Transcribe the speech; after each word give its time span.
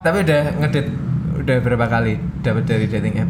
Tapi 0.00 0.24
udah 0.24 0.56
ngedit 0.64 0.88
udah 1.44 1.56
berapa 1.60 1.84
kali 1.84 2.16
dapat 2.40 2.64
dari 2.64 2.88
dating 2.88 3.20
app? 3.20 3.28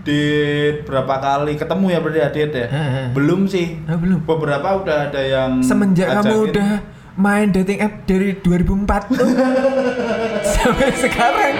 Dit 0.00 0.88
berapa 0.88 1.12
kali 1.20 1.60
ketemu 1.60 1.92
ya 1.92 1.98
berarti 2.00 2.20
Adit 2.24 2.50
ya? 2.56 2.66
Heeh. 2.72 3.06
Belum 3.12 3.44
sih. 3.44 3.76
Ah, 3.84 4.00
belum. 4.00 4.24
Beberapa 4.24 4.80
udah 4.80 5.12
ada 5.12 5.20
yang 5.20 5.60
Semenjak 5.60 6.08
kamu 6.08 6.24
ngajakin. 6.24 6.48
udah 6.56 6.70
main 7.20 7.52
dating 7.52 7.84
app 7.84 8.08
dari 8.08 8.32
2004 8.32 9.12
tuh 9.12 9.28
sampai 10.56 10.88
sekarang. 10.96 11.54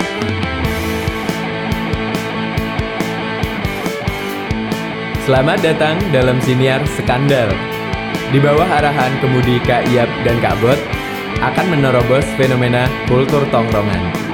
Selamat 5.28 5.60
datang 5.60 6.00
dalam 6.16 6.40
siniar 6.40 6.80
Skandal. 6.88 7.52
Di 8.32 8.40
bawah 8.40 8.64
arahan 8.64 9.20
kemudi 9.20 9.60
Kak 9.68 9.84
Iap 9.92 10.08
dan 10.24 10.40
Kak 10.40 10.56
Bot 10.64 10.80
akan 11.44 11.76
menerobos 11.76 12.24
fenomena 12.40 12.88
kultur 13.04 13.44
tongkrongan. 13.52 14.29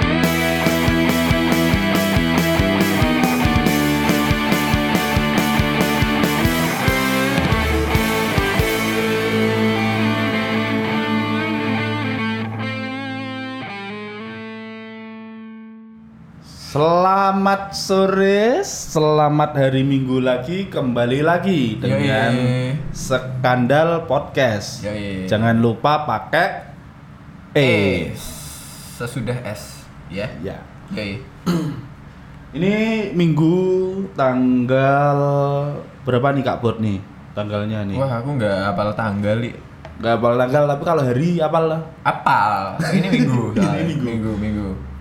Selamat 16.76 17.72
sore, 17.72 18.60
selamat 18.60 19.56
hari 19.56 19.80
Minggu 19.80 20.20
lagi 20.20 20.68
kembali 20.68 21.24
lagi 21.24 21.80
dengan 21.80 22.36
Yoi. 22.36 22.92
Skandal 22.92 24.04
Podcast. 24.04 24.84
Yoi. 24.84 25.24
Jangan 25.24 25.56
lupa 25.56 26.04
pakai 26.04 26.68
E. 27.56 28.12
sesudah 28.92 29.40
S 29.48 29.88
ya. 30.12 30.28
Ya. 30.44 30.60
Oke. 30.92 31.24
Ini 32.60 33.08
Minggu 33.16 33.56
tanggal 34.12 35.16
berapa 36.04 36.28
nih 36.36 36.44
Kak 36.44 36.60
Bot 36.60 36.76
nih? 36.84 37.00
Tanggalnya 37.32 37.88
nih. 37.88 37.96
Wah, 37.96 38.20
aku 38.20 38.36
nggak 38.36 38.52
hafal 38.68 38.92
tanggal, 38.92 39.40
Li. 39.40 39.48
Gak 40.04 40.20
apal 40.20 40.36
tanggal 40.36 40.68
tapi 40.68 40.82
kalau 40.84 41.00
hari 41.08 41.40
apal 41.40 41.72
lah. 41.72 41.80
Apal. 42.04 42.76
Ini 42.92 43.08
minggu. 43.08 43.56
Ini 43.64 43.80
minggu. 43.80 44.04
minggu, 44.04 44.32
minggu. 44.36 44.95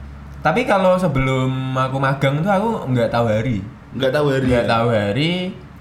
Tapi 0.46 0.62
kalau 0.70 0.94
sebelum 0.94 1.50
aku 1.74 1.98
magang 1.98 2.46
tuh 2.46 2.54
aku 2.54 2.70
nggak 2.94 3.10
tahu 3.10 3.26
hari. 3.26 3.66
Nggak 3.98 4.14
tahu 4.14 4.26
hari. 4.30 4.46
Nggak 4.46 4.62
ya? 4.62 4.70
tahu 4.70 4.88
hari, 4.94 5.32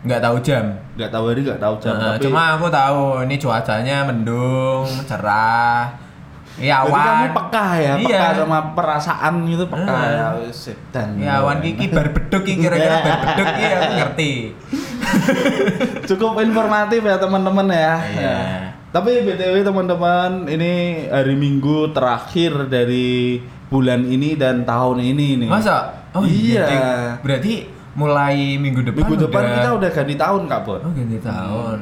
nggak 0.09 0.21
tahu 0.25 0.37
jam. 0.41 0.65
Nggak 0.97 1.11
tahu 1.13 1.25
hari, 1.29 1.41
nggak 1.45 1.61
tahu 1.61 1.75
jam. 1.85 1.93
Nah, 1.93 2.17
tapi 2.17 2.25
cuma 2.25 2.43
aku 2.57 2.67
tahu 2.73 3.03
ini 3.29 3.37
cuacanya 3.37 3.97
mendung, 4.09 4.89
cerah. 5.05 5.93
Iya 6.55 6.87
Berarti 6.87 6.95
kamu 6.97 7.13
awan. 7.27 7.35
peka 7.35 7.67
ya, 7.77 7.93
Iya. 7.99 8.07
peka 8.09 8.29
sama 8.41 8.59
perasaan 8.79 9.35
gitu 9.45 9.65
peka 9.67 9.91
Ah. 9.91 10.03
ya. 10.07 10.27
Iya 11.19 11.33
awan 11.43 11.59
kiki 11.61 11.91
bar 11.91 12.09
beduk 12.15 12.45
iki 12.47 12.63
kira-kira 12.63 12.97
bar 13.03 13.17
beduk 13.21 13.47
iki 13.53 13.65
aku 13.69 13.93
ngerti. 14.01 14.33
Cukup 16.09 16.41
informatif 16.41 17.03
ya 17.03 17.17
teman-teman 17.19 17.67
ya. 17.69 17.95
Iya. 18.01 18.23
Ya. 18.23 18.39
Tapi 18.95 19.27
btw 19.27 19.67
teman-teman, 19.67 20.47
ini 20.47 21.03
hari 21.11 21.35
Minggu 21.35 21.91
terakhir 21.91 22.71
dari 22.71 23.43
bulan 23.67 24.07
ini 24.07 24.39
dan 24.39 24.63
tahun 24.63 25.03
ini 25.03 25.43
nih. 25.43 25.51
Masa? 25.51 26.07
Oh 26.15 26.23
Iya. 26.23 26.63
Berarti, 26.63 26.79
berarti 27.27 27.55
mulai 27.99 28.55
minggu 28.55 28.87
depan 28.87 29.03
Minggu 29.03 29.17
depan 29.27 29.43
udah... 29.43 29.55
kita 29.59 29.71
udah 29.83 29.91
ganti 29.91 30.15
tahun 30.15 30.43
kak 30.47 30.61
Bot. 30.63 30.81
Oh 30.87 30.95
ganti 30.95 31.19
tahun. 31.19 31.79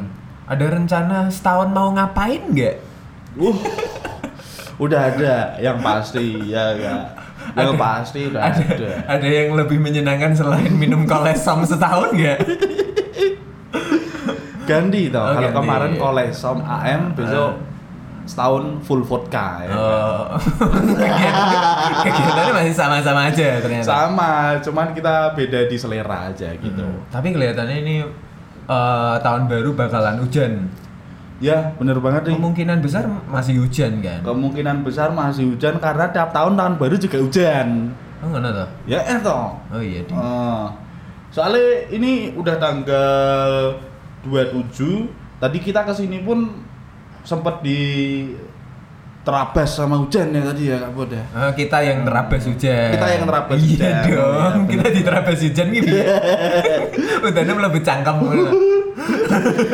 Ada 0.48 0.64
rencana 0.72 1.16
setahun 1.28 1.68
mau 1.68 1.92
ngapain 1.92 2.48
nggak? 2.48 2.76
Uh, 3.36 3.60
udah 4.88 5.00
ada 5.12 5.60
yang 5.60 5.84
pasti 5.84 6.48
ya 6.48 6.72
ya. 6.80 6.96
Yang 7.52 7.76
Ada- 7.76 7.80
pasti 7.80 8.20
udah 8.24 8.40
ada, 8.40 8.64
ada. 8.64 8.90
ada 9.20 9.28
yang 9.28 9.52
lebih 9.52 9.76
menyenangkan 9.76 10.32
selain 10.32 10.72
minum 10.72 11.04
kolesom 11.04 11.60
setahun 11.68 12.16
nggak? 12.16 12.40
Ganti 14.72 15.02
toh. 15.08 15.20
Oh, 15.20 15.28
Kalau 15.30 15.42
ganti. 15.46 15.58
kemarin 15.58 15.92
kolesom 15.96 16.58
AM 16.60 17.02
besok 17.12 17.52
setahun 18.22 18.78
full 18.80 19.02
vodka 19.02 19.60
ya. 19.60 19.70
Oh, 19.70 20.38
kegiatan- 20.38 21.68
kegiatannya 22.06 22.52
masih 22.54 22.72
sama-sama 22.72 23.26
aja 23.26 23.58
ternyata. 23.58 23.84
Sama, 23.84 24.32
cuman 24.58 24.86
kita 24.90 25.14
beda 25.32 25.66
di 25.66 25.76
selera 25.76 26.30
aja 26.30 26.48
gitu. 26.52 26.80
Hmm. 26.80 27.02
Tapi 27.08 27.30
kelihatannya 27.30 27.76
ini 27.78 27.96
eh, 28.64 29.14
tahun 29.18 29.42
baru 29.46 29.74
bakalan 29.74 30.22
hujan. 30.22 30.70
Ya, 31.42 31.74
bener 31.74 31.98
banget 31.98 32.22
nih. 32.24 32.38
Kemungkinan 32.38 32.78
besar 32.78 33.02
masih 33.26 33.58
hujan 33.58 33.98
kan? 33.98 34.22
Kemungkinan 34.22 34.86
besar 34.86 35.10
masih 35.10 35.50
hujan 35.50 35.74
karena 35.76 36.06
tiap 36.08 36.30
tahun 36.30 36.54
tahun 36.54 36.78
baru 36.78 36.94
juga 36.94 37.18
hujan. 37.18 37.90
Oh 38.22 38.30
ngono 38.30 38.54
toh? 38.54 38.68
Ya 38.86 39.02
eh 39.02 39.18
toh. 39.18 39.50
Oh 39.66 39.82
iya 39.82 39.98
di. 40.00 40.14
Eh, 40.14 40.64
soalnya 41.28 41.58
ini 41.90 42.30
udah 42.32 42.54
tanggal 42.54 43.74
27. 44.24 45.08
Tadi 45.38 45.58
kita 45.58 45.82
ke 45.82 45.92
sini 45.92 46.18
pun 46.18 46.46
sempat 47.22 47.60
di 47.60 47.78
terabas 49.22 49.70
sama 49.70 49.94
hujan 49.96 50.30
ya 50.30 50.42
tadi 50.42 50.62
ya 50.66 50.76
Kak 50.78 50.90
Bod 50.92 51.10
ya. 51.10 51.22
Oh, 51.30 51.50
kita 51.52 51.78
yang 51.78 52.02
terabas 52.02 52.42
hujan. 52.42 52.90
Kita 52.90 53.06
yang 53.08 53.22
terabas 53.22 53.54
iya 53.56 53.66
hujan. 53.68 53.94
dong. 54.02 54.10
Iya, 54.10 54.46
bener. 54.52 54.66
kita 54.68 54.86
diterabas 54.92 55.38
hujan 55.40 55.66
gitu. 55.70 55.94
Udaranya 57.22 57.54
melebu 57.54 57.78
cangkem. 57.80 58.16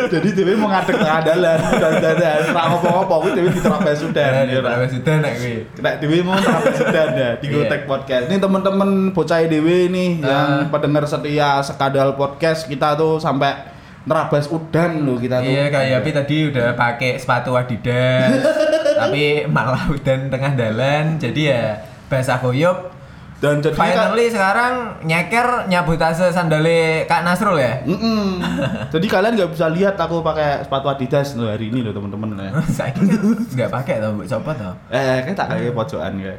Jadi 0.09 0.29
Dewi 0.31 0.55
mau 0.55 0.71
ngadek 0.71 0.95
tengah 0.95 1.21
dalan 1.21 1.59
dan 1.75 1.93
dadan 1.99 2.41
ra 2.49 2.63
apa-apa 2.71 3.15
kuwi 3.19 3.31
Dewi 3.35 3.51
diterabas 3.51 3.99
hujan. 3.99 4.15
Dan 4.15 4.47
ya, 4.47 4.61
Ra. 4.61 4.69
diterabas 4.71 4.91
hujan 4.95 5.17
nek 5.19 5.33
kuwi. 5.35 5.55
Kena 5.75 5.91
Dewi 5.97 6.19
mau 6.21 6.37
terapet 6.39 6.73
sedan 6.75 7.09
ya 7.11 7.31
di 7.35 7.47
Iya. 7.47 7.55
Gotek 7.59 7.83
Podcast. 7.85 8.25
Ini 8.29 8.37
teman-teman 8.39 8.89
bocah 9.11 9.41
Dewi 9.43 9.89
nih 9.89 10.11
yang 10.23 10.49
Ah. 10.59 10.69
pendengar 10.69 11.05
setia 11.05 11.61
Sekadal 11.63 12.15
Podcast 12.15 12.65
kita 12.65 12.93
tuh 12.95 13.17
sampai 13.17 13.78
nerabas 14.09 14.49
udan 14.49 15.05
loh 15.05 15.21
kita 15.21 15.39
tuh. 15.39 15.47
Iya 15.47 15.69
kayak 15.69 15.89
Yapi 15.95 16.11
tadi 16.11 16.37
udah 16.49 16.73
pakai 16.73 17.15
sepatu 17.15 17.53
Adidas. 17.53 18.33
tapi 18.99 19.45
malah 19.47 19.85
udan 19.87 20.27
tengah 20.27 20.57
jalan 20.57 21.21
jadi 21.21 21.41
ya 21.45 21.63
basah 22.07 22.41
koyok. 22.41 22.97
Dan 23.39 23.63
jadi 23.63 23.71
kan- 23.71 24.11
Finally 24.11 24.27
sekarang 24.29 24.75
nyeker 25.01 25.71
nyabutase 25.71 26.27
sandale 26.29 27.07
Kak 27.07 27.23
Nasrul 27.23 27.55
ya. 27.55 27.79
Mm-mm. 27.87 28.43
jadi 28.91 29.07
kalian 29.07 29.39
nggak 29.39 29.55
bisa 29.55 29.71
lihat 29.71 29.95
aku 29.95 30.19
pakai 30.21 30.67
sepatu 30.67 30.91
Adidas 30.91 31.39
loh 31.39 31.47
hari 31.47 31.71
ini 31.71 31.87
loh 31.87 31.95
teman-teman 31.95 32.35
ya. 32.35 32.51
Saya 32.75 32.91
kan 32.91 33.07
nggak 33.07 33.71
pakai 33.71 34.03
tau, 34.03 34.19
coba 34.19 34.51
tau. 34.57 34.75
Eh, 34.91 35.23
kayak 35.23 35.37
tak 35.37 35.47
kayak 35.55 35.71
pojokan 35.71 36.19
kayak. 36.19 36.39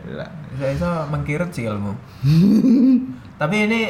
Saya 0.59 0.71
iso 0.75 0.89
mengkirut 1.07 1.49
sih 1.49 1.71
ilmu. 1.71 1.95
Tapi 3.39 3.55
ini 3.63 3.81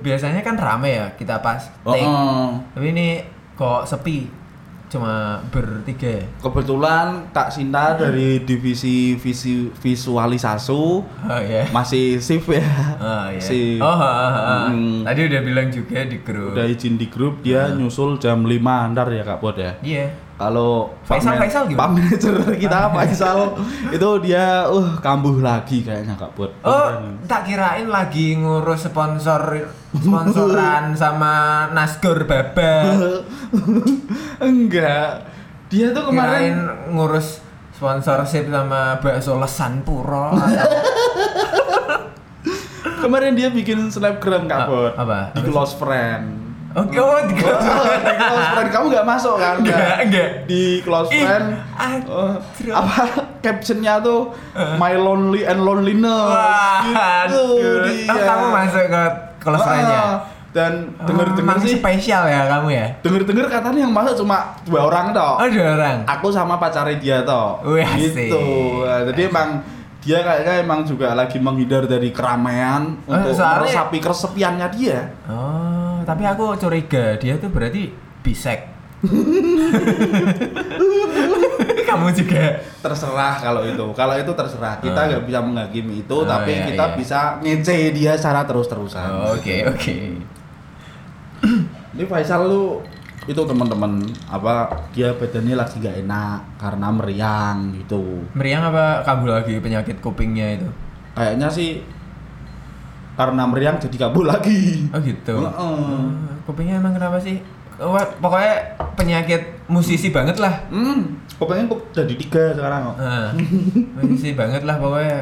biasanya 0.00 0.40
kan 0.40 0.56
rame 0.56 0.90
ya 0.90 1.06
kita 1.14 1.38
pas 1.38 1.60
Oh, 1.82 1.92
take. 1.92 2.02
oh. 2.02 2.56
Tapi 2.72 2.86
ini 2.88 3.08
kok 3.54 3.84
sepi. 3.84 4.40
Cuma 4.90 5.38
bertiga. 5.48 6.18
Kebetulan 6.42 7.30
Kak 7.30 7.46
Sinta 7.48 7.94
dari 7.94 8.42
divisi 8.42 9.14
visi 9.14 9.70
visualisasi 9.70 10.74
Oh 10.74 11.04
iya. 11.38 11.62
masih 11.70 12.18
shift 12.18 12.50
ya. 12.50 12.58
Oh 12.98 13.30
iya. 13.30 13.38
Si- 13.38 13.78
Oh, 13.78 13.86
ha, 13.86 14.10
ha, 14.10 14.28
ha. 14.34 14.56
Mm. 14.66 15.06
tadi 15.06 15.30
udah 15.30 15.40
bilang 15.40 15.68
juga 15.70 16.02
di 16.02 16.18
grup. 16.18 16.58
Udah 16.58 16.66
izin 16.66 16.98
di 16.98 17.06
grup 17.06 17.38
dia 17.40 17.70
nyusul 17.70 18.18
jam 18.18 18.42
5 18.42 18.50
ntar 18.90 19.06
ya 19.10 19.22
Kak 19.22 19.38
Bod 19.38 19.56
ya. 19.56 19.78
Iya. 19.78 20.10
Kalau 20.40 20.88
Faisal- 21.04 21.36
Faisal 21.36 21.68
gimana? 21.68 21.84
Pak 21.84 21.88
manajer 21.92 22.34
kita 22.56 22.78
Faisal 22.90 23.38
itu 23.92 24.08
dia 24.24 24.64
uh 24.64 24.96
kambuh 24.98 25.36
lagi 25.36 25.84
kayaknya 25.84 26.16
Kak 26.16 26.32
Bod. 26.32 26.48
Oh, 26.64 26.88
tak 27.28 27.44
kirain 27.44 27.84
lagi 27.84 28.34
ngurus 28.34 28.88
sponsor 28.88 29.68
sponsoran 29.92 30.94
sama 31.02 31.34
Nasgor 31.70 32.24
Babak. 32.24 33.20
Enggak. 34.40 35.28
Dia 35.68 35.92
tuh 35.92 36.08
Kirain 36.08 36.16
kemarin 36.16 36.54
ngurus 36.90 37.44
sponsorship 37.70 38.48
sama 38.48 38.96
bakso 38.98 39.36
lesan 39.36 39.80
puro 39.80 40.32
kemarin 43.00 43.32
dia 43.32 43.48
bikin 43.48 43.88
snapgram 43.88 44.44
Kak 44.44 44.60
Bod. 44.66 44.92
apa? 44.96 45.32
Di 45.32 45.40
close 45.44 45.76
friend. 45.76 46.49
Oke, 46.70 46.96
oh, 46.96 47.18
di 47.26 47.34
Oh, 47.34 47.58
di 47.98 48.14
close 48.16 48.46
friend 48.52 48.70
kamu 48.70 48.84
nggak 48.88 49.02
masuk 49.04 49.36
kan? 49.36 49.54
Enggak, 49.58 49.96
enggak. 50.00 50.28
Di 50.46 50.62
close 50.80 51.10
Ih, 51.10 51.18
friend. 51.20 51.46
anjir. 51.74 52.06
oh, 52.06 52.32
apa 52.72 52.94
captionnya 53.40 53.98
tuh 53.98 54.30
my 54.76 54.94
lonely 54.94 55.42
and 55.42 55.60
loneliness. 55.60 56.30
Wah, 56.30 56.78
Gitu 57.26 57.42
aduh. 57.42 57.82
dia. 57.84 58.06
Oh, 58.06 58.18
kamu 58.20 58.44
masuk 58.52 58.84
ke 58.86 59.02
kelas 59.40 59.60
friend-nya? 59.60 60.04
Dan 60.50 60.72
denger-denger 61.00 61.56
Oh, 61.56 61.62
sih 61.62 61.74
spesial 61.76 62.26
ya 62.26 62.42
kamu 62.48 62.68
ya? 62.70 62.86
Denger-denger 63.00 63.46
katanya 63.48 63.80
yang 63.80 63.94
masuk 63.94 64.14
cuma 64.16 64.54
dua 64.62 64.80
orang 64.84 65.10
toh. 65.10 65.38
Oh, 65.38 65.46
dua 65.46 65.66
orang. 65.74 65.96
Aku 66.04 66.26
sama 66.28 66.54
pacarnya 66.56 66.94
dia 66.96 67.18
toh. 67.22 67.62
Wih, 67.64 67.86
gitu. 67.96 68.42
Nah, 68.82 69.06
jadi 69.06 69.26
emang 69.26 69.62
dia 70.00 70.18
kayaknya 70.20 70.54
emang 70.60 70.80
juga 70.82 71.14
lagi 71.14 71.38
menghindar 71.38 71.84
dari 71.84 72.10
keramaian 72.10 72.98
Eh, 73.00 73.10
untuk 73.12 73.30
soalnya- 73.32 73.62
meresapi 73.62 73.98
kesepiannya 74.00 74.66
dia. 74.72 74.98
Oh, 75.24 75.79
tapi 76.10 76.24
aku 76.24 76.44
curiga 76.56 77.14
dia 77.16 77.34
tuh 77.36 77.46
berarti 77.48 77.94
bisek. 78.20 78.66
Kamu 81.86 82.06
juga. 82.12 82.60
terserah 82.80 83.34
kalau 83.36 83.62
itu 83.62 83.86
kalau 83.92 84.14
itu 84.14 84.30
terserah 84.30 84.78
kita 84.78 84.94
Ah. 84.94 85.06
nggak 85.06 85.24
bisa 85.24 85.38
menghakimi 85.40 85.94
itu 86.00 86.14
Oh, 86.14 86.24
tapi 86.24 86.52
iya, 86.54 86.64
kita 86.66 86.84
iya. 86.86 86.96
bisa 86.96 87.18
ngece 87.38 87.76
dia 87.92 88.12
secara 88.14 88.40
terus-terusan 88.42 89.08
Oke, 89.30 89.64
oke. 89.64 89.94
ini 91.92 92.04
Faisal 92.04 92.44
lu 92.44 92.80
itu 93.22 93.36
teman-teman 93.38 94.00
apa 94.26 94.68
dia 94.90 95.12
badannya 95.12 95.52
lagi 95.54 95.76
nggak 95.76 95.96
enak 96.00 96.38
karena 96.56 96.88
meriang 96.88 97.56
gitu 97.74 98.24
Meriang 98.32 98.64
apa 98.66 99.04
kabul 99.04 99.30
lagi 99.30 99.56
penyakit 99.56 100.00
kupingnya 100.00 100.56
itu? 100.56 100.68
kayaknya 101.12 101.48
sih 101.48 101.84
karena 103.20 103.44
meriang 103.44 103.76
jadi 103.76 103.96
kabur 104.00 104.24
lagi 104.24 104.88
Oh 104.88 104.98
gitu. 104.98 105.36
Heeh. 105.36 105.52
Hmm, 105.52 106.40
kupingnya 106.42 106.80
emang 106.80 106.96
kenapa 106.96 107.20
sih? 107.20 107.36
Wah, 107.76 108.04
pokoknya 108.16 108.54
penyakit 108.94 109.40
musisi 109.66 110.08
banget 110.08 110.36
lah. 110.36 110.64
hmm 110.68 111.20
pokoknya 111.36 111.64
kok 111.66 111.80
jadi 111.94 112.14
tiga 112.14 112.44
sekarang 112.52 112.80
kok 112.86 112.96
Nah, 112.96 113.32
musisi 113.98 114.32
banget 114.32 114.62
lah 114.62 114.76
pokoknya. 114.76 115.20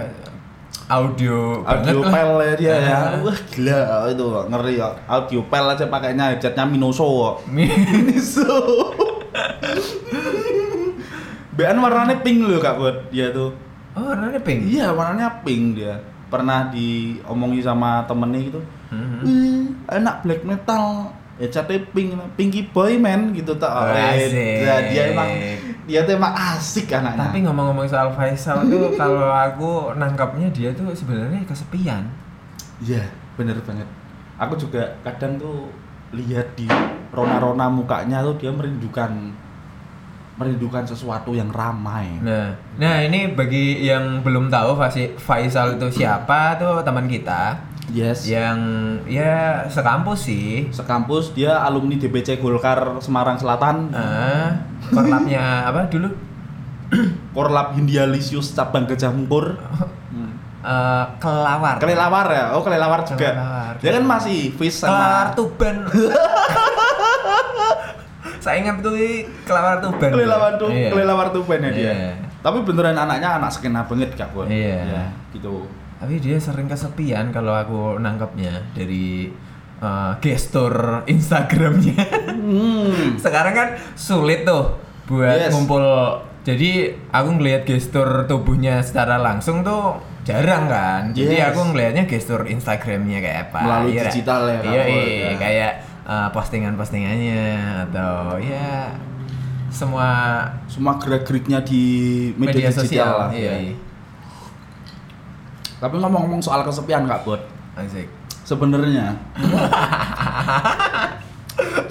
Audio, 0.89 1.62
audio 1.62 2.00
banget 2.00 2.00
lah. 2.00 2.12
pel 2.12 2.33
ya 2.41 2.53
dia 2.55 2.75
ya 2.81 2.97
Ah. 2.97 3.21
wah 3.21 3.39
gila 3.47 3.79
itu 4.09 4.25
ngeri 4.49 4.75
ya 4.75 4.89
audio 5.05 5.41
pel 5.45 5.67
aja 5.69 5.85
pakainya 5.85 6.25
headsetnya 6.33 6.65
Minoso 6.65 7.05
kok 7.05 7.35
Miniso. 7.53 8.49
Bean 11.53 11.77
warnanya 11.77 12.17
pink 12.19 12.39
loh 12.41 12.56
kak 12.56 12.79
buat 12.79 12.97
dia 13.11 13.31
tuh. 13.31 13.50
Oh, 13.93 14.03
warnanya 14.05 14.39
pink. 14.39 14.61
Iya 14.65 14.91
warnanya 14.91 15.43
pink 15.43 15.75
dia. 15.75 15.99
Pernah 16.29 16.69
diomongi 16.69 17.61
sama 17.65 18.05
temennya 18.05 18.41
gitu. 18.53 18.61
Mhm. 18.93 19.21
Wih, 19.25 19.65
enak 19.89 20.25
black 20.25 20.43
metal. 20.45 21.13
Headsetnya 21.39 21.79
pink, 21.95 22.19
pinky 22.35 22.67
boy 22.75 22.99
man 22.99 23.31
gitu 23.31 23.55
tak. 23.55 23.71
Oh. 23.71 23.87
Ya, 23.95 24.83
dia 24.91 25.03
emang 25.15 25.31
dia 25.89 26.05
tuh 26.05 26.19
emang 26.19 26.35
asik 26.35 26.91
anaknya. 26.93 27.31
Tapi 27.31 27.47
ngomong-ngomong 27.47 27.87
soal 27.89 28.11
Faisal 28.13 28.61
tuh 28.67 28.93
kalau 29.01 29.31
aku 29.31 29.95
nangkapnya 29.97 30.51
dia 30.51 30.75
tuh 30.75 30.91
sebenarnya 30.93 31.41
kesepian. 31.47 32.05
Iya 32.83 33.07
bener 33.39 33.57
banget. 33.63 33.87
Aku 34.37 34.59
juga 34.59 34.99
kadang 35.07 35.39
tuh 35.39 35.71
lihat 36.13 36.59
di 36.59 36.67
rona-rona 37.15 37.71
mukanya 37.73 38.21
tuh 38.21 38.37
dia 38.37 38.53
merindukan 38.53 39.33
merindukan 40.38 40.87
sesuatu 40.87 41.35
yang 41.35 41.50
ramai. 41.50 42.23
Nah, 42.23 42.55
nah 42.79 43.02
ini 43.02 43.35
bagi 43.35 43.82
yang 43.82 44.23
belum 44.23 44.46
tahu 44.46 44.79
Faisal 45.19 45.75
itu 45.75 46.00
siapa 46.00 46.55
tuh 46.56 46.81
teman 46.87 47.11
kita 47.11 47.58
Yes. 47.88 48.29
yang 48.29 48.56
ya 49.08 49.64
sekampus 49.67 50.29
sih. 50.29 50.69
Sekampus 50.70 51.32
dia 51.35 51.58
alumni 51.58 51.96
DBC 51.96 52.38
Golkar 52.38 53.00
Semarang 53.02 53.40
Selatan. 53.40 53.90
Ah, 53.90 54.62
korlapnya 54.93 55.44
apa 55.69 55.88
dulu? 55.90 56.12
Korlap 57.37 57.76
Hindia 57.76 58.08
Lisius 58.08 58.56
cabang 58.56 58.88
Gajah 58.88 59.12
Mungkur. 59.12 59.52
Eh, 60.58 61.05
kelawar. 61.23 61.79
Kelelawar 61.79 62.26
ya? 62.29 62.44
Oh, 62.52 62.67
kelelawar 62.67 63.06
juga. 63.06 63.31
Kelelawar. 63.31 63.75
Dia 63.79 63.90
kan 63.94 64.05
masih 64.05 64.52
Fish 64.58 64.82
Kelawar 64.82 65.32
Tuban. 65.38 65.87
Saya 68.38 68.56
ingat 68.61 68.81
tuh 68.81 68.94
kelawar 69.43 69.79
Tuban. 69.79 70.11
kelelawar 70.11 70.52
tuh, 70.56 70.69
Iya. 70.69 70.88
kelelawar 70.88 71.26
tuh 71.29 71.43
ya 71.43 71.58
dia. 71.69 71.73
Iya. 71.73 72.11
Tapi 72.38 72.62
beneran 72.62 72.94
anaknya 72.94 73.37
anak 73.37 73.50
skena 73.50 73.82
banget 73.82 74.14
Kak 74.14 74.31
Bon. 74.31 74.46
Iya. 74.46 74.79
Ya, 74.81 75.02
gitu. 75.31 75.67
Tapi 75.99 76.14
dia 76.17 76.38
sering 76.38 76.67
kesepian 76.67 77.29
kalau 77.29 77.52
aku 77.52 77.81
nangkapnya 77.99 78.62
dari 78.73 79.31
eh, 79.79 80.12
gestur 80.19 80.75
Instagramnya. 81.05 82.02
Hmm. 82.29 83.14
Sekarang 83.23 83.52
kan 83.52 83.69
sulit 83.94 84.43
tuh 84.43 84.75
buat 85.05 85.38
Yes. 85.38 85.50
ngumpul. 85.50 85.82
Jadi 86.43 86.81
aku 87.08 87.29
ngelihat 87.37 87.62
gestur 87.62 88.25
tubuhnya 88.25 88.81
secara 88.81 89.17
langsung 89.17 89.61
tuh 89.61 90.00
jarang 90.23 90.67
kan. 90.67 91.12
Jadi 91.12 91.35
Yes. 91.37 91.50
aku 91.50 91.61
ngelihatnya 91.69 92.05
gestur 92.05 92.43
Instagramnya 92.43 93.19
kayak 93.19 93.38
apa. 93.49 93.61
Melalui 93.61 93.93
Iya, 93.93 94.02
digital 94.05 94.40
ya, 94.46 94.58
Iya, 94.61 94.82
iya, 94.85 95.05
ya. 95.05 95.32
kayak 95.37 95.73
eh, 96.09 96.29
postingan-postingannya 96.33 97.45
atau 97.87 98.41
ya 98.41 98.97
semua 99.69 100.09
Semua 100.65 100.97
gerak-geriknya 100.97 101.61
di 101.61 101.85
media, 102.35 102.57
media, 102.57 102.69
digital 102.73 102.85
sosial. 102.89 103.13
lah. 103.21 103.31
Iya, 103.31 103.45
ya. 103.45 103.55
iya. 103.69 103.75
Tapi 105.79 105.95
ngomong-ngomong 105.95 106.43
soal 106.43 106.67
kesepian 106.67 107.07
Kak 107.07 107.23
Bot, 107.23 107.39
Asik. 107.79 108.11
sebenarnya 108.43 109.15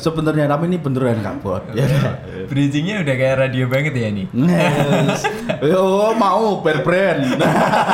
sebenarnya 0.04 0.46
tapi 0.48 0.68
ini 0.68 0.78
beneran 0.80 1.24
Kak 1.24 1.38
Bot. 1.40 1.64
Ya. 1.72 1.88
Bridgingnya 2.52 3.04
udah 3.04 3.16
kayak 3.16 3.36
radio 3.48 3.66
banget 3.72 3.94
ya 3.96 4.10
nih. 4.12 4.28
Yes. 4.34 5.24
Yo 5.62 6.13
mau 6.13 6.62
berbrand. 6.62 7.38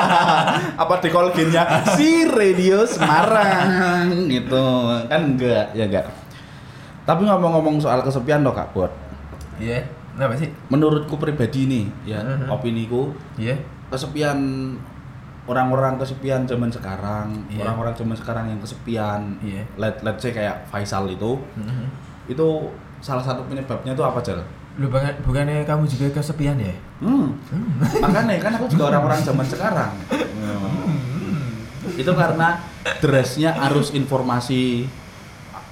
Apa 0.82 1.00
di 1.00 1.10
kolgennya 1.10 1.64
si 1.96 2.28
Radio 2.28 2.84
Semarang 2.84 4.28
gitu. 4.28 4.64
Kan 5.08 5.36
enggak, 5.36 5.72
ya 5.72 5.86
enggak. 5.88 6.06
Tapi 7.04 7.28
ngomong-ngomong 7.28 7.80
soal 7.80 8.00
kesepian 8.02 8.44
loh 8.44 8.56
Kak 8.56 8.72
Bot. 8.72 8.92
Iya. 9.60 9.84
Kenapa 10.14 10.38
sih? 10.38 10.46
Menurutku 10.70 11.18
pribadi 11.18 11.66
nih, 11.66 11.86
ya, 12.06 12.22
Mhm. 12.22 12.46
opiniku 12.46 13.10
Iya. 13.34 13.58
kesepian 13.90 14.38
orang-orang 15.44 15.98
kesepian 15.98 16.46
zaman 16.46 16.70
sekarang, 16.70 17.34
Iya. 17.50 17.66
orang-orang 17.66 17.98
zaman 17.98 18.16
sekarang 18.16 18.46
yang 18.48 18.62
kesepian, 18.62 19.42
Iya. 19.42 19.66
let 19.76 20.00
let's 20.06 20.22
say 20.22 20.30
kayak 20.30 20.70
Faisal 20.70 21.10
itu, 21.10 21.42
Mhm. 21.58 21.86
itu 22.30 22.48
salah 23.02 23.26
satu 23.26 23.42
penyebabnya 23.50 23.92
itu 23.92 24.04
apa 24.06 24.22
Jel? 24.22 24.40
Lu 24.74 24.90
bukan 24.90 25.14
bukannya 25.22 25.62
kamu 25.70 25.86
juga 25.86 26.18
kesepian 26.18 26.58
ya? 26.58 26.74
Hmm. 26.98 27.38
Makanya 28.02 28.42
kan 28.42 28.52
aku 28.58 28.66
juga 28.74 28.90
orang-orang 28.90 29.22
zaman 29.22 29.46
sekarang. 29.46 29.94
Itu 31.94 32.12
karena 32.18 32.58
dressnya 32.98 33.54
arus 33.70 33.94
informasi, 33.94 34.90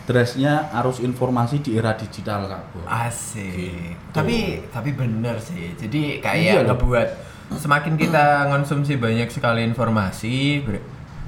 dressnya 0.06 0.70
arus 0.78 1.02
informasi 1.02 1.66
di 1.66 1.82
era 1.82 1.98
digital 1.98 2.46
kak. 2.46 2.62
Bu. 2.70 2.86
Asik. 2.86 3.98
Gitu. 3.98 4.14
Tapi 4.14 4.70
tapi 4.70 4.90
bener 4.94 5.42
sih. 5.42 5.74
Jadi 5.74 6.22
Iya 6.22 6.26
kayak 6.26 6.54
loh. 6.62 6.78
ngebuat 6.78 7.10
semakin 7.58 7.98
kita 7.98 8.54
konsumsi 8.54 9.02
banyak 9.02 9.34
sekali 9.34 9.66
informasi, 9.66 10.62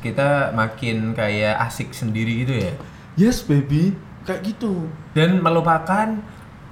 kita 0.06 0.54
makin 0.54 1.18
kayak 1.18 1.58
asik 1.68 1.90
sendiri 1.90 2.46
gitu 2.46 2.54
ya. 2.70 2.74
Yes 3.18 3.42
baby, 3.42 3.98
kayak 4.30 4.46
gitu. 4.46 4.88
Dan 5.18 5.42
melupakan 5.42 6.22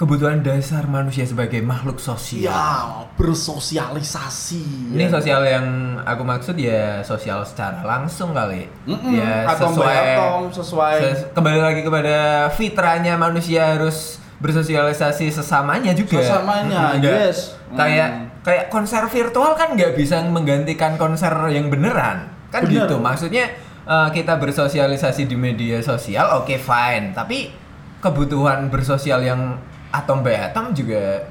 kebutuhan 0.02 0.42
dasar 0.42 0.84
manusia 0.84 1.22
sebagai 1.22 1.62
makhluk 1.62 2.02
sosial. 2.02 2.50
Ya 2.50 2.66
bersosialisasi. 3.14 4.92
Ini 4.92 5.06
ya. 5.06 5.10
sosial 5.12 5.42
yang 5.44 5.66
aku 6.02 6.24
maksud 6.24 6.58
ya 6.58 7.00
sosial 7.02 7.46
secara 7.46 7.82
langsung 7.82 8.34
kali. 8.34 8.66
Mm-mm, 8.84 9.14
Ya 9.14 9.46
atom 9.46 9.78
by 9.78 9.94
atom, 10.18 10.50
sesuai. 10.50 10.96
ses- 10.98 11.26
kembali 11.32 11.60
lagi 11.62 11.82
kepada 11.82 12.18
fitranya 12.50 13.14
manusia 13.16 13.78
harus 13.78 14.18
bersosialisasi 14.42 15.30
sesamanya 15.30 15.94
juga. 15.94 16.18
Sesamanya, 16.18 16.80
Mm, 16.92 17.00
nggak- 17.00 17.18
yes. 17.22 17.38
Kayak 17.72 18.10
Mm. 18.10 18.24
kayak 18.42 18.66
konser 18.68 19.04
virtual 19.06 19.54
kan 19.54 19.78
nggak 19.78 19.94
bisa 19.94 20.18
menggantikan 20.26 20.98
konser 20.98 21.30
yang 21.48 21.70
beneran. 21.70 22.26
Kan 22.50 22.66
Bener. 22.66 22.84
gitu. 22.84 22.98
Maksudnya 22.98 23.46
eh, 23.82 24.10
kita 24.12 24.38
bersosialisasi 24.38 25.26
di 25.26 25.34
media 25.34 25.78
sosial 25.80 26.38
oke 26.38 26.54
fine, 26.56 27.14
tapi 27.14 27.50
kebutuhan 27.98 28.68
bersosial 28.68 29.22
yang 29.22 29.58
atom 29.92 30.22
by 30.22 30.36
atom 30.42 30.72
juga 30.72 31.28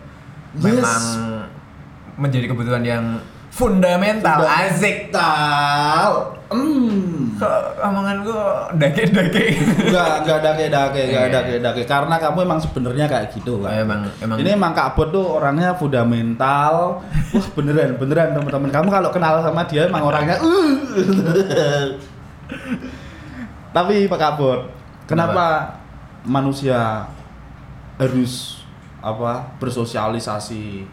Yes. 0.50 0.66
memang 0.66 1.02
menjadi 2.16 2.50
kebutuhan 2.50 2.82
yang 2.82 3.04
fundamental, 3.50 4.42
asik. 4.42 5.10
Tal. 5.10 6.34
Hmm. 6.50 7.38
Omongan 7.80 8.26
gua 8.26 8.66
dake-dake. 8.74 9.54
Enggak, 9.86 10.22
enggak 10.22 10.36
ada 10.42 10.50
kayak 10.52 10.70
dake, 10.70 11.02
enggak 11.06 11.24
ada 11.24 11.38
Iya. 11.38 11.46
kayak 11.46 11.62
dake. 11.62 11.82
Karena 11.86 12.14
kamu 12.18 12.38
emang 12.42 12.58
sebenarnya 12.58 13.06
kayak 13.06 13.26
gitu 13.32 13.62
kan. 13.62 13.78
Emang 13.78 14.00
emang 14.18 14.36
Ini 14.38 14.50
emang 14.54 14.74
Kak 14.74 14.92
Bot 14.92 15.08
tuh 15.08 15.38
orangnya 15.38 15.72
fundamental. 15.72 16.98
Wah 17.30 17.46
beneran, 17.54 17.94
beneran 17.96 18.34
teman-teman. 18.34 18.70
Kamu 18.70 18.88
kalau 18.90 19.10
kenal 19.10 19.38
sama 19.40 19.62
dia 19.64 19.86
emang 19.86 20.02
orangnya. 20.02 20.34
uh. 20.36 20.74
Tapi 23.70 24.10
Pak 24.10 24.18
Kak 24.18 24.32
Bot, 24.34 24.60
kenapa 25.06 25.78
manusia 26.26 27.06
harus 28.00 28.64
apa 29.04 29.56
bersosialisasi 29.60 30.88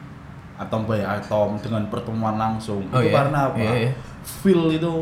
atom 0.57 0.83
by 0.83 0.99
atom 1.05 1.55
dengan 1.63 1.87
pertemuan 1.87 2.35
langsung? 2.35 2.83
Oh, 2.91 2.99
itu 2.99 3.07
iya? 3.07 3.15
karena 3.15 3.39
apa? 3.47 3.57
Iya, 3.57 3.73
iya. 3.87 3.91
Feel 4.27 4.67
itu 4.75 4.93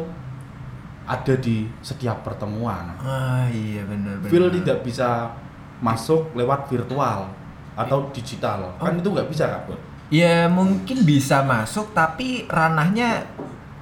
ada 1.05 1.33
di 1.37 1.65
setiap 1.81 2.21
pertemuan. 2.25 2.93
Ah 3.01 3.45
iya 3.49 3.81
benar 3.85 4.21
benar. 4.21 4.29
Feel 4.29 4.49
tidak 4.53 4.85
bisa 4.85 5.33
masuk 5.81 6.33
lewat 6.33 6.69
virtual 6.69 7.29
atau 7.77 8.09
digital. 8.13 8.73
Kan 8.81 8.97
Oh. 8.97 9.01
itu 9.01 9.09
nggak 9.09 9.29
bisa 9.29 9.45
Bot. 9.65 9.79
Ya 10.13 10.45
mungkin 10.45 11.01
bisa 11.01 11.41
masuk 11.41 11.93
tapi 11.97 12.45
ranahnya 12.45 13.25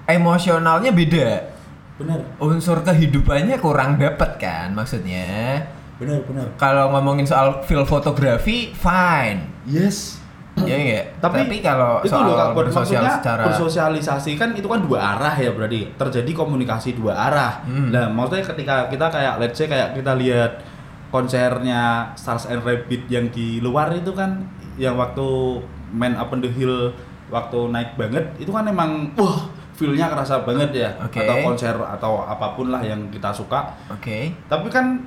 emosionalnya 0.08 0.92
beda. 0.96 1.52
Bener, 2.00 2.20
Unsur 2.42 2.82
kehidupannya 2.82 3.60
kurang 3.60 4.00
dapet 4.00 4.40
kan 4.40 4.72
maksudnya. 4.74 5.62
Bener, 6.02 6.20
bener. 6.26 6.48
Kalau 6.58 6.94
ngomongin 6.94 7.26
soal 7.28 7.62
feel 7.66 7.86
fotografi 7.86 8.74
fine. 8.74 9.46
Yes. 9.68 10.24
Ya 10.62 10.78
enggak. 10.78 11.06
Tapi, 11.18 11.66
kalau 11.66 11.98
itu 12.06 12.14
soal 12.14 12.30
loh 12.30 12.54
bersosial 12.54 13.02
secara 13.10 13.50
bersosialisasi 13.50 14.38
kan 14.38 14.54
itu 14.54 14.70
kan 14.70 14.86
dua 14.86 15.18
arah 15.18 15.34
ya 15.34 15.50
berarti 15.50 15.90
terjadi 15.98 16.32
komunikasi 16.38 16.94
dua 16.94 17.18
arah. 17.18 17.66
Hmm. 17.66 17.90
Nah, 17.90 18.06
maksudnya 18.14 18.46
ketika 18.46 18.86
kita 18.86 19.10
kayak 19.10 19.42
let's 19.42 19.58
say 19.58 19.66
kayak 19.66 19.98
kita 19.98 20.14
lihat 20.14 20.62
konsernya 21.10 22.14
Stars 22.14 22.50
and 22.50 22.62
Rabbit 22.62 23.10
yang 23.10 23.34
di 23.34 23.62
luar 23.62 23.94
itu 23.98 24.14
kan 24.14 24.46
yang 24.78 24.98
waktu 24.98 25.62
Man 25.94 26.18
Up 26.18 26.34
on 26.34 26.42
the 26.42 26.50
Hill 26.50 26.94
waktu 27.34 27.60
naik 27.74 27.98
banget 27.98 28.26
itu 28.38 28.50
kan 28.54 28.66
emang 28.70 29.10
wah 29.18 29.50
feel-nya 29.74 30.10
kerasa 30.10 30.46
banget 30.46 30.70
ya 30.74 30.90
Oke. 31.02 31.22
atau 31.26 31.36
konser 31.42 31.74
atau 31.74 32.22
apa 32.22 32.54
pun 32.54 32.70
lah 32.70 32.82
yang 32.86 33.10
kita 33.10 33.34
suka 33.34 33.74
Oke. 33.90 34.30
tapi 34.46 34.70
kan 34.70 35.02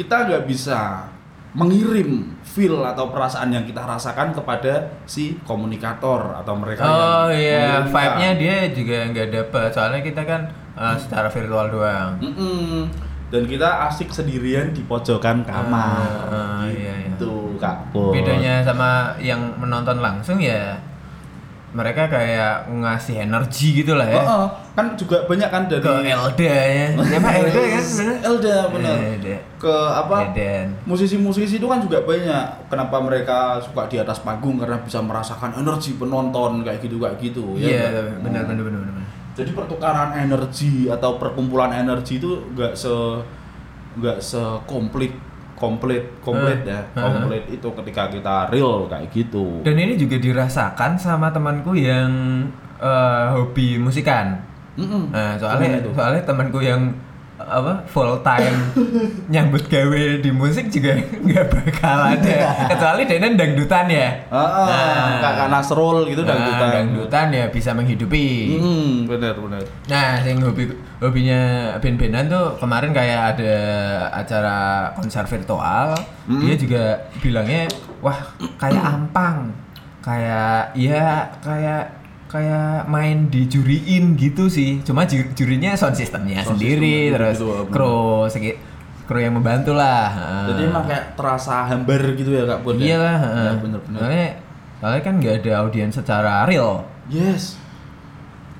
kita 0.00 0.24
nggak 0.24 0.44
bisa 0.44 1.04
mengirim 1.50 2.30
feel 2.40 2.86
atau 2.86 3.10
perasaan 3.10 3.50
yang 3.50 3.66
kita 3.66 3.82
rasakan 3.82 4.30
kepada 4.30 4.86
si 5.04 5.34
komunikator 5.42 6.38
atau 6.38 6.54
mereka 6.54 6.86
Oh 6.86 7.26
yang 7.26 7.34
iya, 7.34 7.58
mengirimkan. 7.82 7.90
vibe-nya 7.90 8.30
dia 8.38 8.56
juga 8.70 8.96
nggak 9.10 9.28
dapet. 9.28 9.68
Soalnya 9.68 10.00
kita 10.00 10.22
kan 10.22 10.40
uh, 10.72 10.94
secara 10.94 11.26
virtual 11.28 11.66
doang. 11.68 12.12
Mm-mm. 12.18 12.86
dan 13.30 13.46
kita 13.46 13.86
asik 13.86 14.10
sendirian 14.10 14.74
di 14.74 14.82
pojokan 14.82 15.46
kamar 15.46 16.02
Ah, 16.26 16.34
ah, 16.34 16.62
iya, 16.66 16.94
iya. 16.98 17.14
gitu 17.14 17.54
kak. 17.58 17.94
Bedanya 17.94 18.58
sama 18.60 19.14
yang 19.18 19.54
menonton 19.54 19.98
langsung 19.98 20.42
ya 20.42 20.74
mereka 21.70 22.02
kayak 22.04 22.66
ngasih 22.68 23.22
energi 23.22 23.78
gitu 23.78 23.94
lah 23.94 24.02
ya. 24.02 24.18
Heeh, 24.18 24.46
kan 24.72 24.86
juga 24.94 25.22
banyak 25.24 25.46
kan 25.46 25.62
dari 25.64 25.78
Ke 25.78 26.02
Elda 26.02 26.50
ya. 26.66 26.86
Siapa 26.98 27.28
Elda 27.30 27.60
kan? 27.62 27.84
bener? 27.86 28.16
Elda 28.20 28.56
bener 28.68 28.96
Elda. 29.14 29.36
ke 29.54 29.74
apa 29.92 30.16
musisi-musisi 30.82 31.56
itu 31.56 31.66
kan 31.66 31.78
juga 31.78 32.00
banyak 32.00 32.42
kenapa 32.66 32.96
mereka 32.98 33.38
suka 33.60 33.86
di 33.86 33.96
atas 33.96 34.18
panggung 34.18 34.56
karena 34.56 34.80
bisa 34.80 34.98
merasakan 34.98 35.54
energi 35.54 35.94
penonton 35.94 36.64
kayak 36.64 36.80
gitu 36.80 36.96
kayak 36.96 37.16
gitu 37.16 37.54
Iya, 37.54 37.86
nggak? 37.86 38.24
benar 38.24 38.42
Oh. 38.42 38.48
benar 38.50 38.64
benar 38.66 38.80
benar. 38.82 39.04
jadi 39.30 39.50
pertukaran 39.52 40.10
energi 40.18 40.88
atau 40.88 41.16
perkumpulan 41.16 41.70
energi 41.72 42.16
itu 42.16 42.34
nggak 42.50 42.72
se 42.72 42.90
nggak 43.94 44.18
sekomplit 44.18 45.12
komplit 45.60 46.00
komplit 46.24 46.64
ya 46.64 46.80
komplit 46.96 47.44
itu 47.46 47.68
ketika 47.68 48.08
kita 48.08 48.48
real 48.48 48.88
kayak 48.88 49.12
gitu 49.12 49.60
Dan 49.60 49.76
ini 49.76 49.94
juga 49.94 50.16
dirasakan 50.16 50.96
sama 50.96 51.28
temanku 51.28 51.76
yang 51.76 52.08
eh, 52.80 53.26
hobi 53.36 53.76
musikan. 53.76 54.40
Mm-mm. 54.80 55.12
Nah, 55.12 55.36
Gimana 55.36 55.60
soalnya 55.60 55.68
itu? 55.84 55.90
soalnya 55.92 56.22
temanku 56.24 56.58
yang 56.64 56.80
apa 57.46 57.84
full 57.88 58.20
time 58.20 58.56
nyambut 59.32 59.64
gawe 59.70 60.02
di 60.20 60.30
musik 60.34 60.68
juga 60.68 60.98
nggak 61.00 61.46
bakal 61.48 61.98
ada. 62.16 62.38
Kecuali 62.74 63.02
dia 63.06 63.18
dangdutan 63.20 63.86
ya. 63.86 64.08
Ah, 64.28 64.66
ah, 64.66 65.06
kakak 65.22 65.48
Nasrul 65.48 66.08
gitu 66.10 66.22
nah, 66.26 66.34
dangdutan. 66.34 66.68
dangdutan 66.72 67.26
ya 67.30 67.44
bisa 67.48 67.70
menghidupi. 67.72 68.58
Hmm, 68.58 68.92
benar 69.06 69.34
benar. 69.38 69.62
Nah 69.88 70.20
yang 70.26 70.42
hobi 70.42 70.72
hobinya 71.00 71.72
band-bandan 71.78 72.26
tuh 72.28 72.46
kemarin 72.58 72.90
kayak 72.90 73.36
ada 73.36 73.54
acara 74.12 74.58
konser 74.96 75.24
virtual. 75.24 75.96
Hmm. 76.30 76.46
dia 76.46 76.54
juga 76.54 76.82
bilangnya 77.22 77.70
wah 78.02 78.18
kayak 78.58 78.82
ampang. 78.82 79.52
Kayak 80.00 80.72
ya 80.80 81.28
kayak 81.44 81.99
kayak 82.30 82.86
main 82.86 83.26
dijuriin 83.26 84.14
gitu 84.14 84.46
sih. 84.46 84.78
Cuma 84.86 85.02
ju- 85.02 85.26
jurinya 85.34 85.74
sound 85.74 85.98
systemnya 85.98 86.46
Sound 86.46 86.62
sendiri 86.62 87.10
systemnya 87.10 87.14
terus 87.18 87.38
gitu, 87.42 87.50
kru 87.74 87.98
segi 88.30 88.50
kru 89.10 89.18
yang 89.18 89.34
membantu 89.34 89.74
lah 89.74 90.06
jadi 90.46 90.70
emang 90.70 90.86
kayak 90.86 91.18
terasa 91.18 91.66
hambar 91.66 92.14
gitu 92.14 92.30
ya 92.30 92.46
kak 92.46 92.62
Bod 92.62 92.78
ya? 92.78 92.94
iya 92.94 92.96
lah 93.02 93.16
ya, 93.18 93.26
heeh. 93.26 93.54
bener 93.58 93.80
bener 93.82 93.98
soalnya 93.98 94.28
soalnya 94.78 95.00
kan 95.02 95.14
nggak 95.18 95.34
ada 95.42 95.52
audiens 95.66 95.94
secara 95.98 96.46
real. 96.46 96.86
Yes. 97.10 97.58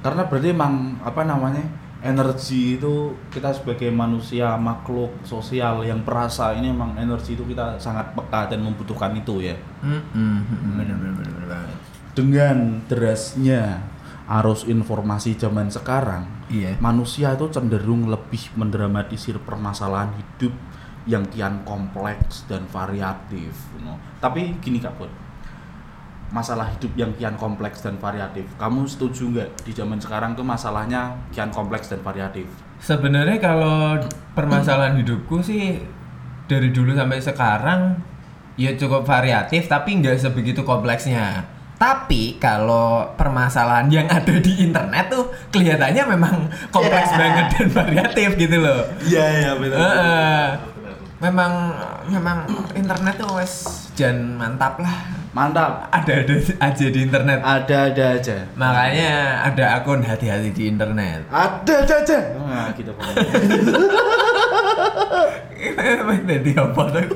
Karena 0.02 0.26
berarti 0.26 0.50
emang 0.50 0.98
apa 1.06 1.22
namanya 1.22 1.62
energi 2.02 2.74
itu 2.74 3.14
kita 3.30 3.54
sebagai 3.54 3.92
manusia 3.94 4.58
makhluk 4.58 5.12
sosial 5.22 5.86
yang 5.86 6.02
perasa 6.02 6.50
ini 6.56 6.74
emang 6.74 6.98
energi 6.98 7.38
itu 7.38 7.46
kita 7.46 7.78
sangat 7.78 8.10
peka 8.18 8.50
dan 8.50 8.64
membutuhkan 8.66 9.14
itu 9.14 9.44
ya? 9.44 9.54
Hmm, 9.80 10.02
bener 10.74 10.98
bener 10.98 11.14
bener 11.14 11.30
bener 11.30 11.46
banget 11.46 11.78
dengan 12.16 12.84
derasnya 12.90 13.84
arus 14.30 14.66
informasi 14.66 15.34
zaman 15.34 15.70
sekarang 15.70 16.26
iya 16.50 16.78
manusia 16.78 17.34
itu 17.34 17.50
cenderung 17.50 18.06
lebih 18.06 18.54
mendramatisir 18.54 19.38
permasalahan 19.42 20.14
hidup 20.14 20.54
yang 21.08 21.26
kian 21.32 21.66
kompleks 21.66 22.46
dan 22.46 22.66
variatif 22.70 23.54
you 23.74 23.82
know. 23.82 23.98
tapi 24.22 24.54
gini 24.62 24.78
kak 24.78 24.94
Bud 24.94 25.10
masalah 26.30 26.70
hidup 26.70 26.94
yang 26.94 27.10
kian 27.18 27.34
kompleks 27.34 27.82
dan 27.82 27.98
variatif 27.98 28.46
kamu 28.54 28.86
setuju 28.86 29.26
nggak 29.34 29.48
di 29.66 29.72
zaman 29.74 29.98
sekarang 29.98 30.38
tuh 30.38 30.46
masalahnya 30.46 31.18
kian 31.34 31.50
kompleks 31.50 31.90
dan 31.90 31.98
variatif 32.06 32.46
Sebenarnya 32.80 33.36
kalau 33.36 34.00
permasalahan 34.32 34.96
hidupku 35.04 35.44
sih 35.44 35.84
dari 36.48 36.72
dulu 36.72 36.96
sampai 36.96 37.20
sekarang 37.20 37.80
ya 38.56 38.72
cukup 38.72 39.04
variatif 39.04 39.68
tapi 39.68 40.00
nggak 40.00 40.16
sebegitu 40.16 40.64
kompleksnya. 40.64 41.44
Tapi 41.80 42.36
kalau 42.36 43.08
permasalahan 43.16 43.88
yang 43.88 44.04
ada 44.04 44.36
di 44.36 44.52
internet 44.60 45.08
tuh 45.08 45.32
kelihatannya 45.48 46.02
memang 46.10 46.34
kompleks 46.68 47.08
banget 47.10 47.46
dan 47.50 47.66
variatif 47.72 48.28
gitu 48.36 48.56
loh. 48.60 48.84
iya 49.02 49.24
iya 49.32 49.50
Heeh. 49.56 50.44
Memang 51.20 51.52
memang 52.06 52.38
internet 52.72 53.16
tuh 53.16 53.28
wes 53.34 53.52
jan 53.92 54.34
mantap 54.34 54.76
lah. 54.76 54.92
mantap 55.30 55.86
Ada-ada 55.90 56.34
aja 56.58 56.86
di 56.86 56.98
internet. 57.00 57.38
ada 57.40 57.76
ada 57.88 58.04
aja 58.14 58.36
Makanya 58.56 59.12
ada 59.46 59.64
akun 59.74 60.00
hati-hati 60.00 60.50
di 60.50 60.62
internet. 60.66 61.22
ada 61.28 61.72
ada 61.80 61.94
aja 61.96 62.18
nah 62.36 62.68
gitu 62.72 62.92
pokoknya 62.92 63.24
Jadi 66.30 66.52
apa 66.52 66.82
tuh? 66.88 67.04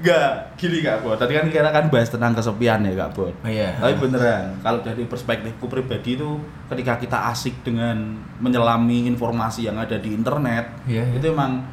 Enggak, 0.00 0.56
gini 0.56 0.80
Kak 0.80 1.04
Bot. 1.04 1.20
Tadi 1.20 1.36
kan 1.36 1.46
kita 1.46 1.68
kan 1.68 1.84
bahas 1.92 2.08
tentang 2.08 2.32
kesepian 2.32 2.80
ya 2.82 2.92
Kak 2.96 3.10
Bot. 3.12 3.34
Oh 3.36 3.50
iya. 3.50 3.76
Tapi 3.76 3.94
beneran, 4.00 4.56
kalau 4.64 4.80
dari 4.80 5.04
perspektifku 5.04 5.68
pribadi 5.68 6.16
itu 6.16 6.40
ketika 6.72 6.96
kita 6.96 7.18
asik 7.28 7.60
dengan 7.60 8.16
menyelami 8.40 9.04
informasi 9.06 9.68
yang 9.68 9.76
ada 9.76 10.00
di 10.00 10.16
internet, 10.16 10.88
Iya, 10.88 11.04
iya. 11.04 11.20
itu 11.20 11.28
emang 11.28 11.68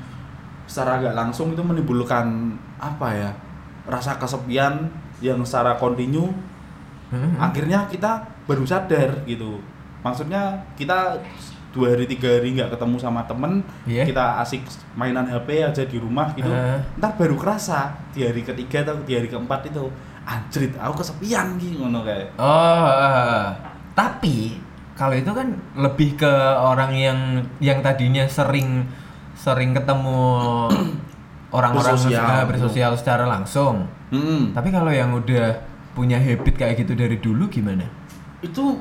secara 0.67 0.99
agak 0.99 1.15
langsung 1.15 1.55
itu 1.55 1.63
menimbulkan 1.63 2.51
apa 2.77 3.09
ya? 3.15 3.31
rasa 3.87 4.19
kesepian 4.19 4.91
yang 5.23 5.39
secara 5.47 5.79
kontinu 5.79 6.27
Hmm. 7.07 7.39
akhirnya 7.39 7.87
kita 7.87 8.19
baru 8.43 8.67
sadar 8.67 9.23
gitu. 9.23 9.63
Maksudnya 10.03 10.59
kita 10.75 11.15
dua 11.77 11.93
hari 11.93 12.05
tiga 12.05 12.25
hari 12.31 12.49
nggak 12.51 12.73
ketemu 12.73 12.95
sama 12.97 13.21
temen 13.23 13.61
Iya. 13.85 14.03
kita 14.03 14.41
asik 14.41 14.65
mainan 14.93 15.23
HP 15.23 15.61
aja 15.61 15.83
di 15.83 15.97
rumah 15.97 16.33
gitu 16.33 16.49
Ah. 16.49 16.81
ntar 16.97 17.13
baru 17.13 17.37
kerasa 17.37 17.93
di 18.09 18.25
hari 18.25 18.41
ketiga 18.41 18.81
atau 18.83 18.97
di 18.99 19.13
hari 19.13 19.29
keempat 19.29 19.61
itu 19.65 19.85
anjrit 20.23 20.73
aku 20.75 20.99
kesepian 20.99 21.55
gitu 21.55 21.77
ngono 21.79 22.01
kayak 22.01 22.33
Oh, 22.35 22.89
eh, 22.89 23.45
tapi 23.93 24.57
kalau 24.91 25.13
itu 25.13 25.29
kan 25.29 25.47
lebih 25.75 26.17
ke 26.17 26.33
orang 26.57 26.91
yang 26.91 27.19
yang 27.59 27.79
tadinya 27.79 28.25
sering 28.27 28.89
sering 29.33 29.71
ketemu 29.71 30.17
orang-orang 31.49 31.95
Bersosial. 31.95 32.43
bersosial 32.45 32.91
secara 32.93 33.23
langsung. 33.23 33.87
hmm. 34.09 34.51
Tapi 34.51 34.67
kalau 34.67 34.89
yang 34.89 35.13
udah 35.13 35.55
punya 35.93 36.17
habit 36.17 36.53
kayak 36.55 36.75
gitu 36.77 36.93
dari 36.93 37.17
dulu 37.17 37.47
gimana? 37.47 37.85
itu 38.37 38.77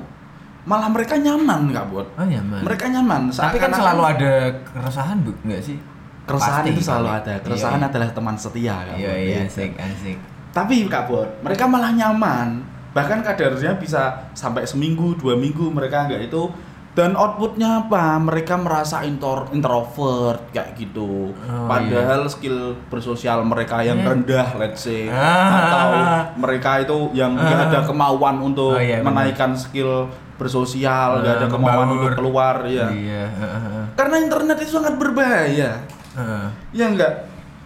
malah 0.67 0.91
mereka 0.91 1.15
nyaman 1.15 1.71
nggak 1.71 1.87
buat 1.89 2.07
Oh 2.13 2.27
nyaman. 2.27 2.61
mereka 2.61 2.85
nyaman 2.87 3.31
Tapi 3.31 3.57
kan 3.57 3.71
selalu 3.71 4.03
ada 4.05 4.33
keresahan 4.67 5.17
bu, 5.21 5.31
nggak 5.41 5.63
sih? 5.63 5.79
keresahan 6.25 6.61
Pasti 6.61 6.71
itu 6.73 6.83
selalu 6.83 7.07
kali. 7.07 7.19
ada 7.21 7.35
keresahan 7.41 7.79
Iya, 7.79 7.87
adalah 7.87 8.09
teman 8.11 8.35
setia 8.37 8.77
Kak 8.83 8.97
Iya 8.97 9.13
iya 9.15 9.39
Gitu. 9.41 9.63
asik 9.63 9.73
asik. 9.77 10.19
tapi 10.51 10.75
kak 10.85 11.07
Bot 11.07 11.29
mereka 11.41 11.65
malah 11.65 11.93
nyaman 11.93 12.65
bahkan 12.91 13.21
kadarnya 13.21 13.77
bisa 13.77 14.03
sampai 14.33 14.65
seminggu 14.65 15.15
dua 15.15 15.37
minggu 15.37 15.69
mereka 15.69 16.05
nggak 16.05 16.27
itu 16.27 16.51
dan 16.93 17.13
outputnya 17.13 17.85
apa 17.85 18.17
mereka 18.17 18.57
merasa 18.57 19.05
intor, 19.05 19.53
introvert 19.53 20.49
kayak 20.49 20.75
gitu 20.75 21.29
Oh, 21.37 21.69
padahal 21.69 22.25
skill 22.25 22.73
bersosial 22.89 23.45
mereka 23.45 23.85
yang 23.85 24.01
Hmm. 24.01 24.17
rendah 24.17 24.57
let's 24.57 24.83
say 24.83 25.07
Ah. 25.07 25.61
atau 25.61 25.89
mereka 26.35 26.81
itu 26.81 27.13
yang 27.13 27.37
nggak 27.37 27.53
Ah. 27.55 27.69
ada 27.69 27.79
kemauan 27.85 28.41
untuk 28.43 28.75
Oh, 28.75 28.81
iya, 28.81 28.99
menaikkan 28.99 29.53
skill 29.53 30.09
bersosial 30.37 31.21
nggak 31.21 31.35
ada 31.35 31.47
Ah, 31.47 31.51
kemauan 31.51 31.89
untuk 31.91 32.13
keluar 32.15 32.57
ya 32.63 32.87
Iya. 32.87 33.25
heeh. 33.27 33.85
karena 33.93 34.17
internet 34.21 34.57
itu 34.59 34.73
sangat 34.73 34.95
berbahaya 34.95 35.81
Heeh. 36.13 36.47
ya 36.73 36.87
enggak 36.87 37.13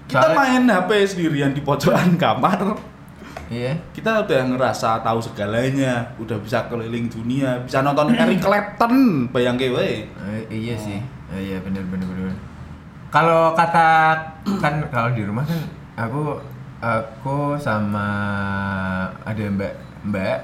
kita 0.07 0.27
Soalnya- 0.27 0.39
main 0.41 0.63
HP 0.67 0.91
sendirian 1.07 1.51
di 1.51 1.61
pojokan 1.61 2.15
kamar 2.17 2.79
Iya. 3.47 3.75
kita 3.91 4.23
udah 4.23 4.41
ngerasa 4.47 5.03
tahu 5.03 5.19
segalanya, 5.19 6.07
udah 6.17 6.39
bisa 6.39 6.71
keliling 6.71 7.07
dunia, 7.07 7.59
bisa 7.59 7.83
nonton 7.83 8.15
Eric 8.17 8.39
Clapton, 8.39 9.27
bayangke 9.27 9.67
wae. 9.69 10.07
Eh, 10.07 10.43
iya 10.49 10.79
sih, 10.79 11.03
Eh, 11.29 11.41
iya 11.45 11.59
benar 11.59 11.83
benar 11.85 12.07
benar. 12.07 12.39
Kalau 13.11 13.51
kata 13.53 14.15
kan 14.63 14.87
kalau 14.87 15.11
di 15.11 15.27
rumah 15.27 15.43
kan 15.43 15.59
aku 15.99 16.39
aku 16.79 17.37
sama 17.57 18.07
ada 19.21 19.43
Mbak 19.43 19.75
Mbak 20.07 20.39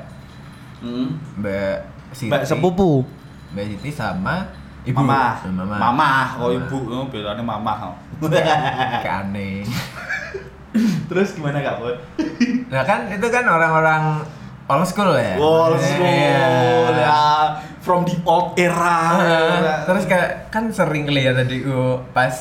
Hmm. 0.76 1.08
Mbak 1.38 1.76
Siti. 2.16 2.32
Mbak 2.32 2.48
sepupu. 2.48 3.04
Mbak 3.52 3.64
Siti 3.76 3.90
sama 3.92 4.48
ibu. 4.88 4.96
Mama. 5.04 5.36
Mama. 5.44 5.76
Mama, 5.76 6.10
oh 6.40 6.48
ibu, 6.48 6.78
oh, 6.88 7.04
bedanya 7.12 7.44
mama. 7.44 7.92
Aneh. 9.20 9.60
Terus 11.08 11.36
gimana 11.36 11.60
Kak 11.60 11.76
Bud? 11.78 11.96
Nah 12.72 12.82
kan 12.82 13.08
itu 13.08 13.26
kan 13.28 13.44
orang-orang 13.44 14.24
old 14.66 14.84
school 14.84 15.12
ya. 15.12 15.36
Old 15.36 15.76
school 15.78 16.04
Iya. 16.04 16.90
ya, 16.90 17.20
from 17.80 18.02
the 18.02 18.16
old 18.24 18.56
era. 18.56 18.98
Terus 19.84 20.04
kayak 20.04 20.50
kan 20.50 20.68
sering 20.68 21.06
lihat 21.06 21.36
tadi 21.36 21.62
uh, 21.62 22.00
pas 22.10 22.32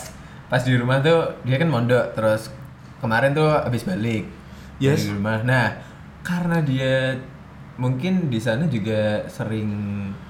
pas 0.45 0.61
di 0.61 0.73
rumah 0.73 0.99
tuh 0.99 1.41
dia 1.43 1.57
kan 1.57 1.69
mondok 1.69 2.13
terus 2.13 2.49
kemarin 2.99 3.33
tuh 3.33 3.49
habis 3.49 3.83
balik 3.83 4.25
Yes. 4.75 5.05
dari 5.07 5.15
rumah. 5.15 5.39
Nah 5.45 5.67
karena 6.21 6.57
dia 6.59 7.15
mungkin 7.75 8.27
di 8.27 8.37
sana 8.37 8.65
juga 8.65 9.23
sering 9.27 9.69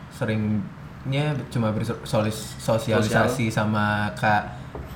seringnya 0.09 1.25
cuma 1.47 1.69
bersosialisasi 1.69 3.47
sama 3.47 4.09
kak 4.13 4.43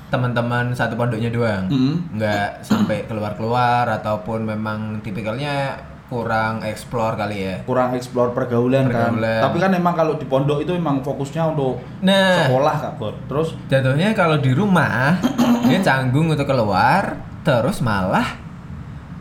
teman-teman 0.10 0.74
satu 0.74 0.96
pondoknya 0.96 1.30
doang 1.30 1.70
Mm. 1.70 2.18
nggak 2.18 2.62
sampai 2.62 3.06
keluar-keluar 3.06 3.86
ataupun 3.92 4.42
memang 4.44 4.98
tipikalnya 5.00 5.78
kurang 6.10 6.66
explore 6.66 7.14
kali 7.14 7.38
ya 7.40 7.56
kurang 7.62 7.94
explore 7.94 8.34
pergaulan, 8.34 8.90
Pergaulan. 8.90 9.22
kan. 9.22 9.44
Tapi 9.46 9.58
kan 9.60 9.72
emang 9.72 9.94
kalau 9.94 10.18
di 10.18 10.26
pondok 10.26 10.58
itu 10.60 10.74
emang 10.74 11.06
fokusnya 11.06 11.54
untuk 11.54 11.78
Nah. 12.02 12.50
sekolah 12.50 12.76
Kak 12.82 12.94
Bud. 12.98 13.16
Terus 13.30 13.54
Jatuhnya 13.70 14.18
kalau 14.18 14.42
di 14.42 14.50
rumah 14.50 15.22
dia 15.64 15.78
canggung 15.80 16.26
untuk 16.28 16.50
keluar, 16.50 17.14
terus 17.40 17.78
malah 17.80 18.26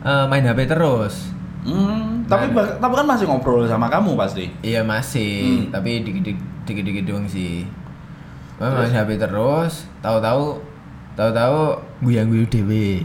eh, 0.01 0.25
main 0.25 0.41
HP 0.41 0.65
terus. 0.65 1.29
Hmm, 1.61 2.25
tapi 2.25 2.45
Nah. 2.49 2.77
tapi 2.77 2.93
kan 2.93 3.07
masih 3.07 3.25
ngobrol 3.25 3.63
sama 3.63 3.87
kamu 3.87 4.15
pasti. 4.15 4.45
Iya 4.61 4.81
masih, 4.81 5.65
Hmm. 5.65 5.71
tapi 5.71 6.01
dikit-dikit 6.01 6.39
dikit-dikit 6.63 7.03
doang 7.05 7.25
sih. 7.25 7.65
Main 8.55 8.91
HP 8.91 9.15
terus, 9.15 9.87
tahu-tahu 9.99 10.59
tahu-tahu 11.13 11.75
guyang-guyu 12.01 12.43
dewe. 12.45 13.03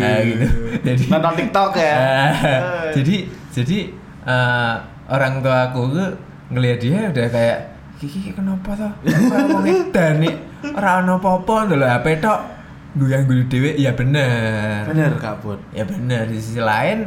Nah, 0.00 0.18
gitu. 0.20 0.46
Jadi 0.88 1.04
nonton 1.06 1.32
TikTok 1.36 1.70
ya. 1.76 1.94
Ah, 2.00 2.32
Eh. 2.32 2.92
jadi 2.92 3.16
jadi 3.50 3.78
eh, 4.24 4.74
orang 5.06 5.38
tua 5.38 5.68
aku 5.68 5.92
tuh 5.92 6.08
ngelihat 6.48 6.78
dia 6.80 6.98
udah 7.08 7.28
kayak 7.28 7.58
Kiki 7.94 8.32
kenapa 8.32 8.74
toh? 8.74 8.92
Wong 9.04 9.64
edan 9.64 10.18
nih. 10.18 10.34
Ora 10.66 11.00
ono 11.00 11.16
apa-apa 11.16 11.70
lho 11.70 11.76
HP 11.78 12.18
tok. 12.18 12.40
Guyang-guyu 12.94 13.46
dhewe 13.46 13.70
ya 13.76 13.92
bener. 13.92 14.82
Bener 14.84 15.12
Kak 15.16 15.38
Bud. 15.40 15.60
Ya 15.70 15.84
bener 15.84 16.26
di 16.26 16.36
sisi 16.36 16.58
lain 16.58 17.06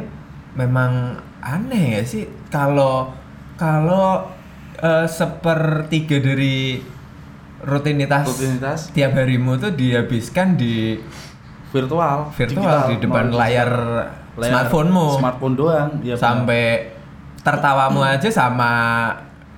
memang 0.58 1.14
aneh 1.38 1.94
ya 1.94 2.02
sih 2.02 2.26
kalau 2.50 3.14
kalau 3.54 4.26
eh, 4.76 5.06
sepertiga 5.06 6.18
dari 6.18 6.82
rutinitas, 7.60 8.26
Rutinitas. 8.28 8.78
tiap 8.90 9.14
harimu 9.14 9.54
tuh 9.56 9.70
dihabiskan 9.72 10.54
di 10.54 10.98
Virtual, 11.68 12.32
virtual 12.32 12.64
digital, 12.64 12.88
di 12.88 12.96
depan 12.98 13.24
layar, 13.30 13.70
layar 14.34 14.48
smartphone-mu 14.64 15.06
Smartphone 15.14 15.52
doang, 15.52 15.90
ya 16.00 16.14
bener. 16.14 16.16
sampai 16.16 16.62
tertawamu 17.38 18.00
aja 18.00 18.24
sama 18.26 18.72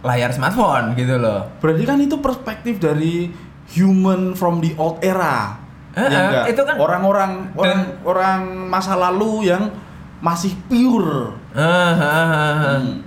layar 0.03 0.29
smartphone 0.31 0.97
gitu 0.97 1.15
loh. 1.17 1.47
Berarti 1.59 1.83
kan 1.85 1.97
itu 1.97 2.19
perspektif 2.19 2.83
dari 2.83 3.31
human 3.71 4.35
from 4.35 4.59
the 4.59 4.75
old 4.75 4.99
era. 5.01 5.55
Eh, 5.93 6.03
Ya 6.03 6.11
eh, 6.11 6.23
enggak? 6.25 6.45
itu 6.51 6.63
kan- 6.65 6.79
orang-orang 6.79 7.33
orang 7.53 7.79
Dan- 7.79 7.91
orang 8.03 8.41
masa 8.67 8.95
lalu 8.97 9.47
yang 9.47 9.71
masih 10.21 10.53
pure. 10.67 11.33
Ah, 11.51 11.65
ah, 11.93 11.97
ah. 11.97 12.77
Hmm. 12.77 13.01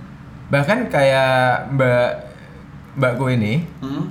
Bahkan 0.46 0.86
kayak 0.86 1.32
Mbak 1.72 2.10
Mbakku 2.94 3.26
ini 3.28 3.66
Hmm? 3.78 4.06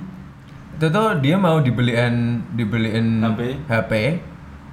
itu 0.74 0.90
tuh 0.90 1.16
dia 1.18 1.38
mau 1.38 1.56
dibeliin 1.58 2.42
dibeliin 2.52 3.22
HP? 3.22 3.40
HP 3.64 3.92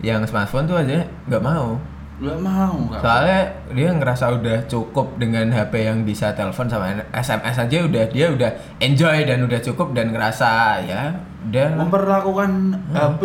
yang 0.02 0.26
smartphone 0.26 0.66
tuh 0.66 0.76
aja 0.76 1.06
nggak 1.26 1.40
mau. 1.40 1.78
Nggak 2.18 2.40
mau, 2.40 2.76
Kak. 2.88 3.02
Soalnya 3.02 3.42
dia 3.72 3.90
ngerasa 3.92 4.26
udah 4.32 4.58
cukup 4.66 5.18
dengan 5.18 5.50
HP 5.50 5.74
yang 5.84 6.02
bisa 6.02 6.30
telepon 6.32 6.66
sama 6.66 6.90
SMS 7.12 7.58
aja 7.58 7.78
udah 7.82 8.06
dia 8.08 8.28
udah 8.30 8.50
enjoy 8.78 9.26
dan 9.26 9.42
udah 9.42 9.58
cukup 9.60 9.94
dan 9.94 10.10
ngerasa 10.10 10.50
ya 10.82 11.02
udah 11.46 11.66
lah. 11.68 11.78
memperlakukan 11.82 12.52
Hmm. 12.90 12.94
HP 12.94 13.22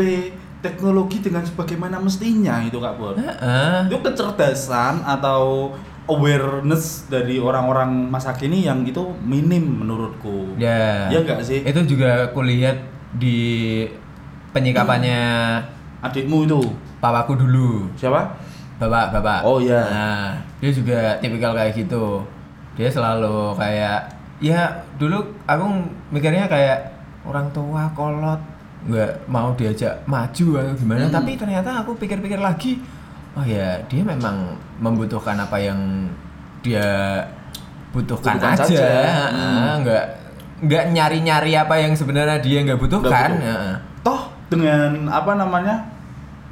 teknologi 0.67 1.23
dengan 1.23 1.47
sebagaimana 1.47 2.03
mestinya 2.03 2.59
itu 2.67 2.83
Kak 2.83 2.99
Bor. 2.99 3.15
Heeh. 3.15 3.87
Itu 3.87 4.03
kecerdasan 4.03 5.07
atau 5.07 5.71
awareness 6.11 7.07
dari 7.07 7.39
orang-orang 7.39 8.11
masa 8.11 8.35
kini 8.35 8.67
yang 8.67 8.83
itu 8.83 9.15
minim 9.23 9.87
menurutku. 9.87 10.59
Ya. 10.59 11.07
Ya 11.07 11.23
enggak 11.23 11.47
sih? 11.47 11.63
Itu 11.63 11.87
juga 11.87 12.35
kulihat 12.35 12.83
di 13.15 13.87
penyikapannya 14.51 15.23
Adikmu 16.03 16.47
itu 16.47 16.61
papaku 17.03 17.35
dulu. 17.35 17.91
siapa? 17.99 18.37
Bapak, 18.77 19.09
bapak. 19.17 19.41
Oh, 19.43 19.57
iya. 19.57 19.81
Nah, 19.89 20.29
dia 20.61 20.71
juga 20.71 21.17
tipikal 21.19 21.57
kayak 21.57 21.73
gitu. 21.73 22.21
Dia 22.77 22.93
selalu 22.93 23.57
kayak 23.57 24.13
ya 24.37 24.69
dulu 25.01 25.25
aku 25.49 25.65
mikirnya 26.13 26.45
kayak 26.45 26.93
orang 27.25 27.49
tua 27.57 27.89
kolot 27.97 28.37
nggak 28.87 29.27
mau 29.27 29.51
diajak 29.53 29.93
maju 30.05 30.47
atau 30.57 30.75
gimana 30.75 31.05
Hmm. 31.05 31.15
tapi 31.15 31.35
ternyata 31.35 31.83
aku 31.83 31.95
pikir-pikir 31.95 32.39
lagi 32.39 32.79
oh 33.35 33.43
ya 33.43 33.83
dia 33.87 34.03
memang 34.03 34.55
membutuhkan 34.79 35.37
apa 35.37 35.59
yang 35.59 36.09
dia 36.61 37.21
butuhkan, 37.91 38.37
Butuhkan 38.37 38.55
aja 38.55 38.65
saja. 38.65 38.89
Hmm. 39.31 39.75
nggak 39.83 40.05
nggak 40.63 40.85
nyari-nyari 40.91 41.53
apa 41.53 41.75
yang 41.77 41.93
sebenarnya 41.93 42.39
dia 42.41 42.59
nggak 42.63 42.81
butuhkan 42.81 43.31
butuh. 43.35 43.53
Ah. 43.53 43.77
Toh 44.01 44.23
dengan 44.47 45.11
apa 45.11 45.33
namanya? 45.35 45.77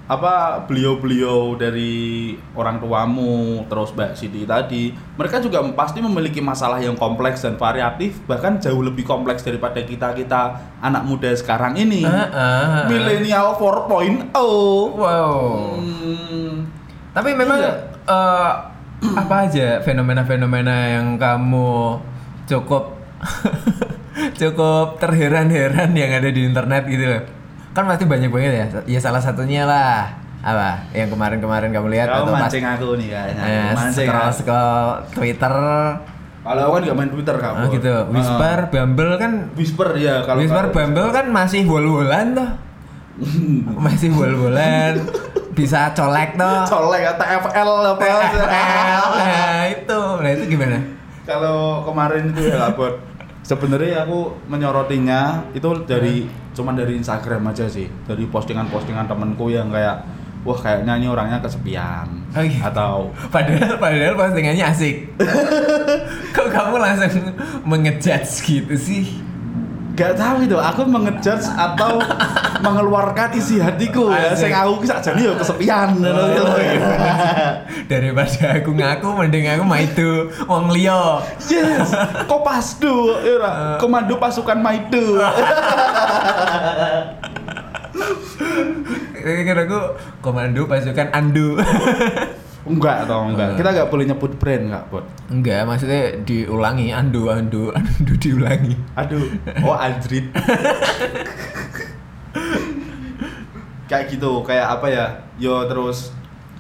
Apa 0.05 0.61
beliau-beliau 0.69 1.57
dari 1.57 2.37
orang 2.53 2.77
tuamu 2.77 3.65
terus 3.73 3.89
Mbak 3.97 4.13
Siti 4.13 4.45
tadi, 4.45 4.93
mereka 5.17 5.41
juga 5.41 5.65
pasti 5.73 6.05
memiliki 6.05 6.45
masalah 6.45 6.77
yang 6.77 6.93
kompleks 6.93 7.41
dan 7.41 7.57
variatif, 7.57 8.21
bahkan 8.29 8.61
jauh 8.61 8.85
lebih 8.85 9.09
kompleks 9.09 9.41
daripada 9.41 9.81
kita-kita 9.81 10.61
anak 10.85 11.09
muda 11.09 11.33
sekarang 11.33 11.81
ini. 11.81 12.05
Ah, 12.05 12.29
ah, 12.29 12.29
ah. 12.37 12.85
Milenial 12.85 13.57
4.0. 13.57 14.29
wow 14.93 15.33
Hmm. 15.81 16.69
Tapi 17.17 17.31
memang 17.33 17.65
Iya. 17.65 17.73
eh, 18.05 18.53
apa 19.17 19.35
aja 19.49 19.81
fenomena-fenomena 19.81 21.01
yang 21.01 21.17
kamu 21.17 21.97
cukup 22.45 22.93
cukup 24.41 25.01
terheran-heran 25.01 25.97
yang 25.97 26.11
ada 26.13 26.29
di 26.29 26.45
internet 26.45 26.85
gitu 26.93 27.05
loh. 27.09 27.23
Kan 27.75 27.85
pasti 27.85 28.05
banyak 28.05 28.31
banget 28.31 28.53
ya. 28.55 28.67
Ya 28.87 28.99
salah 28.99 29.19
satunya 29.19 29.67
lah 29.67 30.07
apa 30.39 30.77
yang 30.93 31.09
kemarin-kemarin 31.09 31.73
kamu 31.73 31.89
lihat 31.91 32.07
Kau 32.07 32.23
atau 32.23 32.33
pas 32.33 32.47
mancing 32.47 32.63
aku 32.63 32.89
nih 32.95 33.09
kayaknya. 33.11 33.43
eh, 33.43 33.71
mancing. 33.73 34.07
scroll 34.07 34.23
aku. 34.23 34.37
scroll 34.37 34.85
Twitter 35.11 35.55
Kalau 36.39 36.61
aku 36.61 36.71
kan 36.71 36.81
nggak 36.85 36.97
main 36.97 37.11
Twitter 37.11 37.37
kamu. 37.37 37.57
oh 37.57 37.69
gitu. 37.73 37.95
Whisper, 38.13 38.59
Bumble 38.69 39.13
kan 39.17 39.33
Whisper 39.55 39.89
ya 39.97 40.21
kalau 40.23 40.39
Whisper 40.39 40.65
kalau- 40.65 40.75
Bumble 40.77 41.09
kan 41.11 41.27
masih 41.29 41.65
wol-wolan 41.65 42.27
tuh. 42.33 42.51
masih 43.81 44.13
wol-wolan. 44.13 45.01
Bisa 45.53 45.91
colek 45.93 46.37
tuh. 46.37 46.59
Colek 46.69 47.15
TFL 47.15 47.71
apa? 47.89 48.01
TFL. 48.03 49.05
Nah, 49.17 49.63
itu. 49.67 50.01
Nah, 50.19 50.31
itu 50.31 50.45
gimana? 50.51 50.79
Kalau 51.25 51.81
kemarin 51.83 52.29
itu 52.29 52.41
ya 52.45 52.61
Labot 52.61 53.01
Sebenarnya 53.45 54.09
aku 54.09 54.33
menyorotinya 54.49 55.53
itu 55.53 55.69
dari 55.85 56.25
cuman 56.57 56.75
dari 56.75 56.97
Instagram 56.97 57.45
aja 57.53 57.69
sih, 57.69 57.85
dari 58.09 58.25
postingan-postingan 58.25 59.05
temenku 59.05 59.53
yang 59.53 59.69
kayak 59.69 60.01
wah 60.45 60.57
kayaknya 60.57 61.01
ini 61.01 61.07
orangnya 61.09 61.41
kesepian 61.41 62.05
Oh, 62.37 62.45
iya. 62.45 62.69
atau 62.69 63.09
Padahal 63.33 63.81
padahal 63.81 64.17
postingannya 64.17 64.65
asik. 64.65 64.97
Kok 66.37 66.49
kamu 66.53 66.77
langsung 66.77 67.33
mengejudge 67.65 68.33
gitu 68.45 68.75
sih? 68.77 69.24
Gak 69.95 70.19
tahu 70.19 70.43
itu 70.43 70.59
aku 70.59 70.83
mengejudge 70.91 71.47
atau 71.55 72.03
mengeluarkan 72.59 73.31
isi 73.39 73.63
hatiku 73.63 74.11
ya 74.11 74.35
sing 74.35 74.51
aku 74.51 74.83
ki 74.83 74.87
sakjane 74.91 75.23
ya 75.23 75.33
kesepian 75.39 75.95
Oh, 76.03 76.59
iya. 76.59 76.91
Daripada 77.91 78.59
aku 78.59 78.75
ngaku 78.75 79.07
mending 79.15 79.47
aku 79.55 79.65
maitu 79.65 80.09
wong 80.51 80.75
liya. 80.75 81.23
yes 81.47 81.95
kopasdu 82.27 83.23
ya 83.23 83.33
ora? 83.39 83.51
Eh. 83.53 83.79
komando 83.79 84.19
pasukan 84.19 84.59
maidu 84.59 85.19
Kira 89.25 89.65
aku 89.65 89.81
komando 90.21 90.69
pasukan 90.69 91.09
Andu. 91.17 91.57
enggak 92.65 93.05
toh 93.05 93.29
enggak 93.29 93.49
Eh. 93.51 93.57
kita 93.57 93.69
nggak 93.71 93.89
boleh 93.89 94.05
nyebut 94.07 94.33
brand 94.37 94.63
enggak 94.67 94.85
bot 94.89 95.05
Enggak, 95.25 95.65
maksudnya 95.65 96.03
diulangi 96.21 96.89
Andu 96.91 97.29
Andu 97.29 97.73
Andu 97.77 98.13
diulangi. 98.15 98.77
Aduh, 98.93 99.25
oh 99.61 99.73
Android. 99.73 100.29
kayak 103.85 104.05
gitu, 104.11 104.41
kayak 104.43 104.67
apa 104.71 104.87
ya? 104.87 105.07
Yo 105.37 105.65
terus 105.65 106.13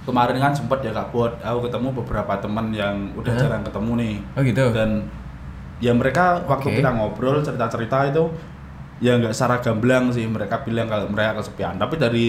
kemarin 0.05 0.37
kan 0.37 0.53
sempet 0.53 0.81
ya 0.81 0.93
Kak 0.93 1.09
Bot, 1.11 1.33
aku 1.41 1.65
ketemu 1.65 1.89
beberapa 1.95 2.33
teman 2.37 2.69
yang 2.71 3.13
udah 3.15 3.33
Hah? 3.33 3.41
jarang 3.41 3.63
ketemu 3.65 3.93
nih. 3.97 4.15
Oh 4.33 4.43
gitu. 4.43 4.65
Dan 4.73 4.91
ya 5.81 5.93
mereka 5.93 6.41
waktu 6.45 6.69
Oke. 6.71 6.77
kita 6.81 6.91
ngobrol 6.91 7.41
cerita-cerita 7.41 8.09
itu 8.09 8.25
ya 9.01 9.19
nggak 9.19 9.35
secara 9.35 9.59
gamblang 9.59 10.09
sih 10.09 10.25
mereka 10.25 10.63
bilang 10.63 10.89
kalau 10.89 11.09
mereka 11.09 11.41
kesepian. 11.41 11.77
Tapi 11.77 11.95
dari 11.97 12.29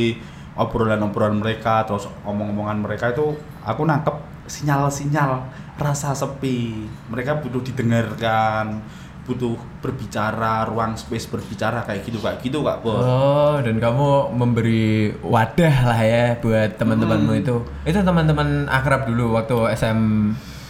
obrolan-obrolan 0.55 1.37
mereka 1.37 1.83
terus 1.83 2.07
omong-omongan 2.23 2.79
mereka 2.79 3.11
itu 3.11 3.35
aku 3.61 3.83
nangkep 3.83 4.15
sinyal-sinyal 4.45 5.43
rasa 5.75 6.15
sepi. 6.15 6.87
Mereka 7.11 7.43
butuh 7.43 7.59
didengarkan, 7.59 8.79
butuh 9.25 9.53
berbicara, 9.81 10.63
ruang 10.63 10.93
space 10.93 11.27
berbicara 11.27 11.81
kayak 11.81 12.05
gitu 12.05 12.21
kayak 12.21 12.39
gitu 12.39 12.61
Kak 12.61 12.79
Bot. 12.79 13.01
Oh, 13.01 13.57
dan 13.59 13.75
kamu 13.75 14.07
memberi 14.31 15.11
wadah 15.19 15.75
lah 15.83 15.99
ya 15.99 16.37
buat 16.39 16.77
teman-temanmu 16.77 17.33
Hmm. 17.33 17.41
itu. 17.41 17.55
Itu 17.83 17.99
teman-teman 17.99 18.69
akrab 18.69 19.09
dulu 19.09 19.35
waktu 19.35 19.55
SM 19.73 19.99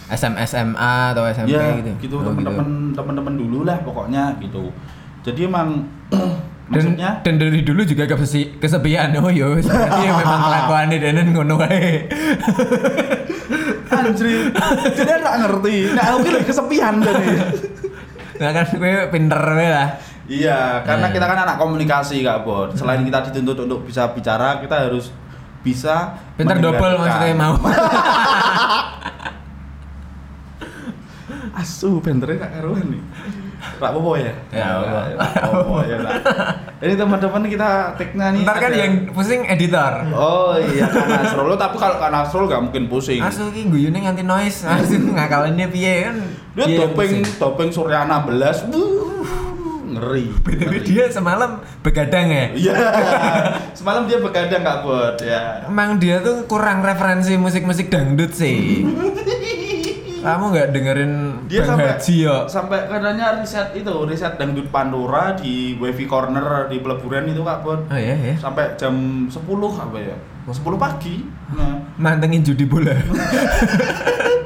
SM 0.06 0.34
SMA 0.40 0.94
atau 1.10 1.26
SMP 1.26 1.50
ya 1.52 1.76
gitu. 1.76 1.90
gitu, 2.00 2.16
Oh, 2.16 2.30
teman-teman 2.30 2.94
teman-teman 2.94 3.34
dulu 3.34 3.66
lah 3.66 3.74
pokoknya 3.82 4.38
gitu 4.38 4.70
jadi 5.26 5.50
emang 5.50 5.82
maksudnya 6.66 7.10
dan 7.20 7.34
dari 7.36 7.62
dulu 7.62 7.82
juga 7.82 8.04
kepesi, 8.04 8.58
kesepian. 8.58 9.14
Oh 9.16 9.30
yo, 9.30 9.54
berarti 9.56 10.02
memang 10.04 10.40
kelakuannya 10.46 10.96
dan 10.98 11.26
ngono 11.30 11.54
wae. 11.56 12.10
anjir 13.96 14.50
jadi 14.92 15.12
nggak 15.16 15.36
ngerti 15.40 15.76
nah 15.94 16.04
aku 16.10 16.26
lagi 16.26 16.44
kesepian 16.44 16.94
jadi 17.00 17.26
Nah 18.42 18.50
kan 18.52 18.68
gue 18.68 19.08
pinter 19.08 19.40
wae 19.48 19.70
lah. 19.70 19.88
iya 20.26 20.82
karena 20.82 21.08
Eh. 21.08 21.12
kita 21.14 21.24
kan 21.24 21.38
anak 21.40 21.56
komunikasi 21.56 22.20
kak 22.20 22.42
Bot 22.42 22.74
selain 22.74 23.00
kita 23.00 23.30
dituntut 23.30 23.56
untuk 23.56 23.86
bisa 23.86 24.10
bicara 24.10 24.58
kita 24.58 24.84
harus 24.84 25.08
bisa 25.62 26.18
Pinter 26.34 26.58
double 26.58 26.98
maksudnya 26.98 27.32
mau. 27.32 27.56
asu 31.56 31.98
pinternya 31.98 32.42
gak 32.42 32.52
karuan 32.54 32.84
nih 32.90 33.02
Pak 33.56 33.90
Bobo 33.90 34.14
ya? 34.14 34.32
Ya 34.48 34.78
Allah. 34.78 35.16
Pak 35.16 35.50
Bobo 35.54 35.80
ya 35.80 35.96
Pak. 35.98 36.14
Ini 36.76 36.94
teman-teman 36.94 37.42
kita 37.46 37.68
take-nya 37.94 38.26
nih. 38.30 38.44
Ntar 38.44 38.56
kan 38.56 38.70
ada- 38.70 38.78
yang 38.78 38.92
pusing 39.10 39.42
editor. 39.42 39.92
Oh 40.10 40.54
iya 40.54 40.86
Nasrul 40.86 41.48
Lu, 41.48 41.56
tapi 41.56 41.76
kalau 41.76 41.96
kan 41.96 42.10
Nasrul 42.10 42.46
gak 42.46 42.62
mungkin 42.62 42.84
pusing. 42.86 43.18
Asu 43.18 43.48
ki 43.48 43.66
guyune 43.66 43.96
nganti 43.96 44.22
noise, 44.22 44.64
asu 44.64 44.96
ngakalinnya 44.98 45.66
piye 45.66 46.04
kan. 46.04 46.16
Dia 46.54 46.86
pusing. 46.86 47.24
doping 47.36 47.70
Suryana 47.70 48.22
belas. 48.22 48.64
wuh, 48.66 49.24
ngeri. 49.88 50.28
BTW 50.38 50.72
dia 50.82 51.04
semalam 51.08 51.56
begadang 51.80 52.28
ya. 52.28 52.44
Iya. 52.52 52.74
Semalam 53.72 54.04
dia 54.04 54.18
begadang 54.18 54.60
nggak 54.60 54.78
buat 54.80 55.16
ya. 55.18 55.64
Emang 55.64 55.96
dia 55.96 56.20
tuh 56.20 56.44
kurang 56.44 56.80
referensi 56.80 57.36
musik-musik 57.36 57.88
dangdut 57.88 58.32
sih. 58.32 58.84
Kamu 60.26 60.44
nggak 60.50 60.68
dengerin 60.74 61.12
Dia 61.46 61.62
Bang 61.62 61.78
sampai 61.78 61.86
Haji 61.94 62.16
ya? 62.26 62.36
sampai 62.50 62.78
katanya 62.90 63.26
riset 63.38 63.68
itu, 63.78 63.94
riset 64.10 64.34
dangdut 64.34 64.66
Pandora 64.74 65.38
di 65.38 65.78
Wifi 65.78 66.10
Corner 66.10 66.66
di 66.66 66.82
peleburan 66.82 67.30
itu 67.30 67.46
Kak 67.46 67.62
Bot. 67.62 67.86
Oh 67.86 67.94
iya 67.98 68.18
ya. 68.18 68.34
Sampai 68.34 68.74
jam 68.74 69.26
10 69.30 69.38
apa 69.78 69.98
ya? 70.02 70.16
10 70.50 70.58
pagi. 70.74 71.22
Nah, 71.54 71.78
Mantengin 71.94 72.42
judi 72.42 72.66
bola. 72.66 72.90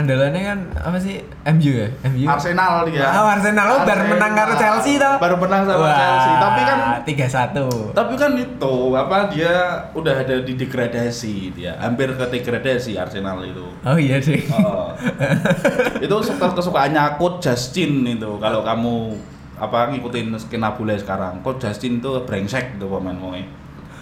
Andalannya 0.00 0.40
kan 0.40 0.58
apa 0.80 0.96
sih? 0.96 1.20
MU 1.44 1.72
ya? 1.76 1.88
MU. 2.08 2.24
Arsenal 2.24 2.88
dia. 2.88 3.04
Oh, 3.12 3.28
Arsenal. 3.28 3.66
Oh, 3.68 3.80
baru 3.84 4.08
menang 4.08 4.32
karo 4.32 4.52
Chelsea 4.56 4.96
toh. 4.96 5.20
Baru 5.20 5.36
menang 5.36 5.68
sama 5.68 5.84
Wah, 5.84 5.92
Chelsea. 5.92 6.32
Tapi 6.40 6.60
kan 6.64 6.78
3-1. 7.04 7.92
tapi 7.92 8.14
kan 8.16 8.32
itu 8.32 8.74
apa 8.92 9.28
dia 9.28 9.52
udah 9.92 10.14
ada 10.16 10.40
di 10.40 10.54
degradasi 10.54 11.52
dia 11.52 11.76
hampir 11.76 12.08
ke 12.10 12.24
degradasi 12.30 12.96
Arsenal 12.96 13.44
itu 13.44 13.66
Oh 13.82 13.96
iya 13.96 14.16
sih. 14.16 14.40
Oh. 14.48 14.88
itu 16.04 16.16
suka 16.22 16.48
kesukaannya 16.50 17.16
coach 17.16 17.44
Justin 17.44 18.04
itu 18.06 18.30
kalau 18.40 18.64
kamu 18.64 19.12
apa 19.56 19.92
ngikutin 19.92 20.32
skena 20.40 20.72
bola 20.72 20.96
sekarang 20.96 21.44
coach 21.44 21.60
Justin 21.60 22.00
itu 22.00 22.08
brengsek 22.24 22.80
itu 22.80 22.86
pemain 22.86 23.12
pemain 23.12 23.44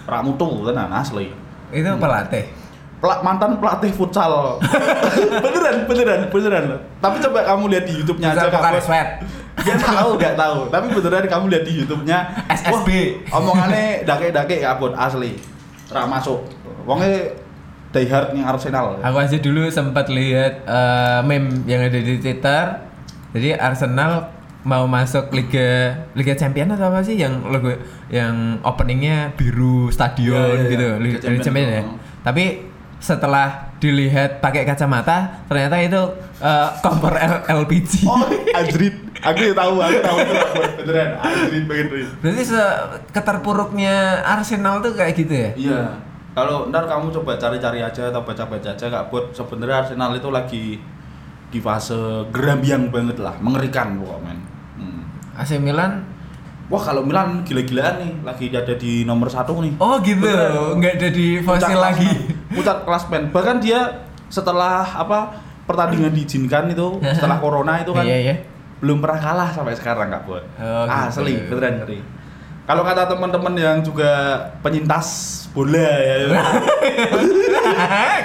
ramutu 0.05 0.63
tenan 0.63 0.87
asli 0.89 1.27
Itu 1.69 1.85
pelatih. 1.97 2.47
Pela- 2.99 3.23
mantan 3.23 3.55
pelatih 3.63 3.95
futsal 3.95 4.59
beneran 5.43 5.87
beneran 5.87 6.19
beneran 6.27 6.63
tapi 6.99 7.15
coba 7.23 7.39
kamu 7.47 7.63
lihat 7.71 7.85
di 7.87 7.93
YouTube-nya 7.95 8.27
aja 8.35 8.79
sweat. 8.83 9.07
dia 9.59 9.75
tahu 9.79 10.19
nggak 10.19 10.35
tahu 10.35 10.59
tapi 10.67 10.85
beneran 10.91 11.23
kamu 11.23 11.45
lihat 11.47 11.63
di 11.63 11.73
YouTube-nya 11.79 12.17
SSB. 12.51 12.89
wah, 13.31 13.39
omongannya 13.39 14.03
dake-dake 14.03 14.59
ya 14.59 14.75
bud 14.75 14.91
asli 14.99 15.39
rak 15.89 16.05
masuk 16.11 16.43
wongnya 16.83 17.31
diehard 17.89 18.37
nih 18.37 18.45
Arsenal 18.45 19.01
Aku 19.01 19.17
aja 19.17 19.37
dulu 19.39 19.65
sempat 19.65 20.11
lihat 20.13 20.61
eh, 20.61 21.19
meme 21.25 21.65
yang 21.65 21.81
ada 21.81 21.97
di 21.97 22.21
Twitter. 22.21 22.85
Jadi 23.33 23.57
Arsenal 23.57 24.29
mau 24.61 24.85
masuk 24.85 25.33
Liga 25.33 25.97
Liga 26.13 26.37
Champion 26.37 26.69
atau 26.69 26.93
apa 26.93 27.01
sih 27.01 27.17
yang 27.17 27.49
logo 27.49 27.73
yang 28.13 28.61
openingnya 28.61 29.33
biru 29.33 29.89
stadion 29.89 30.37
Iya, 30.37 30.61
iya, 30.61 30.69
gitu. 30.69 30.87
Liga 31.01 31.17
Liga 31.17 31.17
Champion. 31.17 31.41
Champion 31.41 31.67
ya. 31.69 31.81
Tapi 32.21 32.45
setelah 32.99 33.71
dilihat 33.79 34.43
pakai 34.43 34.67
kacamata 34.67 35.43
ternyata 35.47 35.75
itu 35.79 36.01
eh, 36.43 36.69
kompor 36.83 37.15
L- 37.15 37.43
LPG. 37.63 38.03
oh 38.03 38.23
anjrit 38.51 38.95
aku 39.23 39.39
ya 39.39 39.53
tahu 39.55 39.75
aku 39.79 39.99
tahu 40.03 40.17
itu 40.19 40.35
beneran 40.83 41.09
anjrit 41.19 41.63
beneran 41.63 42.07
Berarti 42.19 42.43
se 42.43 42.61
keterpuruknya 43.15 44.19
Arsenal 44.23 44.83
tuh 44.83 44.93
kayak 44.95 45.13
gitu 45.15 45.33
ya? 45.33 45.51
iya 45.55 45.83
kalau 46.35 46.67
ntar 46.69 46.85
kamu 46.87 47.11
coba 47.11 47.35
cari-cari 47.35 47.79
aja 47.81 48.11
atau 48.11 48.21
baca-baca 48.23 48.69
aja 48.71 48.85
kak 48.87 49.03
buat 49.11 49.31
sebenarnya 49.31 49.87
Arsenal 49.87 50.11
itu 50.15 50.29
lagi 50.29 50.63
di 51.49 51.59
fase 51.59 51.97
gerambiang 52.29 52.93
banget 52.93 53.17
lah 53.17 53.33
mengerikan 53.41 53.97
pokoknya 53.97 54.35
hmm. 54.77 55.39
AC 55.39 55.57
Milan 55.57 56.03
Wah 56.69 56.81
kalau 56.85 57.01
Milan 57.01 57.41
gila-gilaan 57.41 57.97
nih, 57.97 58.11
lagi 58.21 58.45
ada 58.53 58.73
di 58.77 59.01
nomor 59.01 59.25
satu 59.25 59.57
nih. 59.57 59.73
Oh 59.81 59.97
gitu, 60.05 60.21
Beneran. 60.21 60.77
nggak 60.77 60.95
jadi 61.01 61.27
Puncak 61.41 61.65
fosil 61.65 61.79
lagi. 61.81 62.09
Puncak 62.53 62.77
klasmen. 62.85 63.33
Bahkan 63.33 63.57
dia 63.57 64.05
setelah 64.29 64.85
apa 64.85 65.33
pertandingan 65.65 66.13
diizinkan 66.13 66.69
itu 66.69 67.01
setelah 67.01 67.41
corona 67.41 67.81
itu 67.81 67.89
kan 67.89 68.05
Iya 68.05 68.17
iya. 68.21 68.35
belum 68.85 69.01
pernah 69.01 69.17
kalah 69.17 69.49
sampai 69.49 69.73
sekarang 69.73 70.13
kak 70.13 70.21
buat. 70.29 70.45
Oh, 70.61 70.85
gitu. 70.85 71.09
Asli 71.09 71.33
beneran 71.49 71.73
ngeri. 71.81 71.99
Kalau 72.69 72.85
kata 72.85 73.09
teman-teman 73.09 73.53
yang 73.57 73.77
juga 73.81 74.37
penyintas 74.61 75.41
bola 75.57 75.73
ya, 75.81 76.37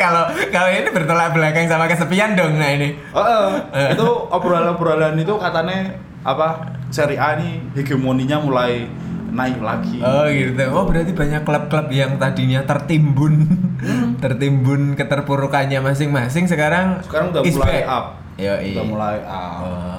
Kalau 0.05 0.29
kalau 0.53 0.69
ini 0.69 0.89
bertolak 0.93 1.33
belakang 1.33 1.65
sama 1.65 1.89
kesepian 1.89 2.37
dong 2.37 2.61
nah 2.61 2.69
ini. 2.69 2.93
Oh, 3.17 3.57
eh, 3.73 3.97
itu 3.97 4.05
obrolan-obrolan 4.29 5.17
itu 5.17 5.33
katanya 5.41 5.97
apa 6.21 6.61
Serie 6.95 7.19
A 7.19 7.35
ini 7.35 7.59
hegemoninya 7.75 8.39
mulai 8.39 8.87
naik 9.35 9.59
lagi. 9.59 9.99
Oh 9.99 10.31
gitu. 10.31 10.63
Oh 10.71 10.87
berarti 10.87 11.11
banyak 11.11 11.43
klub-klub 11.43 11.91
yang 11.91 12.23
tadinya 12.23 12.63
tertimbun 12.63 13.51
tertimbun 14.23 14.95
keterpurukannya 14.95 15.83
masing-masing 15.83 16.47
sekarang 16.47 17.03
Sekarang 17.03 17.35
udah 17.35 17.43
mulai 17.43 17.83
back. 17.83 17.91
up. 17.91 18.07
Yo, 18.39 18.55
Udah 18.55 18.85
mulai 18.87 19.19
up. 19.27 19.63
Oh. 19.67 19.99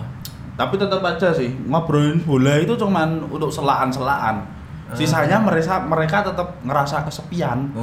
Tapi 0.56 0.74
tetap 0.80 1.04
aja 1.04 1.36
sih 1.36 1.52
ngobrolin 1.68 2.24
bola 2.24 2.64
itu 2.64 2.80
cuman 2.80 3.28
untuk 3.28 3.52
selaan-selaan. 3.52 4.56
Sisanya 4.96 5.44
mereka 5.44 5.84
mereka 5.84 6.24
tetap 6.24 6.64
ngerasa 6.64 7.04
kesepian. 7.04 7.76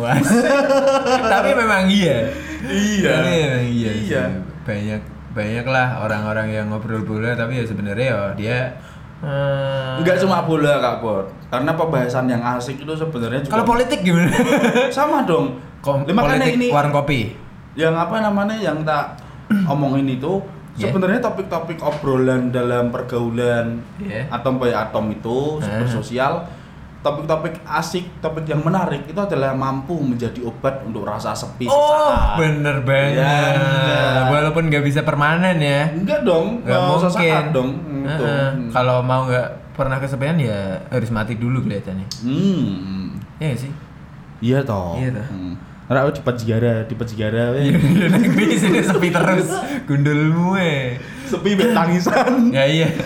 Tapi 1.37 1.51
memang 1.53 1.85
iya. 1.85 2.33
Iya. 2.65 3.13
Tapi 3.13 3.29
memang 3.29 3.65
iya. 3.69 3.91
sih. 3.93 4.09
Iya. 4.09 4.25
Banyak 4.65 5.01
banyak 5.33 5.67
lah 5.69 6.05
orang-orang 6.05 6.53
yang 6.53 6.69
ngobrol 6.69 7.01
bola 7.09 7.33
tapi 7.33 7.57
ya 7.57 7.65
sebenarnya 7.65 8.05
ya 8.05 8.21
dia 8.37 8.59
eh, 9.23 9.99
Enggak 9.99 10.19
cuma 10.19 10.43
bola 10.43 10.79
Kak 10.79 10.97
Bot. 10.99 11.27
Karena 11.49 11.71
pembahasan 11.73 12.27
yang 12.27 12.43
asik 12.43 12.77
itu 12.79 12.93
sebenarnya 12.93 13.41
juga 13.41 13.53
Kalau 13.53 13.67
politik 13.67 14.01
gimana? 14.01 14.33
sama 14.91 15.23
dong. 15.23 15.57
Kom- 15.79 16.03
makanya 16.05 16.19
politik 16.45 16.57
ini 16.57 16.67
warung 16.69 16.93
kopi. 16.93 17.21
yang 17.73 17.95
apa 17.95 18.21
namanya 18.21 18.55
yang 18.55 18.83
tak 18.83 19.17
omongin 19.69 20.11
itu 20.11 20.43
Yeah. 20.73 20.89
sebenarnya 20.89 21.21
topik-topik 21.21 21.77
obrolan 21.79 22.49
dalam 22.49 22.89
pergaulan 22.89 23.85
Yeah. 23.99 24.25
atom 24.31 24.57
by 24.57 24.73
atom 24.73 25.05
itu 25.11 25.61
Ah. 25.61 25.79
bersosial 25.79 26.49
topik-topik 26.99 27.61
asik 27.63 28.09
topik 28.19 28.47
yang 28.47 28.63
menarik 28.63 29.05
itu 29.05 29.19
adalah 29.19 29.53
mampu 29.53 29.99
menjadi 29.99 30.41
obat 30.41 30.81
untuk 30.83 31.03
rasa 31.03 31.35
sepi 31.35 31.67
Oh, 31.67 31.77
sesaat. 31.77 32.39
bener 32.39 32.77
banget. 32.81 33.21
Ya. 33.21 34.31
Walaupun 34.31 34.71
nggak 34.71 34.81
bisa 34.83 35.01
permanen 35.03 35.59
ya. 35.59 35.91
enggak 35.91 36.23
dong 36.23 36.63
Nggak 36.63 36.79
mau 36.79 36.95
mungkin. 36.95 37.05
sesaat 37.11 37.45
dong 37.51 37.69
Hmm, 38.05 38.19
tuh. 38.19 38.27
Hmm. 38.27 38.69
Kalau 38.71 38.99
mau 39.01 39.25
nggak 39.25 39.49
pernah 39.73 39.97
kesepian 39.97 40.37
ya 40.37 40.59
harus 40.89 41.09
mati 41.09 41.35
dulu 41.35 41.61
kelihatannya. 41.61 42.07
hmm 42.23 43.03
Iya 43.39 43.55
sih. 43.57 43.73
iya 44.41 44.59
toh 44.61 44.95
Iya 44.97 45.15
toh. 45.15 45.27
hmm. 45.29 45.55
Ora 45.87 46.09
di 46.09 46.21
penjara, 46.21 46.83
di 46.83 46.95
penjara 46.95 47.53
Iya, 47.53 47.77
we. 47.77 48.09
negeri 48.09 48.55
sini 48.55 48.81
sepi 48.81 49.09
terus. 49.09 49.51
Gundulmu 49.85 50.57
eh. 50.57 50.97
sepi 51.25 51.53
bet 51.53 51.73
tangisan. 51.73 52.49
Ya 52.57 52.65
iya. 52.65 52.89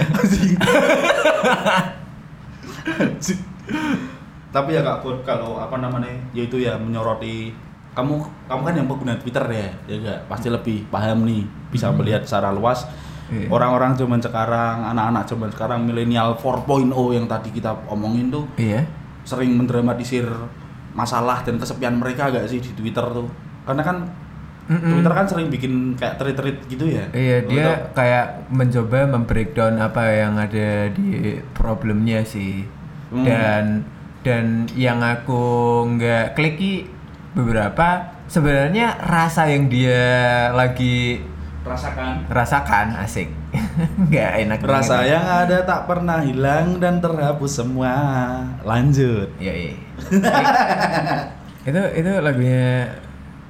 Tapi 4.54 4.70
ya 4.72 4.80
kak 4.80 5.02
Bud 5.02 5.20
kalau 5.20 5.60
apa 5.60 5.76
namanya 5.76 6.08
yaitu 6.32 6.56
ya 6.56 6.78
menyoroti 6.78 7.52
kamu 7.92 8.20
kamu 8.46 8.60
kan 8.62 8.74
yang 8.76 8.86
pengguna 8.86 9.14
Twitter 9.16 9.44
ya 9.48 9.68
ya 9.84 9.94
enggak 9.96 10.20
pasti 10.28 10.48
lebih 10.48 10.84
paham 10.88 11.24
nih 11.24 11.44
bisa 11.68 11.88
melihat 11.92 12.24
secara 12.24 12.52
luas 12.52 12.84
Iya. 13.26 13.50
orang-orang 13.50 13.92
zaman 13.92 14.22
sekarang 14.22 14.86
anak-anak 14.86 15.26
zaman 15.26 15.50
sekarang 15.50 15.82
milenial 15.82 16.34
4.0 16.34 16.94
yang 17.10 17.26
tadi 17.26 17.50
kita 17.50 17.74
omongin 17.86 18.30
tuh 18.30 18.46
Iya. 18.54 18.86
sering 19.22 19.54
mendramatisir 19.54 20.22
masalah 20.92 21.42
dan 21.42 21.58
kesepian 21.58 21.98
mereka 21.98 22.30
gak 22.30 22.46
sih 22.46 22.58
di 22.58 22.70
Twitter 22.72 23.02
tuh 23.02 23.26
karena 23.62 23.82
kan 23.82 24.06
Mm-mm. 24.66 24.98
Twitter 24.98 25.12
kan 25.12 25.26
sering 25.26 25.46
bikin 25.46 25.94
kayak 25.94 26.18
tweet-tweet 26.18 26.56
gitu 26.66 26.86
ya 26.86 27.06
Iya, 27.10 27.36
dia 27.44 27.66
Untuk- 27.66 27.94
kayak 27.94 28.26
mencoba 28.48 28.98
membreakdown 29.08 29.74
apa 29.76 30.02
yang 30.08 30.34
ada 30.34 30.90
di 30.90 31.38
problemnya 31.52 32.22
sih. 32.22 32.66
Hmm. 33.06 33.22
Dan 33.22 33.64
dan 34.22 34.44
yang 34.74 34.98
aku 34.98 35.38
nggak 35.88 36.34
kliki 36.34 36.90
beberapa 37.30 38.02
sebenarnya 38.26 38.98
rasa 38.98 39.46
yang 39.46 39.70
dia 39.70 40.02
lagi 40.50 41.22
rasakan 41.66 42.14
rasakan 42.30 42.86
asik. 43.02 43.28
nggak 44.08 44.30
enak. 44.46 44.58
rasa 44.62 45.02
banget. 45.02 45.12
yang 45.12 45.24
ada 45.26 45.58
tak 45.66 45.80
pernah 45.90 46.18
hilang 46.22 46.78
dan 46.78 47.02
terhapus 47.02 47.58
semua 47.60 47.92
lanjut 48.62 49.26
Iya, 49.36 49.52
iya. 49.52 49.72
itu 51.68 51.82
itu 51.98 52.10
lagunya 52.22 52.86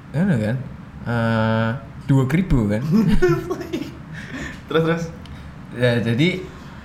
mana 0.09 0.35
kan? 0.35 0.55
Eh, 1.07 1.69
dua 2.09 2.23
ribu 2.25 2.67
kan? 2.67 2.81
terus 4.67 4.83
terus 4.83 5.03
ya 5.77 6.01
jadi 6.01 6.41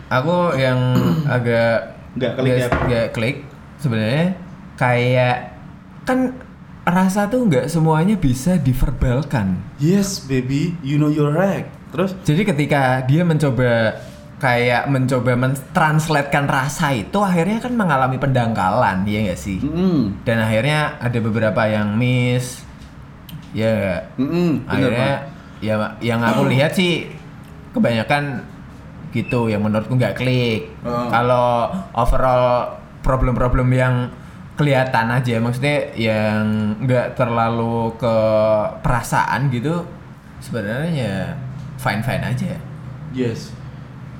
aku 0.06 0.54
yang 0.54 0.78
agak 1.40 1.96
Nggak 2.12 2.32
klik 2.36 2.52
ya? 2.60 2.68
nggak 2.68 3.06
klik 3.16 3.36
sebenarnya 3.80 4.36
kayak 4.76 5.56
kan 6.04 6.36
rasa 6.82 7.30
tuh 7.30 7.46
nggak 7.46 7.70
semuanya 7.70 8.18
bisa 8.18 8.58
diverbalkan. 8.58 9.58
Yes 9.78 10.22
baby 10.26 10.74
you 10.82 10.98
know 10.98 11.10
you're 11.10 11.34
right. 11.34 11.70
Terus? 11.94 12.16
Jadi 12.26 12.42
ketika 12.42 13.04
dia 13.06 13.22
mencoba 13.22 14.00
kayak 14.42 14.90
mencoba 14.90 15.38
mentranslatekan 15.38 16.50
rasa 16.50 16.90
itu 16.90 17.14
akhirnya 17.22 17.62
kan 17.62 17.78
mengalami 17.78 18.18
pendangkalan 18.18 19.06
ya 19.06 19.18
nggak 19.30 19.38
sih? 19.38 19.62
Mm 19.62 20.26
dan 20.26 20.42
akhirnya 20.42 20.98
ada 20.98 21.18
beberapa 21.22 21.62
yang 21.70 21.94
miss 21.94 22.66
ya 23.54 24.02
mm 24.18 24.66
akhirnya 24.66 25.12
ya 25.62 25.74
yang 26.02 26.18
aku 26.26 26.50
lihat 26.50 26.74
sih 26.74 27.06
kebanyakan 27.70 28.42
gitu 29.14 29.46
yang 29.46 29.62
menurutku 29.62 29.94
nggak 29.94 30.18
klik. 30.18 30.66
Oh. 30.82 31.06
kalau 31.06 31.70
overall 31.94 32.80
problem-problem 33.06 33.68
yang 33.70 33.94
kelihatan 34.62 35.10
aja 35.10 35.42
maksudnya 35.42 35.90
yang 35.98 36.78
nggak 36.78 37.18
terlalu 37.18 37.90
ke 37.98 38.16
perasaan 38.78 39.50
gitu 39.50 39.82
sebenarnya 40.38 40.86
ya 40.86 41.16
fine 41.76 41.98
fine 41.98 42.22
aja. 42.22 42.54
Yes. 43.10 43.50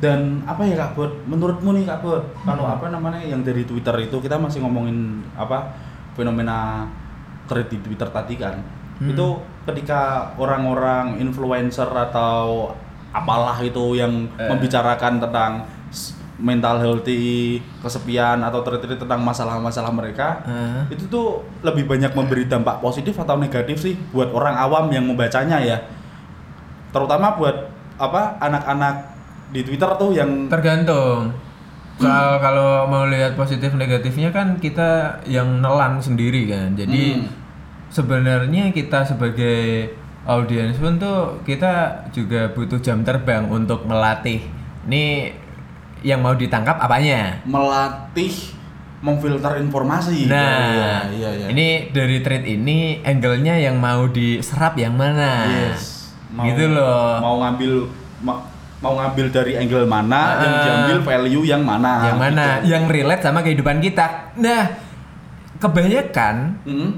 Dan 0.02 0.42
apa 0.42 0.66
ya 0.66 0.74
kak 0.74 0.98
Bot? 0.98 1.14
Menurutmu 1.30 1.78
nih 1.78 1.86
kak 1.86 2.02
Bot 2.02 2.26
kalau 2.42 2.66
apa 2.66 2.90
namanya 2.90 3.22
yang 3.22 3.46
dari 3.46 3.62
Twitter 3.62 3.94
itu 4.02 4.18
kita 4.18 4.34
masih 4.34 4.58
ngomongin 4.58 5.22
apa 5.38 5.70
fenomena 6.12 6.90
thread 7.46 7.70
di 7.70 7.78
Twitter 7.78 8.10
tadi 8.10 8.34
kan? 8.34 8.58
Hmm. 8.92 9.08
itu 9.08 9.26
ketika 9.66 10.30
orang-orang 10.38 11.18
influencer 11.18 11.86
atau 11.86 12.70
apalah 13.10 13.58
itu 13.58 13.98
yang 13.98 14.30
Eh. 14.38 14.46
membicarakan 14.46 15.18
tentang 15.18 15.52
mental 16.36 16.80
healthy 16.80 17.60
kesepian 17.78 18.40
atau 18.40 18.60
thread-thread 18.60 18.96
tentang 18.96 19.20
masalah-masalah 19.20 19.90
mereka 19.90 20.40
Eh. 20.42 20.96
itu 20.96 21.04
tuh 21.06 21.26
lebih 21.60 21.84
banyak 21.84 22.12
memberi 22.12 22.44
dampak 22.44 22.78
positif 22.78 23.14
atau 23.14 23.36
negatif 23.36 23.78
sih 23.78 23.94
buat 24.10 24.30
orang 24.30 24.56
awam 24.56 24.88
yang 24.88 25.04
membacanya 25.04 25.60
ya. 25.60 25.78
Terutama 26.90 27.34
buat 27.34 27.68
apa 27.96 28.36
anak-anak 28.38 28.94
di 29.50 29.60
Twitter 29.62 29.90
tuh 29.94 30.12
yang 30.12 30.48
tergantung. 30.48 31.32
Soal 31.96 32.40
kalau 32.40 32.88
mau 32.88 33.04
lihat 33.04 33.36
positif 33.36 33.72
negatifnya 33.72 34.28
kan 34.28 34.56
kita 34.56 35.20
yang 35.24 35.60
nelan 35.60 36.00
sendiri 36.00 36.48
kan. 36.48 36.72
Jadi 36.72 37.20
Hmm. 37.20 37.28
sebenarnya 37.88 38.72
kita 38.72 39.04
sebagai 39.04 39.92
audiens 40.24 40.74
pun 40.76 40.96
tuh 40.96 41.38
kita 41.42 42.06
juga 42.08 42.48
butuh 42.48 42.80
jam 42.80 43.02
terbang 43.02 43.44
untuk 43.46 43.84
melatih. 43.84 44.40
Ini 44.82 45.30
yang 46.02 46.18
mau 46.18 46.34
ditangkap 46.34 46.76
apanya 46.76 47.40
melatih 47.42 48.30
memfilter 48.98 49.58
informasi. 49.58 50.26
nah 50.26 51.02
iya, 51.08 51.10
iya, 51.10 51.30
iya. 51.32 51.46
ini 51.48 51.90
dari 51.90 52.22
thread 52.22 52.42
ini 52.44 53.02
angle-nya 53.02 53.58
yang 53.58 53.74
mau 53.76 54.06
diserap 54.06 54.74
yang 54.76 54.94
mana 54.94 55.42
yes. 55.66 56.14
gitu 56.30 56.70
loh 56.70 57.18
Mau 57.18 57.42
ngambil 57.42 57.90
ma- 58.20 58.42
mau 58.78 58.94
ngambil 58.94 59.26
dari 59.30 59.54
angle 59.56 59.86
mana, 59.86 60.22
yang 60.38 60.52
Ah. 60.52 60.62
diambil 60.64 60.98
value 61.00 61.44
yang 61.44 61.62
mana. 61.62 61.92
yang 62.04 62.18
mana 62.18 62.46
gitu. 62.56 62.66
yang 62.68 62.84
relate 62.86 63.22
sama 63.22 63.38
kehidupan 63.40 63.78
kita 63.78 64.34
nah 64.34 64.70
kebanyakan 65.58 66.58
Mm. 66.62 66.90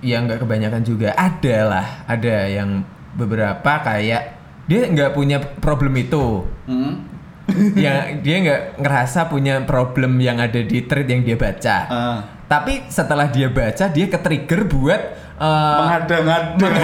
ya 0.00 0.16
nggak 0.18 0.40
kebanyakan 0.40 0.82
juga 0.82 1.12
ada 1.12 1.56
lah 1.66 1.86
ada 2.04 2.36
yang 2.46 2.84
beberapa 3.12 3.72
kayak 3.80 4.36
dia 4.64 4.84
nggak 4.86 5.12
punya 5.12 5.40
problem 5.56 5.92
itu 5.96 6.44
Mm. 6.64 7.15
ya 7.78 7.94
dia 8.16 8.36
nggak 8.40 8.62
ngerasa 8.76 9.26
punya 9.26 9.62
problem 9.62 10.18
yang 10.18 10.36
ada 10.36 10.58
di 10.58 10.82
thread 10.82 11.06
yang 11.06 11.22
dia 11.22 11.34
baca 11.34 11.76
Ah. 11.86 12.18
tapi 12.46 12.86
setelah 12.88 13.26
dia 13.26 13.46
baca 13.48 13.86
dia 13.86 14.06
ke-trigger 14.06 14.66
buat 14.66 15.02
uh, 15.36 15.78
Menghadang-hadang. 15.80 16.74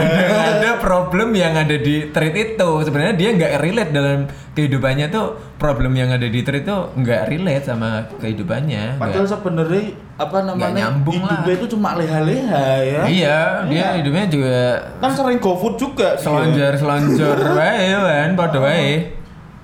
ada 0.55 0.71
problem 0.77 1.33
yang 1.33 1.55
ada 1.55 1.75
di 1.75 2.09
thread 2.09 2.35
itu 2.35 2.71
sebenarnya 2.81 3.15
dia 3.17 3.29
nggak 3.33 3.53
relate 3.59 3.91
dalam 3.91 4.19
kehidupannya 4.53 5.07
tuh 5.09 5.27
problem 5.57 5.93
yang 5.93 6.11
ada 6.11 6.27
di 6.27 6.41
thread 6.41 6.63
itu 6.63 6.77
nggak 6.93 7.23
relate 7.27 7.65
sama 7.65 7.91
kehidupannya 8.17 8.99
Padahal 8.99 9.25
sebenarnya 9.25 9.85
apa 10.15 10.39
namanya 10.45 10.75
nyambung 10.87 11.19
lah. 11.21 11.31
hidupnya 11.33 11.55
itu 11.57 11.67
cuma 11.69 11.89
leha-leha 11.95 12.67
ya. 12.81 13.03
iya 13.09 13.39
dia 13.65 13.75
Iya. 13.75 13.89
hidupnya 13.99 14.25
juga 14.29 14.59
Kan 14.99 15.11
sering 15.13 15.39
GoFood 15.39 15.75
juga. 15.77 16.09
dia. 16.13 16.23
selonjor 16.23 16.73
selonjor 16.77 17.39
wae 17.59 17.87
kan 17.91 18.31
padha 18.35 18.59
wae 18.61 19.22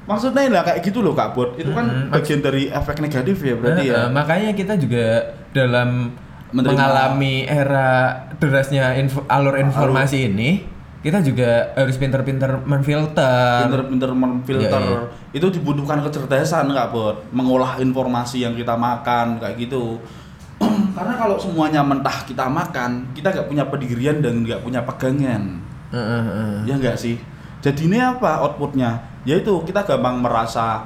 Maksudnya 0.08 0.48
lah 0.48 0.64
kayak 0.64 0.80
gitu 0.80 1.04
loh 1.04 1.12
Kak 1.12 1.36
Bot. 1.36 1.54
Itu 1.54 1.70
kan 1.70 1.84
Mm-mm. 1.84 2.10
bagian 2.10 2.40
dari 2.40 2.66
efek 2.66 2.96
negatif 2.98 3.36
ya 3.38 3.54
berarti 3.54 3.82
Eh, 3.84 3.92
ya. 3.92 3.96
eh, 4.00 4.08
makanya 4.08 4.50
kita 4.52 4.74
juga 4.74 5.06
dalam 5.52 6.16
Menerima- 6.48 6.64
mengalami 6.72 7.44
era 7.44 7.88
derasnya 8.40 8.96
info- 8.96 9.28
alur 9.28 9.60
informasi 9.60 10.32
ini 10.32 10.64
kita 10.98 11.20
juga 11.20 11.76
harus 11.76 11.94
pinter-pinter 11.94 12.58
menfilter 12.64 13.62
Pinter-pinter 13.62 14.10
memfilter. 14.10 14.82
Iya, 14.82 15.00
Itu 15.30 15.46
dibutuhkan 15.48 16.00
kecerdasan 16.00 16.72
Kak 16.72 16.88
Bot. 16.90 17.16
Mengolah 17.30 17.78
informasi 17.78 18.42
yang 18.42 18.56
kita 18.56 18.74
makan 18.74 19.38
kayak 19.38 19.60
gitu. 19.60 20.00
Karena 20.98 21.14
kalau 21.14 21.38
semuanya 21.38 21.86
mentah 21.86 22.26
kita 22.26 22.50
makan, 22.50 23.12
kita 23.12 23.30
nggak 23.30 23.46
punya 23.46 23.64
pendirian 23.68 24.18
dan 24.18 24.42
nggak 24.42 24.58
punya 24.58 24.82
pegangan. 24.82 25.62
Eh, 25.88 25.96
eh, 25.96 26.24
eh. 26.26 26.54
Ya 26.66 26.74
enggak 26.74 26.98
sih? 26.98 27.14
Jadi 27.60 27.86
ini 27.86 27.98
apa 27.98 28.42
outputnya? 28.42 28.98
Yaitu 29.26 29.52
kita 29.64 29.82
gampang 29.82 30.20
merasa 30.22 30.84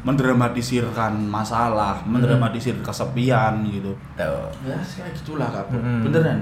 mendramatisirkan 0.00 1.12
masalah, 1.28 2.00
mendramatisir 2.08 2.72
kesepian 2.80 3.60
gitu. 3.68 3.92
Tuh. 4.16 4.48
Ya 4.64 4.76
kayak 4.80 5.12
gitulah 5.12 5.48
kak. 5.52 5.68
Mm-mm. 5.70 6.08
Beneran. 6.08 6.40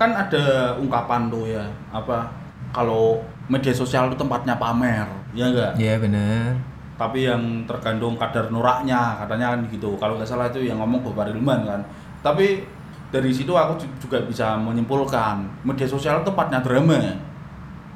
Kan 0.00 0.10
ada 0.10 0.74
ungkapan 0.80 1.28
tuh 1.28 1.44
ya 1.46 1.62
apa 1.92 2.26
kalau 2.74 3.20
media 3.46 3.70
sosial 3.70 4.10
itu 4.10 4.16
tempatnya 4.18 4.56
pamer, 4.56 5.06
ya 5.36 5.46
enggak? 5.52 5.72
Iya 5.76 5.94
benar 6.00 6.56
Tapi 6.96 7.26
yang 7.28 7.42
tergantung 7.68 8.16
kadar 8.16 8.48
noraknya 8.48 9.18
katanya 9.20 9.52
kan 9.54 9.60
gitu. 9.68 9.94
Kalau 10.00 10.16
nggak 10.16 10.26
salah 10.26 10.48
itu 10.48 10.64
yang 10.64 10.80
ngomong 10.80 11.04
Bapak 11.12 11.30
Rilman 11.30 11.60
kan. 11.66 11.80
Tapi 12.24 12.64
dari 13.12 13.30
situ 13.30 13.52
aku 13.54 13.78
ju- 13.78 13.94
juga 14.00 14.18
bisa 14.24 14.56
menyimpulkan 14.58 15.44
media 15.62 15.86
sosial 15.86 16.22
itu 16.22 16.30
tempatnya 16.30 16.58
drama. 16.64 16.98
Eh, 16.98 17.14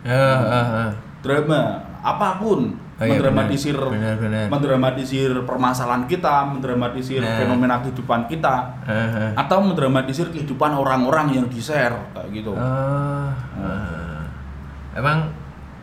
eh, 0.06 0.68
eh. 0.86 0.90
drama 1.18 1.82
apa 2.08 2.38
pun 2.38 2.60
Oh 2.98 3.06
iya, 3.06 3.14
mendramatisir 3.14 3.78
benar. 3.78 4.50
mendramatisir 4.50 5.30
permasalahan 5.46 6.02
kita 6.04 6.42
mendramatisir 6.44 7.22
Nah. 7.22 7.38
fenomena 7.38 7.78
kehidupan 7.78 8.26
kita 8.26 8.74
Eh, 8.82 8.90
eh. 8.90 9.30
atau 9.34 9.62
mendramatisir 9.62 10.26
kehidupan 10.28 10.74
orang-orang 10.74 11.30
yang 11.32 11.46
di 11.46 11.58
share 11.58 11.94
kayak 12.10 12.26
gitu 12.32 12.52
Oh, 12.52 13.30
eh. 13.62 14.22
emang 14.94 15.30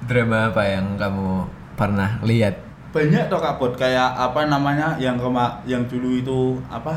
drama 0.04 0.52
apa 0.52 0.64
yang 0.66 1.00
kamu 1.00 1.48
pernah 1.74 2.20
lihat 2.22 2.60
banyak 2.92 3.28
toh 3.28 3.40
kak 3.40 3.56
Bot 3.58 3.76
kayak 3.76 4.12
apa 4.12 4.44
namanya 4.46 4.96
yang 4.96 5.16
kema 5.16 5.64
yang 5.64 5.84
dulu 5.86 6.16
itu 6.16 6.40
apa 6.68 6.96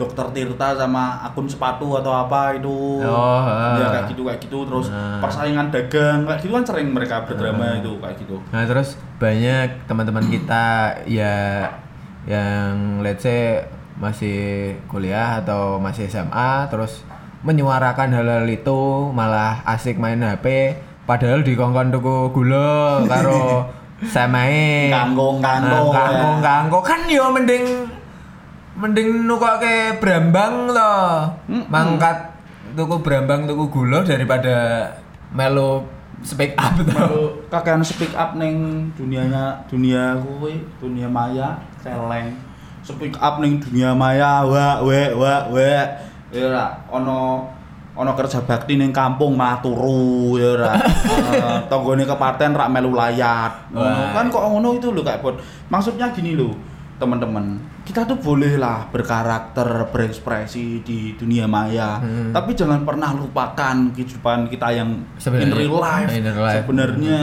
dokter 0.00 0.24
Tirta 0.32 0.72
sama 0.74 1.04
akun 1.22 1.44
sepatu 1.44 1.92
atau 1.94 2.08
apa 2.10 2.56
itu 2.56 3.04
Oh, 3.04 3.12
ah. 3.38 3.76
ya 3.76 3.86
kayak 3.90 4.04
gitu 4.08 4.24
kayak 4.24 4.40
gitu 4.40 4.58
terus 4.64 4.88
Ah. 4.88 5.20
persaingan 5.20 5.68
dagang 5.68 6.24
kayak 6.24 6.40
gitu 6.40 6.50
kan 6.50 6.64
sering 6.64 6.88
mereka 6.88 7.20
berdrama 7.22 7.76
itu 7.76 7.92
kayak 7.94 8.16
gitu 8.16 8.40
Nah 8.48 8.64
terus 8.64 8.88
banyak 9.16 9.84
teman-teman 9.84 10.24
kita 10.24 10.66
ya 11.04 11.68
yang 12.24 12.72
let's 13.00 13.20
say 13.20 13.60
masih 13.96 14.40
kuliah 14.86 15.38
atau 15.38 15.76
masih 15.76 16.04
SMA 16.06 16.50
terus 16.66 17.04
menyuarakan 17.40 18.08
hal-hal 18.10 18.44
itu 18.44 18.80
malah 19.10 19.60
asik 19.66 19.96
main 19.96 20.16
HP 20.18 20.76
padahal 21.04 21.40
di 21.40 21.52
kongkon 21.52 21.88
tuku 21.90 22.16
gula 22.30 23.04
karo 23.04 23.68
samae 24.14 24.88
Kangkung, 24.88 25.40
Nah, 25.40 25.60
kangkung, 25.60 25.92
kangkung 25.92 26.36
ya. 26.36 26.44
kangkung 26.46 26.84
kan 26.86 27.00
yo 27.04 27.24
mending 27.28 27.64
mending 28.80 29.28
nukoke 29.28 30.00
brambang 30.00 30.72
loh 30.72 31.28
Mm-mm. 31.44 31.68
mangkat 31.68 32.32
tuku 32.72 32.96
brambang 33.04 33.44
tuku 33.44 33.68
gula 33.68 34.00
daripada 34.00 34.88
melu 35.36 35.84
speak 36.20 36.56
up 36.56 36.76
tuh 36.76 37.44
kakean 37.48 37.80
speak 37.84 38.12
up 38.12 38.36
neng 38.36 38.88
dunianya 38.96 39.64
dunia 39.68 40.16
kuwi, 40.20 40.60
dunia 40.76 41.08
maya, 41.08 41.56
celeng. 41.80 42.36
Speak 42.84 43.16
up 43.16 43.40
neng 43.40 43.56
dunia 43.60 43.96
maya, 43.96 44.44
wa 44.44 44.84
wa 44.84 45.00
wa 45.16 45.34
wa. 45.48 45.72
Ya 46.30 46.40
ora, 46.46 46.66
ono 46.92 47.48
ono 47.96 48.10
kerja 48.14 48.44
bakti 48.44 48.76
neng 48.76 48.92
kampung 48.92 49.32
malah 49.32 49.64
turu 49.64 50.36
ya 50.36 50.60
ora. 50.60 50.72
Eh, 51.40 51.58
Tanggane 51.72 52.04
kepaten 52.04 52.52
rak 52.52 52.68
melu 52.68 52.92
layat. 52.92 53.72
Kan 54.12 54.28
kok 54.28 54.44
ngono 54.44 54.76
itu 54.76 54.92
lho 54.92 55.00
Kak 55.00 55.24
Bon. 55.24 55.34
Maksudnya 55.72 56.12
gini 56.12 56.36
loh, 56.36 56.52
teman-teman. 57.00 57.56
Kita 57.80 58.04
tuh 58.04 58.16
boleh 58.16 58.54
lah 58.54 58.86
berkarakter, 58.86 59.66
berekspresi 59.90 60.80
di 60.80 61.14
dunia 61.14 61.44
maya. 61.44 61.98
Hmm. 61.98 62.30
Tapi 62.30 62.54
jangan 62.54 62.84
pernah 62.84 63.10
lupakan 63.10 63.90
kehidupan 63.90 64.46
kita 64.46 64.70
yang 64.70 64.90
in 64.94 65.18
Sebenarnya. 65.18 65.54
real 65.56 65.76
life. 65.76 66.08
In 66.08 66.22
real 66.22 66.38
life. 66.38 66.56
Sebenarnya 66.62 67.18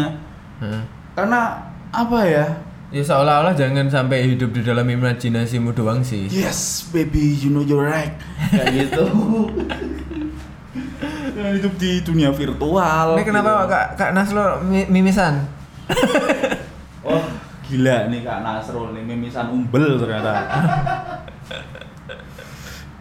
Heeh. 0.60 0.82
karena 1.14 1.42
apa 1.88 2.20
ya? 2.24 2.48
Ya 2.88 3.04
seolah-olah 3.04 3.52
jangan 3.52 3.88
sampai 3.88 4.28
hidup 4.28 4.52
di 4.52 4.64
dalam 4.64 4.88
imajinasimu 4.88 5.72
doang 5.72 6.00
sih. 6.00 6.28
Yes, 6.28 6.88
baby, 6.90 7.36
you 7.36 7.52
know 7.52 7.60
you're 7.60 7.84
right. 7.84 8.16
Kayak 8.48 8.88
gitu. 8.88 9.04
Ya, 11.36 11.52
hidup 11.60 11.74
di 11.76 12.00
dunia 12.00 12.32
virtual. 12.32 13.08
Ini 13.16 13.24
kenapa 13.24 13.52
gitu. 13.62 13.72
Kak 13.72 13.86
Kak 13.96 14.12
Naslo 14.12 14.64
mi- 14.64 14.88
mimisan? 14.90 15.48
Oh, 17.08 17.24
gila 17.68 18.08
nih 18.08 18.24
Kak 18.24 18.40
Nasrul 18.42 18.96
nih 18.96 19.04
mimisan 19.04 19.48
umbel 19.48 20.00
ternyata. 20.00 20.32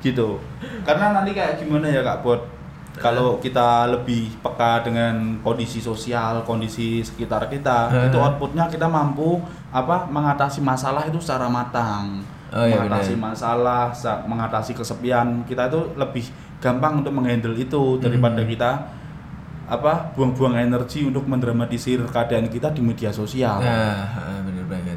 gitu. 0.02 0.38
Karena 0.82 1.12
nanti 1.12 1.30
kayak 1.32 1.58
gimana 1.58 1.86
ya 1.86 2.02
Kak 2.02 2.22
Bot? 2.22 2.40
Kalau 2.96 3.36
kita 3.36 3.92
lebih 3.92 4.40
peka 4.40 4.80
dengan 4.80 5.36
kondisi 5.44 5.84
sosial, 5.84 6.40
kondisi 6.42 7.04
sekitar 7.04 7.44
kita, 7.46 7.92
Heeh. 7.92 8.08
itu 8.08 8.16
outputnya 8.16 8.64
kita 8.66 8.88
mampu 8.88 9.36
apa 9.68 10.08
mengatasi 10.08 10.64
masalah 10.64 11.04
itu 11.04 11.20
secara 11.20 11.44
matang. 11.44 12.24
Oh, 12.48 12.64
iya, 12.64 12.80
mengatasi 12.80 13.14
benar. 13.14 13.36
masalah, 13.36 13.82
sa- 13.92 14.24
mengatasi 14.24 14.72
kesepian, 14.72 15.44
kita 15.44 15.68
itu 15.68 15.92
lebih 15.92 16.24
gampang 16.56 17.04
untuk 17.04 17.12
menghandle 17.12 17.52
itu 17.52 18.00
daripada 18.00 18.40
Hmm. 18.40 18.48
kita 18.48 18.70
apa 19.66 20.12
buang-buang 20.12 20.54
energi 20.56 21.02
untuk 21.02 21.24
mendramatisir 21.24 21.98
keadaan 22.06 22.46
kita 22.46 22.70
di 22.70 22.80
media 22.80 23.10
sosial. 23.10 23.58
Nah, 23.58 24.06
heeh, 24.06 24.38
bener 24.42 24.64
banget. 24.64 24.96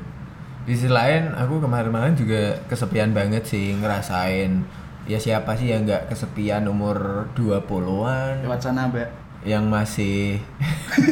Di 0.63 0.73
sisi 0.73 0.85
lain, 0.85 1.33
aku 1.33 1.57
kemarin-kemarin 1.59 2.13
juga 2.13 2.55
kesepian 2.65 3.09
banget 3.09 3.43
sih 3.43 3.73
ngerasain. 3.73 4.61
Ya 5.03 5.17
siapa 5.17 5.53
sih 5.53 5.67
yang 5.67 5.83
nggak 5.83 6.07
kesepian 6.07 6.63
umur 6.63 7.25
20-an 7.33 8.41
Lewat 8.41 8.59
sana, 8.59 8.85
Mbak. 8.85 9.07
yang 9.41 9.65
masih 9.65 10.37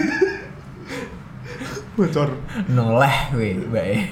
Bocor. 1.95 2.29
noleh 2.69 3.15
weh, 3.33 3.53
Mbak. 3.57 3.85
eh. 3.89 4.03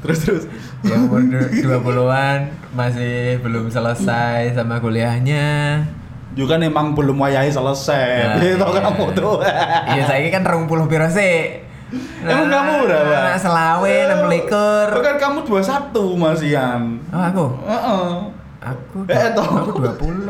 Terus 0.00 0.18
terus. 0.20 0.44
yang 0.82 1.04
umur 1.04 1.20
du- 1.20 1.52
20-an 1.60 2.48
masih 2.72 3.36
belum 3.38 3.68
selesai 3.68 4.52
sama 4.52 4.80
kuliahnya. 4.80 5.80
Juga 6.34 6.58
kan 6.58 6.62
emang 6.62 6.86
belum 6.92 7.14
wayahe 7.16 7.46
selesai. 7.46 8.34
Nah, 8.34 8.42
Itu 8.42 8.58
iya. 8.58 8.80
kamu 8.82 9.04
tuh. 9.14 9.38
Iya, 9.86 10.02
saya 10.04 10.26
kan 10.28 10.42
rong 10.42 10.66
puluh 10.66 10.86
piro 10.86 11.06
sih. 11.06 11.62
Emang 12.26 12.50
kamu 12.50 12.90
berapa? 12.90 13.14
Nah, 13.30 13.38
selawe, 13.38 13.94
enam 14.10 14.26
likur. 14.26 14.88
Kan 14.98 15.14
kamu 15.14 15.38
21 15.46 15.94
Mas 16.18 16.42
Ian. 16.42 16.98
Oh, 17.14 17.22
aku? 17.22 17.44
Heeh. 17.62 18.06
Aku, 18.64 18.96
Eh, 19.06 19.28
toh. 19.36 19.44
aku 19.46 19.78
20. 19.78 20.26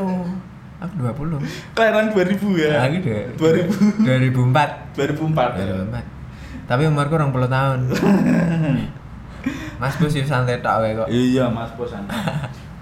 Aku 0.83 0.95
20. 1.01 1.40
Kelahiran 1.73 2.12
2000 2.12 2.61
ya. 2.61 2.85
Aku 2.85 2.97
deh. 3.01 3.23
2000. 3.40 4.05
2004. 4.05 4.93
2004. 4.93 5.57
2004. 5.57 6.69
Tapi 6.69 6.83
umurku 6.85 7.14
20 7.17 7.49
tahun. 7.49 7.79
Mas 9.81 9.95
Bos 10.01 10.12
ya 10.12 10.25
santai 10.25 10.61
wae 10.61 10.93
kok. 10.97 11.09
Iya 11.09 11.49
Mas 11.49 11.71
Bos 11.77 11.88
santai. 11.88 12.17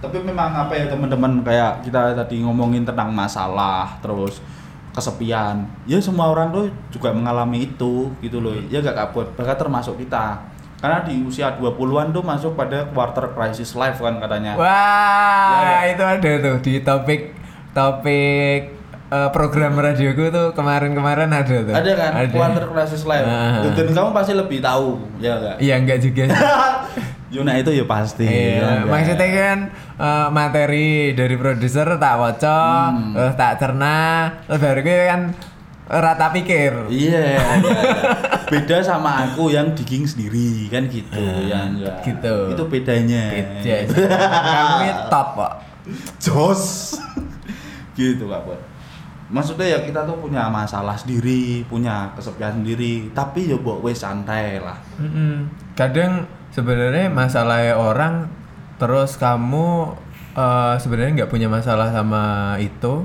Tapi 0.03 0.19
memang 0.19 0.51
apa 0.51 0.75
ya 0.75 0.91
teman-teman 0.91 1.47
kayak 1.47 1.87
kita 1.87 2.19
tadi 2.19 2.43
ngomongin 2.43 2.83
tentang 2.83 3.15
masalah 3.15 4.03
terus 4.03 4.43
kesepian. 4.93 5.63
Ya 5.87 6.03
semua 6.03 6.35
orang 6.35 6.51
tuh 6.51 6.67
juga 6.91 7.15
mengalami 7.15 7.71
itu 7.71 8.11
gitu 8.19 8.43
loh. 8.43 8.59
Ya 8.67 8.83
gak 8.83 8.99
kabut. 8.99 9.31
Bahkan 9.39 9.57
termasuk 9.57 9.97
kita. 10.03 10.43
Karena 10.83 11.07
di 11.07 11.23
usia 11.23 11.55
20-an 11.55 12.11
tuh 12.11 12.27
masuk 12.27 12.59
pada 12.59 12.83
quarter 12.91 13.31
crisis 13.39 13.79
life 13.79 14.03
kan 14.03 14.19
katanya. 14.19 14.59
Wah, 14.59 15.63
Ya, 15.63 15.95
itu 15.95 16.03
ada 16.03 16.31
tuh 16.43 16.57
di 16.59 16.83
topik 16.83 17.39
topik 17.71 18.61
eh, 19.07 19.31
program 19.31 19.79
radioku 19.79 20.35
tuh 20.35 20.51
kemarin-kemarin 20.59 21.31
ada 21.31 21.57
tuh. 21.63 21.71
Ada 21.71 21.93
kan 21.95 22.11
quarter 22.35 22.67
crisis 22.75 23.07
life. 23.07 23.23
Ah. 23.23 23.63
Dan 23.71 23.95
kamu 23.95 24.11
pasti 24.11 24.35
lebih 24.35 24.59
tahu, 24.59 24.99
ya 25.23 25.39
enggak? 25.39 25.57
Iya 25.63 25.75
enggak 25.79 25.99
juga 26.03 26.23
sih. 26.27 26.35
Yuna 27.33 27.57
itu 27.57 27.73
ya 27.73 27.85
pasti. 27.85 28.29
ya 28.29 28.61
Iya, 28.61 28.85
maksudnya 28.85 29.29
kan 29.31 29.59
eh, 29.97 30.29
materi 30.29 30.89
dari 31.13 31.35
produser 31.35 31.89
tak 31.97 32.15
waca, 32.15 32.61
Hmm. 32.89 33.17
terus 33.17 33.35
tak 33.35 33.53
cerna, 33.57 33.99
terus 34.45 34.61
baru 34.61 34.81
gue 34.81 34.99
kan 35.07 35.21
rata 35.89 36.29
pikir. 36.31 36.73
Iya, 36.87 37.21
iya, 37.33 37.43
iya. 37.57 37.73
beda 38.53 38.81
sama 38.81 39.27
aku 39.27 39.49
yang 39.49 39.73
digging 39.73 40.05
sendiri 40.05 40.69
kan 40.69 40.85
gitu 40.87 41.25
ya 41.43 41.65
enggak. 41.67 42.05
gitu. 42.05 42.53
Itu 42.53 42.65
bedanya. 42.67 43.25
Beda 43.31 43.77
sih. 43.83 43.97
Kamu 43.97 44.89
top 45.09 45.29
kok. 45.35 45.53
Jos. 46.19 46.63
gitu 47.93 48.25
Kak 48.25 48.41
Bot. 48.43 48.61
Maksudnya 49.29 49.65
ya 49.67 49.79
kita 49.81 50.05
tuh 50.05 50.17
punya 50.19 50.49
masalah 50.49 50.93
sendiri, 50.93 51.65
punya 51.65 52.13
kesepian 52.13 52.61
sendiri, 52.61 53.09
tapi 53.11 53.49
ya 53.49 53.57
mbok 53.57 53.81
wes 53.81 53.97
santai 53.99 54.61
lah. 54.61 54.77
Mm-mm. 54.97 55.49
Kadang 55.73 56.29
sebenarnya 56.53 57.09
masalahnya 57.09 57.75
orang 57.75 58.29
terus 58.77 59.17
kamu 59.17 59.97
eh, 60.33 60.75
sebenarnya 60.79 61.25
nggak 61.25 61.33
punya 61.33 61.49
masalah 61.49 61.89
sama 61.93 62.55
itu, 62.61 63.05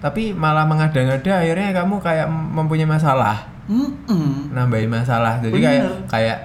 tapi 0.00 0.32
malah 0.36 0.64
mengada-ngada 0.64 1.42
akhirnya 1.42 1.72
kamu 1.72 2.00
kayak 2.00 2.26
mempunyai 2.28 2.88
masalah, 2.88 3.48
Mm-mm. 3.68 4.52
nambahin 4.52 4.88
masalah. 4.88 5.40
Jadi 5.40 5.58
kayak 5.58 5.82
Bener. 5.84 6.08
kayak 6.08 6.38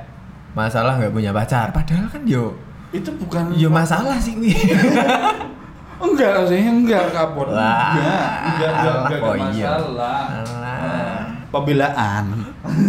masalah 0.51 0.99
nggak 0.99 1.13
punya 1.15 1.31
pacar, 1.31 1.71
padahal 1.71 2.07
kan 2.11 2.23
yo 2.27 2.55
Itu 2.91 3.07
bukan 3.15 3.55
yo 3.55 3.71
masalah 3.71 4.19
sih. 4.19 4.35
Enggak 6.01 6.49
sih, 6.49 6.57
enggak 6.65 7.13
kapot. 7.13 7.45
Wah, 7.53 7.93
Enggak, 7.93 8.25
enggak, 8.41 8.71
enggak, 8.73 8.95
enggak 8.97 9.19
ada 9.21 9.21
oh 9.21 9.35
iya. 9.37 9.69
masalah. 9.69 10.21
Alah. 10.33 11.21
Pembelaan. 11.53 12.25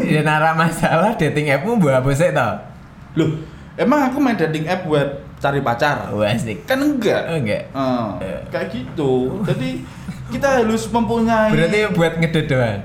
ya 0.00 0.20
nara 0.24 0.50
masalah 0.56 1.12
dating 1.20 1.52
appmu 1.52 1.76
buat 1.76 2.00
apa 2.00 2.08
sih 2.16 2.32
toh? 2.32 2.71
Loh, 3.14 3.30
emang 3.74 4.08
aku 4.08 4.18
main 4.18 4.34
dating 4.34 4.64
app 4.64 4.82
buat 4.82 5.08
cari 5.36 5.60
pacar? 5.60 6.08
Oh, 6.08 6.20
asik. 6.20 6.64
Kan 6.64 6.78
enggak. 6.78 7.26
Oh, 7.26 7.36
enggak. 7.36 7.62
Eh, 7.68 8.10
Eh. 8.20 8.40
kayak 8.48 8.68
gitu. 8.70 9.42
Jadi 9.42 9.84
kita 10.30 10.62
harus 10.62 10.88
mempunyai 10.88 11.50
Berarti 11.50 11.78
buat 11.92 12.12
ngedit 12.16 12.46
doang. 12.46 12.80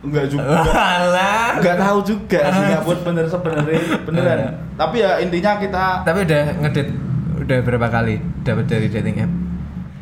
enggak 0.00 0.24
juga. 0.28 0.60
Alah. 0.70 1.56
Enggak 1.58 1.76
tahu 1.78 1.98
juga 2.04 2.40
sih 2.46 2.60
enggak 2.62 2.82
buat 2.82 3.00
bener 3.02 3.24
sebenarnya 3.26 3.80
beneran. 4.02 4.38
Eh. 4.38 4.52
Tapi 4.74 4.96
ya 4.98 5.10
intinya 5.18 5.52
kita 5.56 5.84
Tapi 6.02 6.18
udah 6.22 6.42
ngedit 6.60 6.88
udah 7.34 7.58
berapa 7.60 7.88
kali 7.90 8.14
dapat 8.40 8.64
dari 8.64 8.88
dating 8.88 9.18
app? 9.18 9.32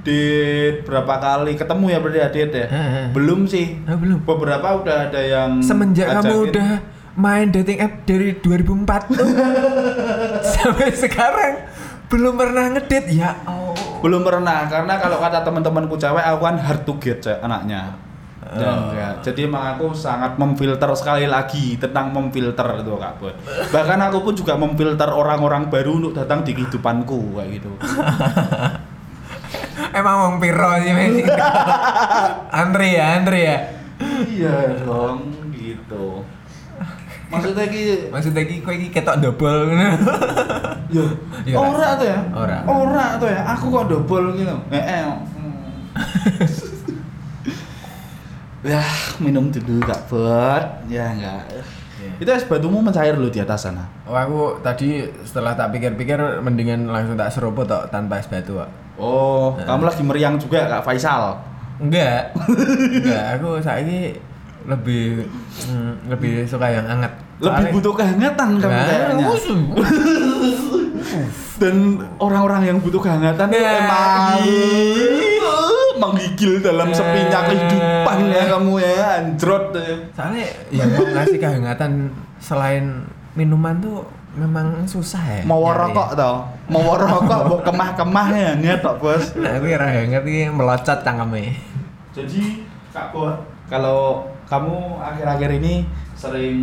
date 0.02 0.82
berapa 0.82 1.14
kali 1.14 1.54
ketemu 1.54 1.84
ya 1.86 1.98
berarti 1.98 2.18
ya 2.18 2.28
date 2.28 2.54
ya? 2.56 2.66
Heeh. 2.68 3.04
Belum 3.14 3.46
sih. 3.46 3.78
Ah, 3.86 3.94
belum. 3.94 4.18
Beberapa 4.22 4.82
udah 4.82 5.06
ada 5.06 5.20
yang 5.22 5.62
Semenjak 5.62 6.10
kamu 6.12 6.50
udah 6.50 6.68
main 7.16 7.52
dating 7.52 7.78
app 7.80 8.08
dari 8.08 8.36
2004 8.40 9.12
tuh 9.12 9.28
sampai 10.56 10.90
sekarang 10.96 11.52
belum 12.08 12.34
pernah 12.36 12.64
ngedit 12.76 13.06
ya 13.12 13.36
oh 13.48 13.72
Belum 14.02 14.26
pernah 14.26 14.66
karena 14.66 14.98
kalau 14.98 15.22
kata 15.22 15.46
teman-temanku 15.46 15.94
cewek 15.94 16.26
aku 16.26 16.42
kan 16.42 16.58
hard 16.58 16.82
to 16.82 16.98
get 16.98 17.22
cewek 17.22 17.38
anaknya. 17.38 17.94
Dan 18.42 18.66
Oh. 18.66 18.90
enggak. 18.90 19.22
Jadi 19.22 19.46
emang 19.46 19.78
aku 19.78 19.94
sangat 19.94 20.34
memfilter 20.34 20.90
sekali 20.98 21.30
lagi 21.30 21.78
tentang 21.78 22.10
memfilter 22.10 22.82
itu 22.82 22.98
Kak 22.98 23.22
Bud. 23.22 23.34
Bahkan 23.70 23.98
aku 24.10 24.26
pun 24.26 24.34
juga 24.34 24.58
memfilter 24.58 25.06
orang-orang 25.06 25.70
baru 25.70 26.02
untuk 26.02 26.18
datang 26.18 26.42
di 26.42 26.50
kehidupanku 26.50 27.38
kayak 27.38 27.62
gitu. 27.62 27.70
emang 29.92 30.16
mau 30.18 30.32
piro 30.40 30.72
sih 30.80 30.92
Messi 30.92 31.22
Andre 32.64 32.88
ya 32.96 33.06
Andre 33.20 33.40
ya 33.44 33.58
iya 34.26 34.56
dong 34.82 35.52
gitu. 35.52 36.21
Maksudnya 37.32 37.64
ki 37.64 37.82
Maksudnya 38.12 38.42
iki 38.44 38.56
kowe 38.60 38.74
iki 38.76 38.88
ketok 38.92 39.16
double 39.24 39.72
ngono. 39.72 39.88
Yo, 40.92 41.04
Ya, 41.48 41.56
ora 41.56 41.96
tuh 41.96 42.06
ya? 42.06 42.20
Ora. 42.36 42.58
Ora 42.68 43.06
tuh 43.16 43.28
ya. 43.32 43.40
Aku 43.56 43.72
kok 43.72 43.88
double 43.88 44.36
gitu. 44.36 44.52
Eh, 44.68 44.84
eh. 44.84 45.02
ya, 48.76 48.84
minum 49.18 49.48
dulu 49.48 49.80
Kak 49.80 50.12
Bot. 50.12 50.64
Ya 50.92 51.08
enggak. 51.16 51.48
Iya. 51.48 51.62
Itu 52.20 52.30
es 52.30 52.44
batumu 52.44 52.84
mencair 52.84 53.16
loh 53.16 53.32
di 53.32 53.40
atas 53.40 53.64
sana. 53.64 53.88
Oh, 54.04 54.14
aku 54.14 54.60
tadi 54.60 55.06
setelah 55.24 55.56
tak 55.56 55.72
pikir-pikir 55.72 56.44
mendingan 56.44 56.90
langsung 56.90 57.16
tak 57.16 57.32
seruput 57.32 57.64
tok 57.64 57.88
tanpa 57.88 58.20
es 58.20 58.28
batu. 58.28 58.60
Kok. 58.60 58.70
Oh, 59.00 59.56
kamu 59.56 59.88
lagi 59.88 60.02
meriang 60.04 60.36
juga 60.36 60.68
Kak 60.68 60.84
Faisal. 60.84 61.40
Enggak. 61.80 62.36
Enggak, 62.36 63.40
aku 63.40 63.58
saiki 63.64 64.20
lebih 64.64 65.26
mm, 65.66 66.08
lebih 66.08 66.44
suka 66.44 66.66
yang 66.68 66.86
hangat. 66.86 67.12
Lebih 67.42 67.74
butuh 67.74 67.92
kehangatan 67.94 68.48
kamu 68.56 68.70
Nah, 68.70 68.86
kayaknya. 68.86 69.26
usu. 69.28 69.54
Dan 71.60 71.74
orang-orang 72.18 72.62
yang 72.66 72.78
butuh 72.78 72.98
kehangatan 72.98 73.46
Nah, 73.50 73.58
emang 73.58 74.38
iya. 74.42 75.06
menggigil 76.02 76.58
dalam 76.58 76.90
sepinya 76.90 77.38
Nah. 77.38 77.46
kehidupan 77.46 78.18
ya 78.26 78.42
kamu 78.50 78.72
ya 78.80 78.92
anjrot 79.20 79.64
ya. 79.76 79.94
Soalnya 80.10 80.44
yang 80.70 80.88
mau 80.90 81.06
ngasih 81.06 81.38
kehangatan 81.38 82.10
selain 82.38 83.06
minuman 83.34 83.78
tuh 83.78 84.02
memang 84.32 84.88
susah 84.88 85.20
ya. 85.20 85.42
mau 85.44 85.60
rokok 85.60 86.16
tau 86.16 86.48
mau 86.64 86.96
rokok 86.96 87.40
mau 87.52 87.58
kemah-kemah 87.60 88.26
ya 88.32 88.50
ngetok 88.56 88.96
bos 88.96 89.36
Nah, 89.36 89.60
aku 89.60 89.68
hangat 89.76 90.24
iki 90.24 90.48
melocot 90.48 91.04
cangkeme. 91.04 91.52
jadi 92.16 92.64
kak 92.96 93.12
kalau 93.68 94.24
kamu 94.52 95.00
akhir-akhir 95.00 95.50
ini 95.56 95.88
sering 96.12 96.60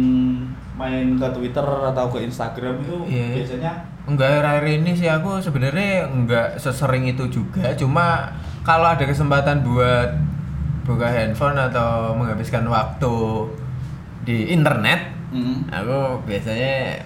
main 0.78 1.18
ke 1.18 1.28
Twitter 1.34 1.66
atau 1.66 2.06
ke 2.08 2.22
Instagram 2.22 2.78
itu 2.80 2.98
Iya. 3.10 3.42
biasanya? 3.42 3.74
Enggak 4.06 4.42
akhir 4.42 4.66
ini 4.70 4.92
sih 4.94 5.10
aku 5.10 5.42
sebenarnya 5.42 6.06
enggak 6.06 6.56
sesering 6.56 7.10
itu 7.10 7.26
juga. 7.28 7.74
Cuma 7.74 8.30
kalau 8.62 8.86
ada 8.88 9.02
kesempatan 9.04 9.66
buat 9.66 10.14
buka 10.86 11.06
handphone 11.06 11.58
atau 11.60 12.14
menghabiskan 12.14 12.66
waktu 12.66 13.16
di 14.22 14.50
internet 14.50 15.18
Mm. 15.30 15.70
aku 15.70 16.26
biasanya 16.26 16.98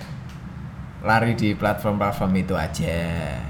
lari 1.03 1.35
di 1.35 1.51
platform-platform 1.51 2.31
itu 2.39 2.55
aja. 2.55 3.03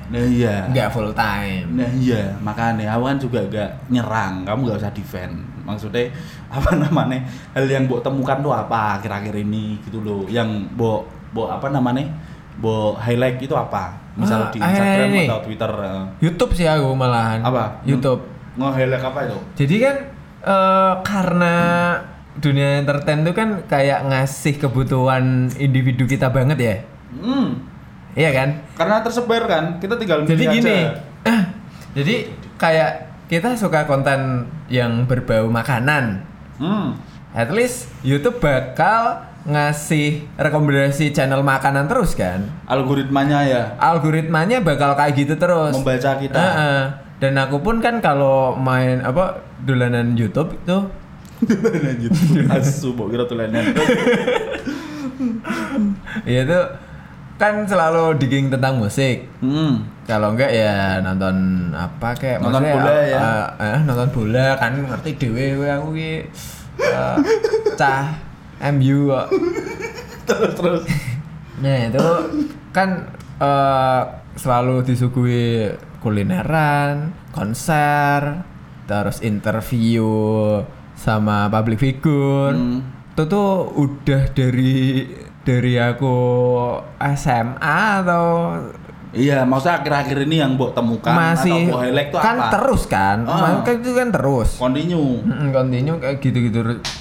Nah 0.10 0.26
iya. 0.26 0.66
Enggak 0.66 0.90
full 0.90 1.14
time. 1.14 1.70
Nah 1.78 1.86
iya, 1.94 2.34
makanya 2.42 2.98
aku 2.98 3.06
kan 3.06 3.18
juga 3.22 3.40
gak 3.46 3.72
nyerang, 3.94 4.42
kamu 4.42 4.74
gak 4.74 4.80
usah 4.82 4.90
defend. 4.90 5.38
Maksudnya 5.62 6.10
apa 6.54 6.72
namanya 6.76 7.20
hal 7.52 7.66
yang 7.66 7.86
buat 7.86 8.02
temukan 8.02 8.38
tuh 8.40 8.54
apa 8.54 8.98
akhir-akhir 8.98 9.34
ini 9.40 9.82
gitu 9.82 10.00
loh, 10.00 10.22
yang 10.28 10.46
buat 10.74 11.02
buat 11.34 11.50
apa 11.52 11.68
namanya 11.68 12.06
buat 12.56 13.00
highlight 13.00 13.42
itu 13.42 13.54
apa? 13.54 13.98
Misal 14.14 14.46
Ah, 14.46 14.50
di 14.50 14.58
akhir-akhir 14.58 14.78
Instagram 14.78 15.10
ini? 15.10 15.24
atau 15.26 15.40
Twitter. 15.42 15.72
eh. 15.74 16.04
YouTube 16.22 16.52
sih 16.54 16.66
aku 16.66 16.88
malahan 16.94 17.42
Apa? 17.42 17.82
YouTube 17.82 18.22
Nge-highlight 18.54 19.02
apa 19.02 19.20
itu? 19.24 19.38
Jadi 19.58 19.76
kan 19.80 19.96
eh, 20.44 20.94
karena 21.02 21.56
dunia 22.36 22.78
entertain 22.78 23.22
itu 23.22 23.32
kan 23.32 23.50
kayak 23.66 24.06
ngasih 24.06 24.58
kebutuhan 24.60 25.24
individu 25.56 26.06
kita 26.06 26.30
banget 26.30 26.58
ya. 26.60 26.76
Hmm, 27.16 27.58
Iya 28.14 28.30
kan? 28.32 28.50
karena 28.74 29.02
tersebar 29.02 29.44
kan, 29.44 29.64
kita 29.78 29.98
tinggal 29.98 30.22
Jadi 30.24 30.46
gini. 30.48 30.70
aja. 30.70 30.94
jadi 31.98 32.16
kayak 32.56 32.92
kita 33.26 33.54
suka 33.54 33.86
konten 33.86 34.46
yang 34.68 35.06
berbau 35.06 35.46
makanan. 35.48 36.22
Hmm, 36.64 36.96
At 37.34 37.50
least 37.50 37.92
YouTube 38.00 38.40
bakal 38.40 39.20
ngasih 39.44 40.24
rekomendasi 40.34 41.12
channel 41.12 41.44
makanan 41.44 41.86
terus 41.86 42.16
kan. 42.16 42.48
algoritmanya 42.64 43.44
ya 43.44 43.64
Algoritmanya 43.76 44.64
bakal 44.64 44.96
kayak 44.96 45.12
gitu 45.18 45.36
terus. 45.36 45.76
membaca 45.76 46.12
kita. 46.16 46.40
Heeh. 46.40 46.80
Dan 47.20 47.36
aku 47.36 47.60
pun 47.60 47.80
kan 47.80 48.00
kalau 48.00 48.56
main 48.56 49.00
apa 49.00 49.44
dolanan 49.60 50.16
YouTube 50.16 50.56
itu 50.56 50.78
Lanjut. 51.84 52.12
Asu, 52.56 52.96
mbok 52.96 53.12
kira 53.12 53.28
tulanan. 53.28 53.76
ya 56.24 56.40
itu 56.44 56.60
kan 57.36 57.66
selalu 57.66 58.16
digging 58.16 58.48
tentang 58.48 58.80
musik. 58.80 59.28
Hmm. 59.40 59.84
Kalau 60.04 60.36
enggak 60.36 60.52
ya 60.52 61.00
nonton 61.00 61.36
apa 61.72 62.12
kayak 62.20 62.44
Nonton 62.44 62.60
bola 62.60 62.92
ya? 63.08 63.20
eh, 63.24 63.48
eh, 63.64 63.80
nonton 63.88 64.10
bola 64.12 64.60
kan 64.60 64.76
ngerti 64.76 65.16
kowe 65.16 65.68
aku 65.80 65.88
ki 65.96 66.14
eh, 66.84 67.18
cah 67.80 68.12
MU 68.76 69.12
kok. 69.12 69.28
Terus 70.28 70.54
terus. 70.56 70.84
Nah, 71.60 71.92
itu 71.92 72.08
kan 72.72 73.12
eh, 73.40 74.02
selalu 74.40 74.88
disuguhi 74.88 75.72
kulineran, 76.00 77.12
konser, 77.32 78.44
terus 78.88 79.24
interview 79.24 80.04
sama 80.96 81.48
public 81.48 81.80
figure. 81.80 82.56
Hmm. 82.56 82.84
Itu 83.16 83.24
tuh 83.28 83.72
udah 83.78 84.32
dari 84.32 85.08
dari 85.44 85.74
aku 85.76 86.16
SMA 87.20 87.80
atau 88.04 88.28
Iya, 89.14 89.46
maksudnya 89.46 89.78
akhir-akhir 89.78 90.26
ini 90.26 90.42
yang 90.42 90.58
mbok 90.58 90.74
temukan 90.74 91.14
masih 91.14 91.54
atau 91.54 91.66
mbok 91.70 91.80
highlight 91.80 92.10
tuh 92.10 92.18
kan 92.20 92.36
apa? 92.36 92.50
terus 92.52 92.84
kan 92.86 93.18
Ah. 93.24 93.62
kan 93.62 93.78
itu 93.78 93.94
kan 93.94 94.10
terus 94.10 94.50
Continue. 94.58 95.22
Continue 95.54 95.98
kayak 96.02 96.18
gitu-gitu 96.18 96.60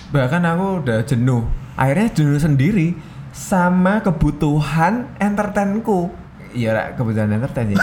bahkan 0.09 0.45
aku 0.45 0.85
udah 0.85 1.01
jenuh 1.03 1.49
akhirnya 1.73 2.13
jenuh 2.13 2.37
sendiri 2.37 2.93
sama 3.33 4.05
kebutuhan 4.05 5.09
entertainku 5.17 6.13
iya 6.53 6.71
Ra, 6.71 6.85
kebutuhan 6.93 7.33
entertain 7.33 7.73
ya 7.73 7.81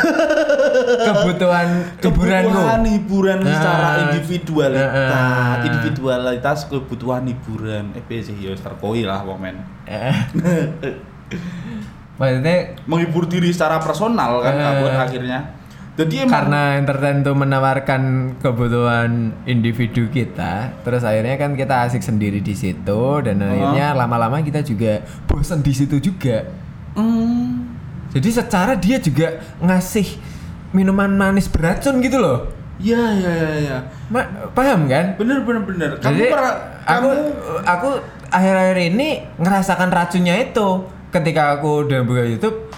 kebutuhan 1.10 1.68
hiburanku 1.98 2.54
Kebutuhan 2.54 2.82
hiburan 2.86 3.38
Nah, 3.42 3.50
secara 3.50 3.88
individualitas, 4.06 5.10
nah. 5.10 5.58
individualitas 5.66 6.58
kebutuhan 6.66 7.26
hiburan. 7.26 7.98
Eh, 7.98 8.22
sih 8.22 8.38
ya 8.38 8.54
terkoi 8.54 9.02
lah 9.04 9.26
komen. 9.26 9.58
Eh. 9.90 10.14
maksudnya 12.20 12.76
Menghibur 12.84 13.26
diri 13.26 13.50
secara 13.50 13.80
personal 13.80 14.44
kan 14.44 14.54
Eh. 14.54 14.62
kabut 14.62 14.94
akhirnya. 14.94 15.40
Jadi 15.96 16.16
emang 16.16 16.32
karena 16.32 16.62
entertain 16.76 17.20
itu 17.20 17.34
menawarkan 17.34 18.02
kebutuhan 18.40 19.12
individu 19.44 20.08
kita, 20.08 20.72
terus 20.80 21.04
akhirnya 21.04 21.36
kan 21.36 21.52
kita 21.54 21.84
asik 21.84 22.00
sendiri 22.00 22.40
di 22.40 22.56
situ 22.56 23.02
dan 23.20 23.40
akhirnya 23.40 23.92
lama-lama 23.94 24.40
kita 24.40 24.60
juga 24.62 25.00
bosan 25.26 25.60
di 25.60 25.72
situ 25.72 26.00
juga. 26.00 26.48
Hmm, 26.96 27.68
Jadi 28.10 28.30
secara 28.32 28.74
dia 28.74 28.96
juga 28.98 29.28
ngasih 29.60 30.08
minuman 30.72 31.12
manis 31.12 31.46
beracun 31.46 32.00
gitu 32.00 32.16
loh. 32.16 32.48
ya 32.80 32.96
ya 33.12 33.34
ya 33.36 33.52
ya. 33.60 33.78
Ma- 34.08 34.24
paham 34.50 34.88
kan? 34.88 35.20
Bener 35.20 35.44
bener 35.44 35.68
bener. 35.68 35.92
Kamu 36.00 36.16
Jadi 36.16 36.32
pernah 36.32 36.54
aku 36.88 37.10
kamu 37.12 37.12
aku 37.68 37.90
akhir-akhir 38.32 38.78
ini 38.88 39.10
ngerasakan 39.36 39.92
racunnya 39.92 40.40
itu 40.40 40.88
ketika 41.10 41.58
aku 41.58 41.90
udah 41.90 42.02
buka 42.06 42.24
YouTube. 42.26 42.70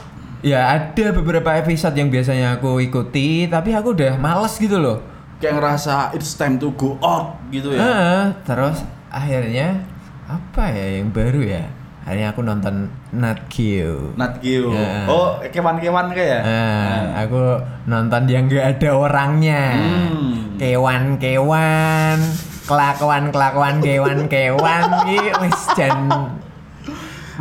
Ya 0.42 0.74
ada 0.74 1.14
beberapa 1.14 1.54
episode 1.54 1.94
yang 1.94 2.10
biasanya 2.10 2.58
aku 2.58 2.82
ikuti, 2.82 3.46
tapi 3.46 3.78
aku 3.78 3.94
udah 3.94 4.18
males 4.18 4.58
gitu 4.58 4.82
loh. 4.82 4.98
kayak 5.42 5.58
ngerasa 5.58 6.14
it's 6.14 6.38
time 6.38 6.62
to 6.62 6.70
go 6.78 6.98
out 7.02 7.38
gitu 7.50 7.74
ya. 7.74 7.82
Heeh, 7.82 8.24
terus 8.46 8.86
akhirnya 9.10 9.82
apa 10.30 10.70
ya 10.70 11.02
yang 11.02 11.10
baru 11.10 11.42
ya? 11.42 11.66
Akhirnya 12.06 12.34
aku 12.34 12.42
nonton 12.42 12.90
Nat 13.14 13.50
Geo. 13.50 14.14
Nat 14.18 14.42
Geo. 14.42 14.74
Ya. 14.74 15.06
Oh, 15.06 15.38
kewan-kewan 15.50 16.14
kayak 16.14 16.30
ya? 16.30 16.40
Nah, 16.42 17.26
aku 17.26 17.62
nonton 17.86 18.26
yang 18.26 18.50
gak 18.50 18.78
ada 18.78 18.90
orangnya. 18.98 19.78
Hmm. 19.78 20.58
Kewan-kewan, 20.58 22.18
kelakuan-kelakuan 22.66 23.82
kewan-kewan 23.82 24.86
iki 25.10 25.30
wis 25.46 25.62
jan 25.78 26.10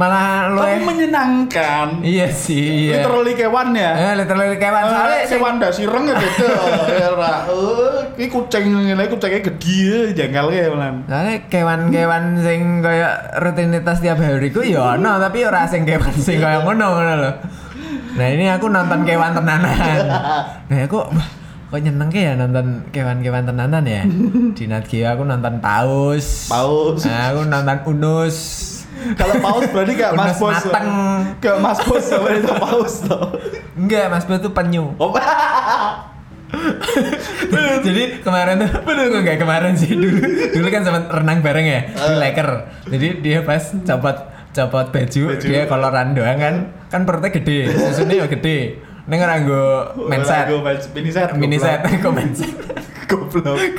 malah 0.00 0.48
lu 0.48 0.64
Tapi 0.64 0.80
menyenangkan. 0.80 2.00
Iya 2.00 2.32
sih, 2.32 2.88
iya. 2.88 3.04
Literally 3.04 3.36
kewan 3.36 3.76
ya. 3.76 3.92
Eh, 3.92 4.12
literally 4.16 4.56
kewan 4.56 4.88
soalnya 4.88 4.96
Soalnya 4.96 5.24
kewan 5.28 5.54
dasi 5.60 5.82
reng 5.84 6.04
ya 6.08 6.14
beda. 6.16 6.48
Ya. 7.00 7.08
Oh, 7.52 8.00
iki 8.16 8.32
kucing 8.32 8.64
ngene 8.72 9.04
kucingnya 9.12 9.44
gede 9.44 10.16
janggal 10.16 10.48
kayak 10.48 10.72
malan. 10.72 10.94
Soalnya 11.04 11.36
kewan-kewan 11.52 12.24
sing 12.40 12.60
kaya 12.80 13.08
rutinitas 13.44 14.00
tiap 14.00 14.16
hari 14.20 14.48
ku 14.48 14.64
ya 14.64 14.96
ono 14.96 15.20
tapi 15.20 15.44
ora 15.44 15.68
sing 15.68 15.84
kewan 15.84 16.16
sing 16.16 16.40
kaya 16.40 16.64
ngono 16.64 16.86
ngono 16.96 17.14
lho. 17.20 17.32
Nah, 18.16 18.26
ini 18.26 18.48
aku 18.50 18.66
nonton 18.72 19.04
kewan 19.06 19.36
tenanan. 19.36 20.00
Nah, 20.66 20.78
aku 20.82 20.98
kok 21.70 21.78
nyeneng 21.78 22.10
ya 22.10 22.34
nonton 22.34 22.82
kewan-kewan 22.90 23.46
tenanan 23.46 23.84
ya. 23.86 24.02
Di 24.56 24.64
Nat 24.66 24.88
Geo 24.90 25.06
aku 25.12 25.22
nonton 25.28 25.62
paus. 25.62 26.50
Paus. 26.50 27.06
Nah, 27.06 27.30
aku 27.30 27.40
nonton 27.46 27.78
unus. 27.94 28.36
Kalau 29.12 29.34
paus 29.38 29.64
berarti 29.66 29.92
kayak 29.94 30.12
Mas 30.12 30.34
Bos. 30.34 30.52
mateng. 30.54 30.86
Kayak 31.38 31.58
Mas 31.58 31.78
Bos 31.80 32.02
sama 32.02 32.28
itu 32.30 32.52
paus 32.52 32.94
tuh. 33.02 33.24
Enggak, 33.74 34.06
Mas 34.08 34.24
Bo 34.24 34.34
itu 34.34 34.50
penyu. 34.50 34.84
Oh, 34.96 35.12
Jadi 37.80 38.20
kemarin 38.20 38.58
tuh, 38.58 38.70
bener 38.82 39.06
enggak 39.14 39.38
kemarin 39.38 39.72
sih 39.72 39.92
dulu. 39.92 40.18
Dulu 40.50 40.66
kan 40.68 40.82
sempat 40.82 41.04
renang 41.08 41.38
bareng 41.40 41.62
ya 41.64 41.80
di 41.88 42.14
Laker. 42.16 42.48
Jadi 42.86 43.06
dia 43.20 43.38
pas 43.40 43.62
copot 43.62 44.16
copot 44.50 44.86
baju, 44.88 45.22
Baju. 45.30 45.46
dia 45.46 45.60
koloran 45.64 46.10
doang 46.10 46.34
kan 46.36 46.54
kan 46.90 47.06
perutnya 47.06 47.30
gede 47.30 47.70
susunya 47.70 48.18
ya 48.18 48.26
gede 48.26 48.82
ini 49.00 49.14
nggak 49.14 49.30
nganggo 49.30 49.62
mindset 50.04 50.42
Nganggo 50.44 50.58
mens- 50.60 50.90
mini 50.90 51.06
set. 51.08 51.28
mini 51.32 51.54
set 51.56 51.80
kok 52.02 52.10
mindset 52.10 52.50
Goblok. 53.06 53.54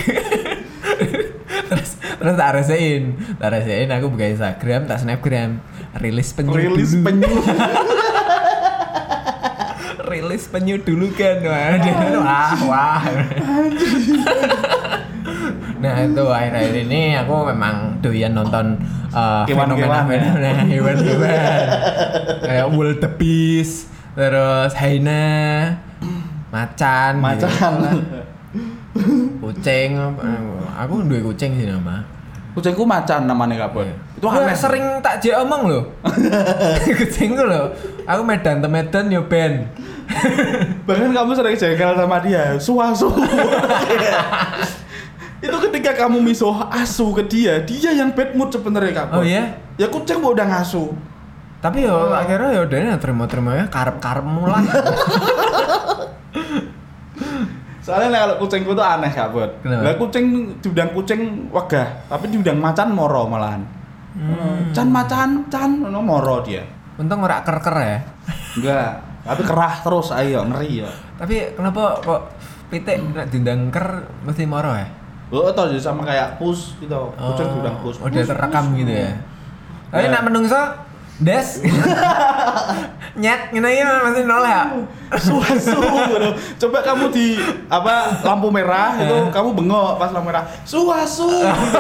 terus 2.21 2.37
tak 2.37 2.49
resein 2.53 3.17
tak 3.41 3.49
resein 3.57 3.89
aku 3.89 4.13
buka 4.13 4.25
Instagram 4.29 4.85
tak 4.85 5.01
snapgram. 5.01 5.57
Rilis 5.97 6.29
penyu 6.31 6.53
Rilis 6.53 6.93
dulu. 6.93 7.03
penyu. 7.09 7.27
rilis 10.11 10.43
penyu 10.47 10.75
dulu 10.77 11.09
kan. 11.17 11.41
Wah 11.41 11.75
dia 11.81 11.93
wah 12.21 12.53
wah. 12.69 13.01
Nah 15.81 15.97
itu 16.05 16.21
akhir-akhir 16.21 16.85
ini 16.85 17.17
aku 17.17 17.49
memang 17.49 17.97
doyan 18.05 18.37
nonton 18.37 18.77
uh, 19.09 19.41
fenomena 19.49 20.05
hewan-hewan 20.69 21.33
kayak 22.45 22.69
wildebeest 22.69 23.89
terus 24.13 24.77
hyena 24.77 25.25
macan. 26.53 27.17
gitu. 27.17 27.49
Kucing 29.39 29.95
aku 30.73 30.93
duwe 31.07 31.23
kucing 31.23 31.55
sih 31.55 31.65
nama 31.65 32.03
Kucingku 32.51 32.83
macan 32.83 33.31
namanya 33.31 33.63
kabut. 33.63 33.87
Itu 34.19 34.27
Gua 34.27 34.43
aneh. 34.43 34.51
sering 34.51 34.99
tak 34.99 35.23
jek 35.23 35.39
omong 35.39 35.71
loh 35.71 35.83
kucingku 36.99 37.39
loh 37.39 37.71
aku 38.03 38.21
medan 38.27 38.59
ke 38.59 38.67
medan 38.67 39.07
yo 39.07 39.23
ben 39.23 39.71
Bahkan 40.83 41.15
kamu 41.15 41.31
sering 41.31 41.55
jengkel 41.55 41.95
sama 41.95 42.19
dia, 42.19 42.59
suasu. 42.59 43.07
itu 45.41 45.55
ketika 45.71 45.95
kamu 45.95 46.19
misuh 46.19 46.51
asu 46.67 47.15
ke 47.15 47.23
dia, 47.25 47.63
dia 47.63 47.95
yang 47.95 48.11
bad 48.11 48.35
mood 48.35 48.51
sebenarnya 48.51 48.91
kabut. 48.91 49.17
Oh, 49.17 49.23
iya? 49.23 49.55
Ya 49.79 49.87
kucing 49.87 50.19
udah 50.19 50.43
ngasuh. 50.43 50.91
tapi 51.61 51.85
yo 51.85 52.11
akhirnya 52.11 52.57
yo 52.57 52.61
udah 52.65 52.97
terima-terima 52.97 53.53
ya 53.53 53.65
karep-karepmu 53.69 54.49
lah 54.49 54.65
Soalnya 57.81 58.23
kalau 58.23 58.35
kucingku 58.37 58.71
tuh 58.71 58.85
aneh 58.85 59.09
kabut. 59.09 59.49
Lah 59.65 59.97
kucing 59.97 60.53
diundang 60.61 60.93
kucing 60.93 61.49
wegah, 61.49 62.05
tapi 62.05 62.29
diundang 62.29 62.61
macan 62.61 62.93
moro 62.93 63.25
malahan. 63.25 63.65
Can 64.71 64.87
macan, 64.87 65.49
can 65.49 65.81
no 65.81 65.99
moro 65.99 66.41
dia. 66.41 66.61
untung 66.99 67.23
ora 67.23 67.41
ker-ker 67.41 67.73
ya 67.81 67.97
Enggak, 68.53 68.89
tapi 69.25 69.41
kerah 69.41 69.73
terus 69.81 70.13
ayo 70.13 70.45
ngeri 70.45 70.85
ya. 70.85 70.91
tapi 71.17 71.49
kenapa 71.57 71.97
kok 71.97 72.29
pitik 72.69 73.01
nek 73.15 73.25
diundang 73.31 73.73
ker 73.73 74.05
mesti 74.21 74.45
moro 74.45 74.69
ya 74.75 74.85
Oh, 75.31 75.47
tau 75.49 75.71
jadi 75.71 75.79
sama 75.79 76.03
kayak 76.03 76.35
pus 76.37 76.75
gitu. 76.77 77.01
Kucing 77.15 77.47
diundang 77.55 77.79
pus. 77.79 77.97
oh, 77.97 78.05
Pus, 78.05 78.27
terekam 78.27 78.75
gitu 78.75 78.91
ya 78.91 79.17
tapi 79.89 80.07
nak 80.07 80.23
menungso 80.23 80.59
des 81.21 81.47
nyet 83.21 83.53
iki 83.53 83.61
mesti 83.61 84.21
noleh 84.25 84.51
ya 84.51 84.65
Suasu. 85.11 85.75
Coba 86.55 86.79
kamu 86.79 87.11
di 87.11 87.35
apa 87.67 88.23
lampu 88.23 88.47
merah 88.47 88.95
itu 88.95 89.11
Eh. 89.11 89.27
kamu 89.27 89.51
bengok 89.51 89.99
pas 89.99 90.07
lampu 90.09 90.31
merah. 90.31 90.47
Suasu. 90.63 91.27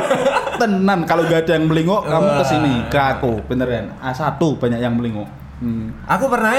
Tenan 0.61 1.07
kalau 1.07 1.23
gak 1.25 1.47
ada 1.47 1.55
yang 1.55 1.71
melinguk 1.71 2.03
kamu 2.03 2.27
Wah. 2.27 2.37
ke 2.37 2.45
sini 2.45 2.73
ke 2.91 2.99
aku 2.99 3.39
beneran. 3.47 3.95
A1 4.03 4.35
banyak 4.37 4.79
yang 4.83 4.93
melinguk. 4.99 5.27
Hmm. 5.61 5.93
aku 6.09 6.25
pernah 6.25 6.57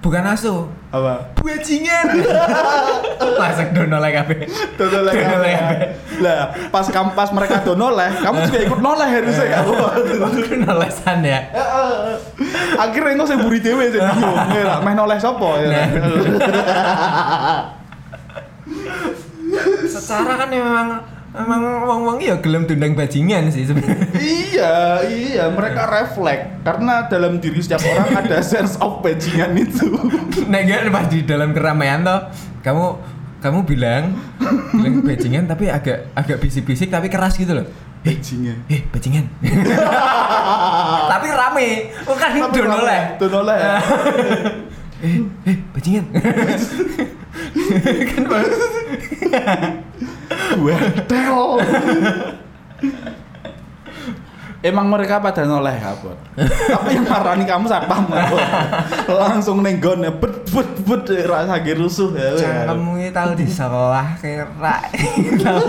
bukan 0.00 0.24
asu 0.32 0.64
Apa? 0.90 1.36
bajingan 1.36 2.24
masuk 3.40 3.68
dono 3.76 3.96
lagi 4.00 4.16
kabeh 4.16 4.48
Dono 4.80 4.98
kamu. 5.12 5.44
Lah, 6.24 6.52
pas 6.72 6.84
kamu 6.88 7.12
pas 7.16 7.30
mereka 7.32 7.60
dono 7.64 7.92
leh, 7.92 8.10
kamu 8.20 8.48
juga 8.48 8.58
ikut 8.64 8.80
noleh 8.80 9.08
harusnya 9.08 9.46
kamu. 9.60 9.72
aku 10.24 10.56
nolesan 10.64 11.18
ya 11.24 11.40
Akhirnya 12.82 13.12
engko 13.12 13.24
sing 13.28 13.38
buri 13.44 13.60
dhewe 13.60 13.92
sing 13.92 14.00
bingung. 14.00 14.36
Ya, 14.56 14.80
meh 14.80 14.94
noleh 14.96 15.20
sapa 15.20 15.48
ya. 15.60 15.68
Nah. 15.68 15.88
secara 19.84 20.32
kan 20.46 20.48
memang 20.48 20.86
memang 21.30 21.86
wong-wong 21.86 22.18
ya 22.18 22.42
gelem 22.42 22.66
dundang 22.66 22.98
bajingan 22.98 23.54
sih 23.54 23.62
sebenarnya 23.62 24.02
iya, 24.18 24.98
iya, 25.06 25.44
mereka 25.46 25.86
refleks 25.86 26.58
karena 26.66 27.06
dalam 27.06 27.38
diri 27.38 27.62
setiap 27.62 27.86
orang 27.86 28.26
ada 28.26 28.42
sense 28.50 28.74
of 28.82 28.98
bajingan 28.98 29.54
itu. 29.54 29.94
Nek 30.50 30.60
gak 30.66 30.80
pas 30.90 31.06
di 31.06 31.22
dalam 31.22 31.54
keramaian 31.54 32.02
toh, 32.02 32.20
kamu 32.66 32.84
kamu 33.40 33.58
bilang 33.62 34.18
bilang 34.74 35.00
bajingan 35.00 35.44
tapi 35.46 35.70
agak 35.70 36.10
agak 36.12 36.42
bisik-bisik 36.42 36.90
tapi 36.90 37.06
keras 37.06 37.38
gitu 37.38 37.54
loh. 37.54 37.66
Eh, 38.00 38.16
Bajingan. 38.16 38.56
eh 38.72 38.80
bajingan. 38.88 39.24
tapi 41.12 41.28
rame, 41.28 41.68
bukan 42.08 42.28
Tapi 42.32 42.56
dono 42.58 42.72
rame, 42.72 42.88
lah. 42.88 43.02
dono 43.20 43.40
leh. 43.44 43.58
Eh, 45.04 45.16
eh 45.44 45.56
bajingan. 45.76 46.04
kan 48.08 48.24
Wedel. 50.58 51.62
Emang 54.60 54.92
mereka 54.92 55.24
pada 55.24 55.48
noleh 55.48 55.72
kabut. 55.80 56.20
Tapi 56.36 56.92
yang 56.92 57.08
marani 57.08 57.48
kamu 57.48 57.64
satpam. 57.64 58.04
Langsung 59.08 59.64
nenggon 59.64 60.04
ya 60.04 60.12
bet 60.12 60.44
bet 60.52 60.70
bet 60.84 61.04
rasa 61.24 61.56
rusuh 61.64 62.12
ya. 62.12 62.36
Cangkemmu 62.36 63.00
ini 63.00 63.08
tahu 63.08 63.32
di 63.40 63.48
sekolah 63.48 64.20
kira 64.20 64.44
tahu 65.40 65.64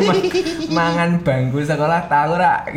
mangan 0.75 1.23
bangku 1.23 1.63
sekolah 1.63 2.03
tahu 2.11 2.31
rak 2.35 2.67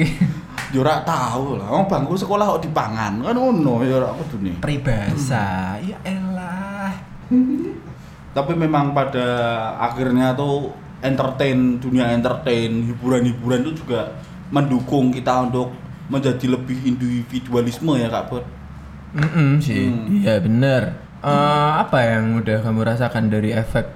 Yo 0.71 0.83
ora 0.83 1.03
tahu 1.03 1.59
lah. 1.59 1.71
Wong 1.71 1.87
bangku 1.87 2.15
sekolah 2.15 2.59
kok 2.59 2.63
dipangan. 2.67 3.23
Kan 3.23 3.35
ngono 3.35 3.83
ya 3.83 3.99
ora 3.99 4.15
kudune. 4.15 4.59
peribahasa 4.63 5.79
ya 5.83 5.99
elah 6.03 6.95
Tapi 8.35 8.53
memang 8.55 8.91
pada 8.95 9.27
akhirnya 9.79 10.35
tuh 10.35 10.75
entertain 11.05 11.77
dunia 11.77 12.09
entertain 12.11 12.89
hiburan-hiburan 12.89 13.61
itu 13.63 13.85
juga 13.85 14.17
mendukung 14.49 15.13
kita 15.13 15.45
untuk 15.45 15.77
menjadi 16.09 16.57
lebih 16.57 16.81
individualisme 16.83 17.93
ya 17.95 18.09
Kak 18.09 18.25
Bot. 18.29 18.45
Mm 19.15 19.61
sih, 19.61 19.85
Hmm. 19.87 20.25
iya 20.25 20.41
bener. 20.41 20.83
Eh, 21.21 21.71
apa 21.79 21.99
yang 22.03 22.37
udah 22.37 22.61
kamu 22.61 22.81
rasakan 22.85 23.29
dari 23.29 23.53
efek 23.53 23.89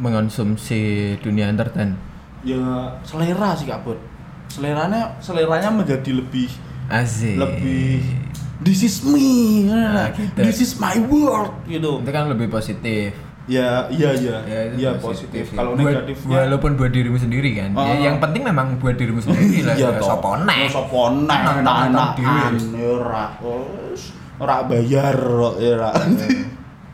mengonsumsi 0.00 0.80
dunia 1.20 1.46
entertain? 1.46 1.94
Ya 2.42 2.62
selera 3.02 3.52
sih 3.52 3.66
Kak 3.66 3.82
Bot. 3.82 3.98
Seleranya 4.46 5.18
seleranya 5.18 5.68
menjadi 5.68 6.14
lebih 6.14 6.50
Asik. 6.86 7.34
lebih 7.34 8.00
this 8.62 8.80
is 8.80 9.02
me, 9.02 9.66
Nah, 9.66 10.08
gitu. 10.14 10.38
this 10.38 10.62
is 10.62 10.78
my 10.78 10.94
world 11.02 11.50
gitu. 11.66 11.98
Itu 12.00 12.10
kan 12.10 12.30
lebih 12.30 12.46
positif. 12.48 13.12
Ya, 13.46 13.86
iya 13.86 14.10
iya, 14.10 14.36
Ya, 14.42 14.60
iya 14.74 14.90
positif. 14.98 15.46
sih. 15.46 15.54
Kalau 15.54 15.72
Buat- 15.72 16.02
negatifnya 16.02 16.34
walaupun 16.44 16.74
buat 16.74 16.90
dirimu 16.90 17.14
sendiri 17.14 17.54
kan. 17.54 17.70
Oh. 17.72 17.86
Ya, 17.86 17.94
yang 18.04 18.18
penting 18.18 18.42
memang 18.42 18.74
buat 18.76 18.94
dirimu 18.94 19.18
sendiri 19.18 19.62
lah. 19.62 19.74
iya 19.74 19.86
ya, 19.88 20.02
toh. 20.02 20.06
Sopo 20.12 20.34
nek. 20.42 20.58
Ya, 20.58 20.68
Sopo 20.68 21.02
nek, 21.22 21.38
Enak-enak 21.40 21.76
enak-enakan 21.86 22.52
dhewe. 22.52 22.74
ya 22.74 22.88
ora. 22.92 23.24
Ora 24.36 24.56
bayar 24.66 25.16
ya 25.56 25.70
ora. 25.72 25.90
Iya. 25.94 26.26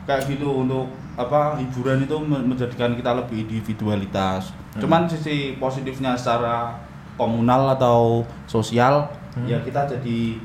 Kayak 0.03 0.21
gitu 0.29 0.61
untuk 0.61 0.85
apa 1.13 1.55
hiburan 1.55 2.01
itu 2.01 2.17
men- 2.19 2.45
menjadikan 2.45 2.93
kita 2.93 3.11
lebih 3.15 3.45
individualitas. 3.45 4.53
Hmm. 4.73 4.81
Cuman 4.81 5.01
sisi 5.05 5.57
positifnya 5.57 6.13
secara 6.13 6.77
komunal 7.15 7.73
atau 7.73 8.21
sosial 8.45 9.09
Hmm. 9.31 9.45
ya 9.45 9.57
kita 9.59 9.85
jadi 9.87 10.37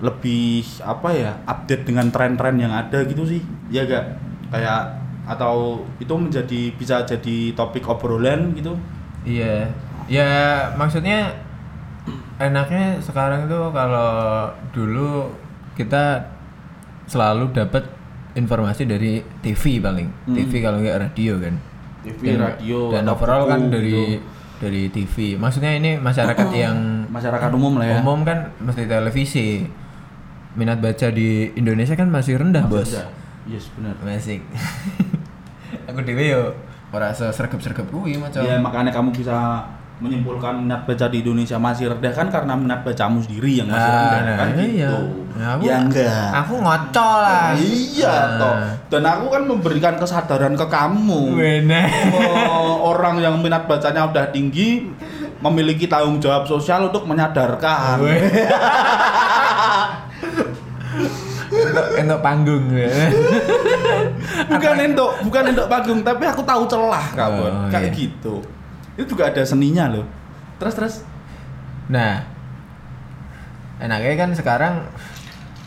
lebih 0.00 0.66
apa 0.80 1.08
ya 1.08 1.32
update 1.44 1.84
dengan 1.84 2.10
tren-tren 2.10 2.54
yang 2.56 2.70
ada 2.70 3.02
gitu 3.02 3.22
sih 3.24 3.38
ya 3.68 3.82
gak 3.84 4.18
kayak 4.48 5.03
atau 5.24 5.80
itu 5.96 6.12
menjadi 6.12 6.60
bisa 6.74 7.00
jadi 7.02 7.52
topik 7.52 7.88
obrolan 7.88 8.52
gitu 8.52 8.76
Iya. 9.24 9.72
Ya 10.04 10.28
maksudnya 10.76 11.32
enaknya 12.36 13.00
sekarang 13.00 13.48
itu 13.48 13.60
kalau 13.72 14.10
dulu 14.70 15.32
kita 15.74 16.28
selalu 17.08 17.56
dapat 17.56 17.88
informasi 18.34 18.84
dari 18.84 19.24
TV 19.40 19.80
paling. 19.80 20.08
Hmm. 20.28 20.34
TV 20.36 20.52
kalau 20.60 20.76
nggak 20.82 20.98
radio 21.00 21.40
kan. 21.40 21.54
TV, 22.04 22.20
Dan- 22.36 22.44
radio, 22.44 22.78
dan 22.92 23.04
overall 23.08 23.48
kan 23.48 23.72
dari 23.72 24.20
gitu. 24.20 24.20
dari 24.60 24.82
TV. 24.92 25.40
Maksudnya 25.40 25.72
ini 25.72 25.96
masyarakat 25.96 26.48
yang 26.52 27.08
masyarakat 27.08 27.48
umum 27.56 27.80
lah 27.80 27.86
ya 27.88 27.96
umum 28.04 28.20
kan 28.28 28.52
mesti 28.60 28.84
televisi. 28.84 29.64
Minat 30.54 30.78
baca 30.78 31.10
di 31.10 31.50
Indonesia 31.56 31.96
kan 31.96 32.06
masih 32.06 32.38
rendah, 32.38 32.68
Bos. 32.68 32.92
Ada. 32.94 33.08
Yes 33.46 33.68
benar 33.72 33.92
Masih. 34.00 34.40
Aku 35.86 36.00
dewe 36.00 36.28
yo 36.28 36.52
ora 36.88 37.10
sergep-sergep 37.10 37.84
kuwi 37.88 38.14
maca. 38.14 38.38
ya 38.38 38.54
makanya 38.56 38.88
kamu 38.88 39.10
bisa 39.10 39.60
menyimpulkan 39.96 40.60
minat 40.60 40.84
baca 40.84 41.06
di 41.06 41.20
Indonesia 41.20 41.54
masih 41.56 41.88
rendah 41.88 42.10
kan 42.10 42.26
karena 42.28 42.52
minat 42.52 42.82
bacamu 42.82 43.20
sendiri 43.20 43.58
yang 43.58 43.66
masih 43.66 43.84
Ah, 43.84 44.12
rendah 44.12 44.22
nah, 44.24 44.36
kan 44.36 44.48
iya. 44.56 44.62
gitu 44.62 44.96
Nah, 45.34 45.46
aku- 45.52 45.64
ya 45.64 45.74
enggak 45.80 46.28
Aku 46.36 46.52
ngocol 46.56 47.16
lah. 47.20 47.48
iya 47.54 48.06
Nah. 48.06 48.38
toh 48.38 48.54
dan 48.88 49.02
aku 49.04 49.24
kan 49.28 49.42
memberikan 49.44 49.92
kesadaran 49.96 50.52
ke 50.52 50.64
kamu 50.64 51.20
Bener. 51.34 51.84
Oh, 52.14 52.88
orang 52.88 53.18
yang 53.18 53.34
minat 53.36 53.64
bacanya 53.64 54.04
udah 54.04 54.24
tinggi 54.30 54.88
memiliki 55.40 55.84
tanggung 55.84 56.16
jawab 56.18 56.44
sosial 56.44 56.88
untuk 56.88 57.04
menyadarkan 57.04 57.96
Untuk 62.04 62.20
panggung 62.20 62.64
ya. 62.74 62.88
bukan 64.50 64.74
entuk 64.80 65.10
bukan 65.24 65.42
entuk 65.54 65.66
panggung 65.70 66.00
tapi 66.02 66.24
aku 66.26 66.42
tahu 66.42 66.66
celah 66.66 67.06
kawan 67.14 67.52
Oh, 67.52 67.70
kayak 67.70 67.90
iya. 67.92 67.98
gitu 68.06 68.34
itu 68.94 69.04
juga 69.14 69.30
ada 69.30 69.42
seninya 69.42 69.90
loh 69.90 70.06
terus 70.58 70.74
terus 70.74 70.96
Nah, 71.84 72.24
enaknya 73.76 74.16
kan 74.16 74.30
sekarang 74.32 74.74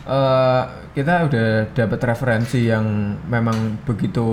eh, 0.02 0.62
kita 0.98 1.30
udah 1.30 1.46
dapat 1.70 2.00
referensi 2.02 2.66
yang 2.66 3.14
memang 3.30 3.78
begitu 3.86 4.26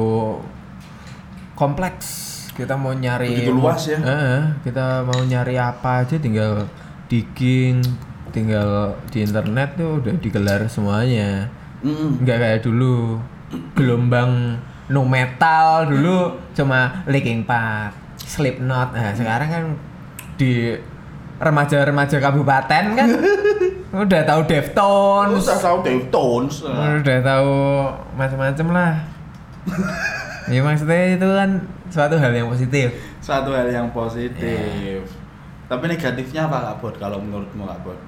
kompleks. 1.54 2.34
Kita 2.56 2.80
mau 2.80 2.96
nyari 2.96 3.36
Begitu 3.36 3.52
luas 3.52 3.84
ya? 3.86 4.00
Eh, 4.00 4.42
kita 4.64 5.04
mau 5.04 5.20
nyari 5.22 5.60
apa 5.60 6.08
aja 6.08 6.16
tinggal 6.16 6.66
digging, 7.06 7.84
tinggal 8.36 8.92
di 9.08 9.24
internet 9.24 9.80
tuh 9.80 10.04
udah 10.04 10.14
digelar 10.20 10.68
semuanya. 10.68 11.48
Mm. 11.80 12.20
Nggak 12.20 12.38
kayak 12.44 12.60
dulu 12.68 13.24
gelombang 13.72 14.60
nu 14.92 15.02
metal 15.08 15.88
dulu 15.88 16.36
cuma 16.52 17.08
Linkin 17.08 17.48
Park, 17.48 17.96
Slipknot. 18.20 18.92
Nah, 18.92 19.16
sekarang 19.16 19.50
kan 19.50 19.64
di 20.36 20.76
remaja-remaja 21.40 22.20
kabupaten 22.20 22.84
kan 22.96 23.10
udah 24.04 24.22
tahu 24.28 24.42
Deftones, 24.44 25.48
Terus 25.48 25.64
tahu 25.64 25.78
Deftones 25.88 26.56
udah 27.00 27.20
tahu 27.24 27.56
macam-macam 28.20 28.68
lah. 28.76 28.94
ya 30.52 30.62
maksudnya 30.62 31.18
itu 31.18 31.26
kan 31.26 31.50
suatu 31.90 32.20
hal 32.20 32.30
yang 32.36 32.52
positif. 32.52 32.94
satu 33.18 33.50
hal 33.50 33.66
yang 33.66 33.90
positif 33.90 35.02
tapi 35.66 35.90
negatifnya 35.90 36.46
apa 36.46 36.58
kak 36.62 36.76
Bot 36.82 36.96
kalau 37.02 37.18
menurutmu 37.18 37.66
kak 37.66 37.80
Bot 37.82 38.00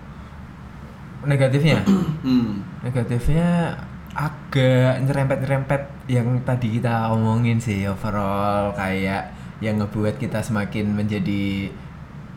Negatifnya? 1.25 1.81
hmm. 2.27 2.83
Negatifnya 2.85 3.73
agak 4.17 5.05
nyerempet-nyerempet 5.05 5.81
yang 6.09 6.41
tadi 6.41 6.81
kita 6.81 7.13
omongin 7.13 7.61
sih 7.61 7.85
overall 7.85 8.73
kayak 8.73 9.29
yang 9.61 9.77
ngebuat 9.77 10.17
kita 10.17 10.41
semakin 10.41 10.93
menjadi 10.93 11.69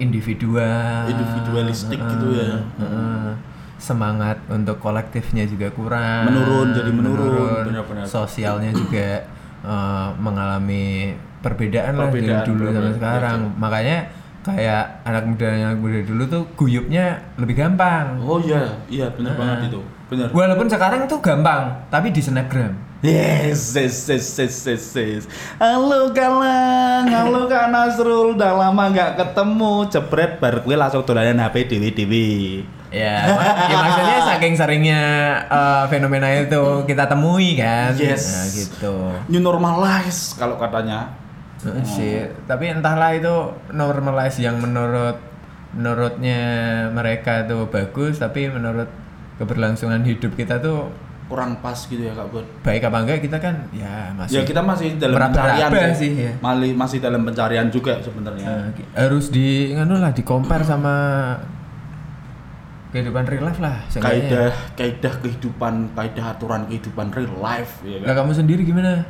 individual, 0.00 1.08
Individualistik 1.08 2.00
gitu 2.00 2.26
ya. 2.36 2.64
Heeh. 2.80 3.32
semangat 3.80 4.36
untuk 4.52 4.76
kolektifnya 4.76 5.48
juga 5.48 5.72
kurang, 5.72 6.28
Menurun, 6.28 6.68
jadi 6.76 6.90
menurun, 6.92 7.64
benar-benar. 7.64 8.04
Sosialnya 8.04 8.76
juga 8.76 9.24
eh, 9.72 10.08
mengalami 10.20 11.16
perbedaan, 11.40 11.96
lah 11.96 12.12
Perbedaan, 12.12 12.44
dari 12.44 12.48
dulu 12.52 12.64
sama 12.76 12.90
sekarang. 12.92 13.38
Makanya 13.56 13.98
kayak 14.40 15.04
anak 15.04 15.24
muda 15.26 15.48
yang 15.48 15.76
muda 15.76 16.00
dulu 16.00 16.22
tuh 16.24 16.42
guyupnya 16.54 17.20
lebih 17.36 17.54
gampang. 17.54 18.16
oh 18.18 18.40
iya 18.40 18.64
iya 18.88 19.06
benar 19.12 19.36
banget 19.36 19.68
itu 19.68 19.80
benar 20.08 20.32
Walaupun 20.32 20.66
sekarang 20.66 21.04
itu 21.04 21.16
gampang, 21.20 21.86
tapi 21.86 22.10
di 22.10 22.18
snapgram. 22.18 22.74
Yes, 23.00 23.72
yes, 23.72 24.12
yes, 24.12 24.26
yes, 24.36 24.56
yes, 24.66 24.84
yes. 24.92 25.22
Halo 25.56 26.12
Galang, 26.12 27.08
halo 27.08 27.46
Kak 27.52 27.72
Nasrul, 27.72 28.36
udah 28.36 28.52
lama 28.52 28.92
nggak 28.92 29.16
ketemu, 29.16 29.88
jebret 29.88 30.36
baru 30.36 30.60
gue 30.60 30.76
langsung 30.76 31.00
dolanan 31.04 31.40
HP 31.40 31.64
dewi 31.70 31.88
dewi. 31.94 32.30
Ya, 32.90 33.30
mak- 33.32 33.70
ya 33.70 33.76
maksudnya 33.78 34.18
saking 34.34 34.52
seringnya 34.52 35.02
eh, 35.48 35.84
fenomena 35.88 36.28
itu 36.34 36.84
kita 36.84 37.06
temui 37.06 37.56
kan. 37.56 37.96
Yes. 37.96 38.24
Nah, 38.26 38.46
gitu. 38.52 38.94
New 39.30 39.40
normalize 39.40 40.34
kalau 40.36 40.60
katanya. 40.60 41.19
Heeh 41.62 41.84
sih, 41.84 42.14
tapi 42.44 42.68
entahlah 42.68 43.12
itu 43.12 43.34
normalize 43.70 44.38
yang 44.38 44.56
menurut 44.56 45.20
menurutnya 45.70 46.40
mereka 46.90 47.44
itu 47.44 47.66
bagus, 47.66 48.16
tapi 48.16 48.48
menurut 48.48 48.88
keberlangsungan 49.36 50.02
hidup 50.02 50.34
kita 50.34 50.58
tuh 50.58 50.88
Kurang 51.30 51.62
pas 51.62 51.78
gitu 51.78 52.02
ya 52.02 52.10
Kak 52.10 52.26
Bud. 52.26 52.42
baik 52.60 52.82
apa 52.82 52.96
enggak 53.00 53.22
kita 53.22 53.38
kan 53.38 53.54
ya 53.70 54.10
masih 54.12 54.34
Ya 54.34 54.42
kita 54.42 54.58
masih 54.60 54.98
dalam 54.98 55.14
pencarian 55.22 55.70
sih, 55.94 56.10
ya. 56.18 56.32
Mali- 56.42 56.74
masih 56.74 56.98
dalam 56.98 57.22
pencarian 57.22 57.70
juga 57.70 58.02
sebenarnya. 58.02 58.46
Nah, 58.50 58.66
ki- 58.74 58.90
harus 58.92 59.30
di 59.30 59.70
nganu 59.70 59.94
lah 59.96 60.10
di 60.10 60.26
compare 60.26 60.66
sama 60.66 60.90
kehidupan 62.90 63.30
real 63.30 63.46
life 63.46 63.62
lah. 63.62 63.78
Kaidah 63.94 64.50
kaidah 64.74 65.14
kehidupan, 65.22 65.94
kaidah 65.94 66.34
aturan 66.34 66.66
kehidupan 66.66 67.14
real 67.14 67.30
life 67.38 67.78
ya 67.80 68.02
kan. 68.02 68.26
kamu 68.26 68.32
sendiri 68.34 68.66
gimana? 68.66 69.06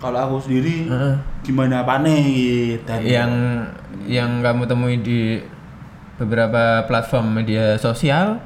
Kalau 0.00 0.18
aku 0.18 0.36
sendiri 0.40 0.88
Heeh. 0.88 1.14
gimana 1.44 1.84
nih 2.00 2.24
dan 2.88 3.00
yang 3.04 3.32
yang 4.08 4.40
kamu 4.40 4.64
temui 4.64 4.96
di 4.98 5.36
beberapa 6.16 6.84
platform 6.88 7.36
media 7.36 7.76
sosial 7.76 8.40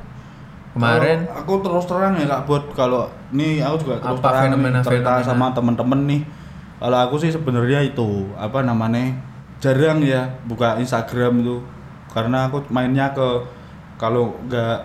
kemarin 0.74 1.22
Kalau 1.26 1.38
aku 1.38 1.52
terus 1.62 1.84
terang 1.86 2.14
ya 2.18 2.26
Kak 2.26 2.42
Bot 2.44 2.64
kalau 2.74 3.06
ini 3.30 3.62
aku 3.62 3.86
juga 3.86 4.02
terus 4.02 4.18
Apa 4.18 4.26
terang 4.26 4.42
nih, 4.42 4.46
fenomena-fenomena? 4.50 4.82
cerita 4.82 5.12
sama 5.22 5.46
temen-temen 5.54 6.00
nih 6.10 6.22
kalau 6.82 6.98
aku 7.00 7.14
sih 7.16 7.30
sebenarnya 7.30 7.80
itu 7.80 8.28
apa 8.34 8.60
namanya 8.60 9.14
jarang 9.62 10.02
ya 10.02 10.26
buka 10.44 10.76
Instagram 10.76 11.40
itu 11.40 11.62
karena 12.10 12.50
aku 12.50 12.66
mainnya 12.68 13.14
ke 13.14 13.46
kalau 13.94 14.34
nggak 14.50 14.82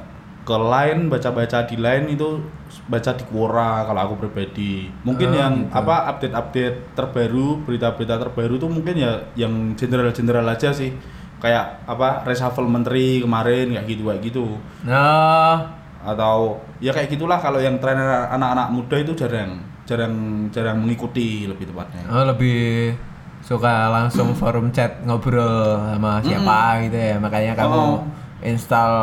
ke 0.50 0.58
line 0.58 1.14
baca-baca 1.14 1.62
di 1.70 1.78
line 1.78 2.10
itu 2.10 2.42
baca 2.90 3.14
di 3.14 3.22
Quora 3.30 3.86
kalau 3.86 4.02
aku 4.02 4.26
pribadi. 4.26 4.90
Mungkin 5.06 5.30
Oh, 5.30 5.38
yang 5.38 5.54
gitu. 5.70 5.78
apa 5.78 6.10
update-update 6.10 6.98
terbaru 6.98 7.62
berita-berita 7.62 8.18
terbaru 8.18 8.58
tuh 8.58 8.66
mungkin 8.66 8.98
ya 8.98 9.14
yang 9.38 9.78
general-general 9.78 10.42
aja 10.50 10.74
sih. 10.74 10.90
Kayak 11.38 11.86
apa 11.86 12.26
reshuffle 12.26 12.66
menteri 12.66 13.22
kemarin 13.22 13.78
kayak 13.78 13.86
gitu 13.86 14.10
kayak 14.10 14.22
gitu. 14.26 14.46
Nah. 14.90 15.78
Atau 16.02 16.58
ya 16.82 16.90
kayak 16.90 17.14
gitulah 17.14 17.38
kalau 17.38 17.62
yang 17.62 17.78
tren 17.78 18.00
anak-anak 18.02 18.74
muda 18.74 18.98
itu 18.98 19.14
jarang 19.14 19.62
jarang 19.86 20.14
jarang 20.50 20.82
mengikuti 20.82 21.46
lebih 21.46 21.70
tepatnya. 21.70 22.10
Oh, 22.10 22.26
lebih 22.26 22.96
suka 23.40 23.88
langsung 23.88 24.34
forum 24.34 24.74
chat 24.74 25.00
ngobrol 25.06 25.78
sama 25.94 26.20
siapa 26.26 26.60
gitu 26.90 26.98
ya. 26.98 27.16
Makanya 27.22 27.54
kamu 27.54 27.78
Oh. 27.78 28.02
install 28.42 28.94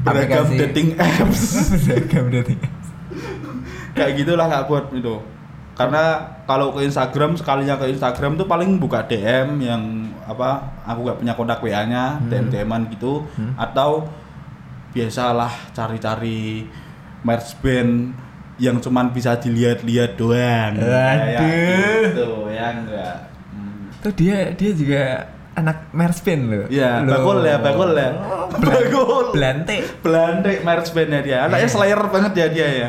beragam 0.04 0.48
dating 0.56 0.96
apps. 0.96 1.72
Beragam 1.84 2.28
dating 2.32 2.60
kayak 3.90 4.22
gitulah 4.22 4.46
kak 4.46 4.64
buat 4.70 4.86
itu 4.94 5.16
karena 5.76 6.36
kalau 6.44 6.76
ke 6.76 6.84
Instagram 6.84 7.40
sekalinya 7.40 7.80
ke 7.80 7.88
Instagram 7.88 8.36
tuh 8.36 8.44
paling 8.44 8.76
buka 8.76 9.00
DM 9.08 9.64
yang 9.64 10.12
apa 10.28 10.76
aku 10.84 11.08
nggak 11.08 11.18
punya 11.24 11.32
kontak 11.32 11.64
WA 11.64 11.88
nya 11.88 12.20
DM 12.28 12.52
DMan 12.52 12.84
gitu. 12.92 13.24
Atau 13.56 14.04
biasalah 14.92 15.72
cari-cari 15.72 16.68
merch 17.24 17.56
band 17.64 18.12
yang 18.60 18.76
cuman 18.76 19.08
bisa 19.08 19.40
dilihat-lihat 19.40 20.20
doang. 20.20 20.76
Kayak 20.76 21.40
Waduh. 21.40 22.04
gitu 22.12 22.30
ya 22.52 22.66
enggak? 22.76 23.16
Hmm. 23.56 23.88
tuh 24.04 24.12
dia 24.20 24.38
dia 24.52 24.70
juga 24.76 25.04
anak 25.50 25.90
Merspin 25.90 26.46
loh 26.46 26.66
Iya, 26.70 27.02
bakul 27.02 27.42
ya, 27.42 27.58
bakul 27.58 27.90
ya. 27.92 28.10
Bakul. 28.54 29.34
Belante 29.34 29.82
Belanda 30.00 30.50
merch 30.62 30.94
band 30.94 31.10
ya 31.10 31.20
dia. 31.20 31.38
Anaknya 31.46 31.66
Iya. 31.66 31.74
Slayer 31.74 32.00
banget 32.06 32.32
ya 32.38 32.46
dia 32.48 32.68
ya. 32.86 32.88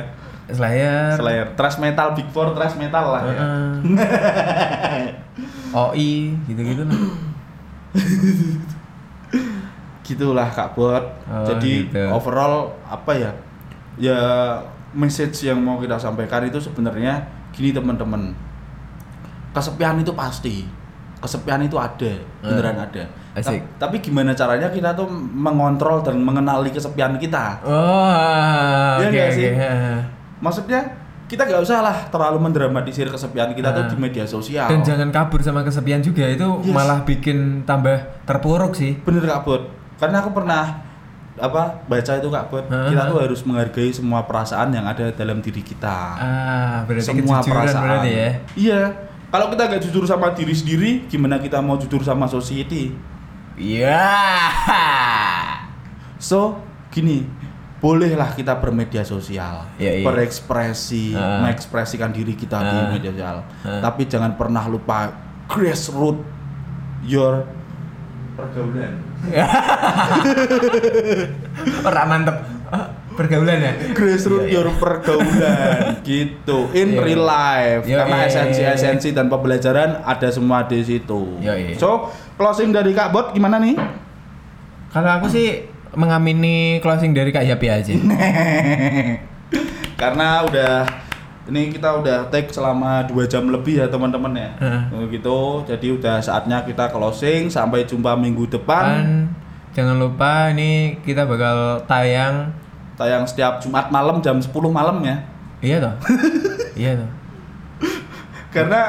Slayer 0.52 1.16
Slayer, 1.16 1.48
thrash 1.56 1.80
metal, 1.80 2.12
big 2.14 2.28
four 2.30 2.52
thrash 2.54 2.76
metal 2.76 3.06
lah 3.14 3.24
ya. 3.24 3.34
Heeh. 3.34 3.72
OI 5.90 6.36
gitu-gitu 6.46 6.84
lah 6.84 7.00
Gitulah 10.04 10.50
Kak 10.52 10.76
Bot. 10.76 11.04
Oh, 11.30 11.46
Jadi 11.48 11.88
gitu. 11.88 12.04
overall 12.12 12.76
apa 12.84 13.12
ya? 13.16 13.32
Ya 13.96 14.20
message 14.92 15.48
yang 15.48 15.64
mau 15.64 15.80
kita 15.80 15.96
sampaikan 15.96 16.44
itu 16.44 16.60
sebenarnya 16.60 17.24
gini 17.56 17.72
teman-teman. 17.72 18.36
Kesepian 19.56 20.04
itu 20.04 20.12
pasti. 20.12 20.68
Kesepian 21.22 21.62
itu 21.62 21.78
ada, 21.78 22.12
beneran 22.42 22.78
ada. 22.80 23.04
Asik. 23.32 23.62
Ta- 23.72 23.88
Tapi 23.88 24.02
gimana 24.02 24.34
caranya 24.34 24.68
kita 24.68 24.92
tuh 24.92 25.06
mengontrol 25.08 26.02
dan 26.02 26.18
mengenali 26.18 26.68
kesepian 26.68 27.16
kita? 27.16 27.62
Oh, 27.64 28.98
Iya 28.98 29.06
oke 29.06 29.08
nggak 29.08 29.28
oke. 29.28 29.38
sih? 29.38 29.50
maksudnya 30.38 30.82
kita 31.26 31.46
nggak 31.46 31.62
usah 31.62 31.80
lah 31.80 31.98
terlalu 32.10 32.42
mendramatisir 32.42 33.06
kesepian 33.06 33.54
kita 33.54 33.72
tuh 33.72 33.86
Ah. 33.86 33.88
di 33.88 33.96
media 33.96 34.26
sosial 34.26 34.66
Dan 34.66 34.82
jangan 34.82 35.08
kabur 35.10 35.40
sama 35.40 35.62
kesepian 35.62 36.02
juga 36.02 36.26
itu 36.26 36.44
Yes. 36.60 36.74
malah 36.74 37.00
bikin 37.02 37.64
tambah 37.64 37.96
terpuruk 38.26 38.74
sih. 38.74 38.98
bener 39.00 39.24
kak 39.24 39.46
karena 39.96 40.18
aku 40.18 40.34
pernah 40.34 40.82
apa 41.34 41.86
baca 41.86 42.12
itu 42.12 42.28
kak 42.28 42.46
Bot 42.48 42.66
Ah. 42.68 42.90
kita 42.90 43.06
tuh 43.06 43.18
harus 43.22 43.40
menghargai 43.42 43.90
semua 43.90 44.22
perasaan 44.22 44.70
yang 44.70 44.84
ada 44.84 45.08
dalam 45.10 45.40
diri 45.40 45.62
kita 45.62 45.98
Ah, 46.18 46.78
berarti 46.84 47.06
semua 47.08 47.40
perasaan 47.40 47.80
berarti 47.80 48.12
ya. 48.12 48.30
iya 48.58 48.82
kalau 49.32 49.48
kita 49.48 49.64
nggak 49.66 49.82
jujur 49.82 50.04
sama 50.04 50.30
diri 50.32 50.52
sendiri 50.52 51.08
gimana 51.08 51.40
kita 51.40 51.58
mau 51.58 51.76
jujur 51.76 52.00
sama 52.02 52.28
society 52.28 52.92
Iya. 53.54 54.04
so 56.22 56.60
gini 56.88 57.26
bolehlah 57.78 58.32
kita 58.32 58.54
bermedia 58.56 59.02
sosial 59.02 59.66
Iya, 59.76 59.92
iya. 59.98 60.06
berekspresi 60.06 61.12
Ah. 61.12 61.42
mengekspresikan 61.42 62.12
diri 62.12 62.34
kita 62.34 62.62
di 62.62 62.78
Ah. 62.78 62.90
media 62.90 63.10
sosial 63.10 63.38
Ah. 63.62 63.82
tapi 63.82 64.06
jangan 64.06 64.36
pernah 64.36 64.66
lupa 64.66 65.10
grassroots 65.48 66.22
your 67.02 67.44
pergaulan 68.36 69.02
Ora 71.84 72.02
mantep. 72.06 72.38
Pergaulan 73.22 73.58
ya 73.60 73.74
grassroots 73.94 74.44
Iya, 74.44 74.50
iya. 74.50 74.56
your 74.58 74.68
pergaulan 74.76 75.78
gitu 76.10 76.58
in 76.74 76.92
Iya. 76.92 77.02
real 77.02 77.24
life 77.24 77.84
Iya, 77.86 77.98
karena 78.02 78.18
iya, 78.18 78.28
esensi-esensi 78.28 79.14
dan 79.14 79.30
pembelajaran 79.30 80.02
ada 80.02 80.28
semua 80.28 80.66
di 80.66 80.82
situ. 80.82 81.38
Iya, 81.38 81.54
iya. 81.54 81.76
So 81.76 82.10
closing 82.36 82.70
dari 82.70 82.92
Kak 82.92 83.10
Bot 83.10 83.32
gimana 83.32 83.58
nih? 83.58 83.78
kalau 84.90 85.08
aku 85.14 85.28
sih 85.28 85.64
mengamini 85.94 86.80
closing 86.80 87.12
dari 87.12 87.30
Kak 87.30 87.46
Yapi 87.46 87.68
aja 87.70 87.94
karena 89.96 90.44
udah 90.44 90.84
ini 91.48 91.68
kita 91.70 91.96
udah 91.96 92.18
take 92.28 92.48
selama 92.50 93.04
dua 93.04 93.26
jam 93.26 93.44
lebih 93.46 93.76
ya 93.76 93.88
teman-teman 93.88 94.32
ya. 94.32 94.50
Oh, 94.90 95.04
gitu. 95.06 95.40
Jadi 95.66 95.92
udah 95.92 96.18
saatnya 96.18 96.62
kita 96.62 96.88
closing. 96.88 97.50
Sampai 97.50 97.84
jumpa 97.84 98.14
minggu 98.14 98.48
depan. 98.48 99.28
jangan 99.72 99.96
lupa 99.98 100.52
ini 100.52 101.00
kita 101.00 101.24
bakal 101.24 101.80
tayang 101.86 102.52
Tayang 103.02 103.26
setiap 103.26 103.58
Jumat 103.58 103.90
malam 103.90 104.22
jam 104.22 104.38
10 104.38 104.46
malam 104.70 105.02
ya. 105.02 105.18
iya 105.60 105.78
toh 105.80 105.94
iya 106.78 106.92
toh 106.96 107.10
Karena 108.50 108.82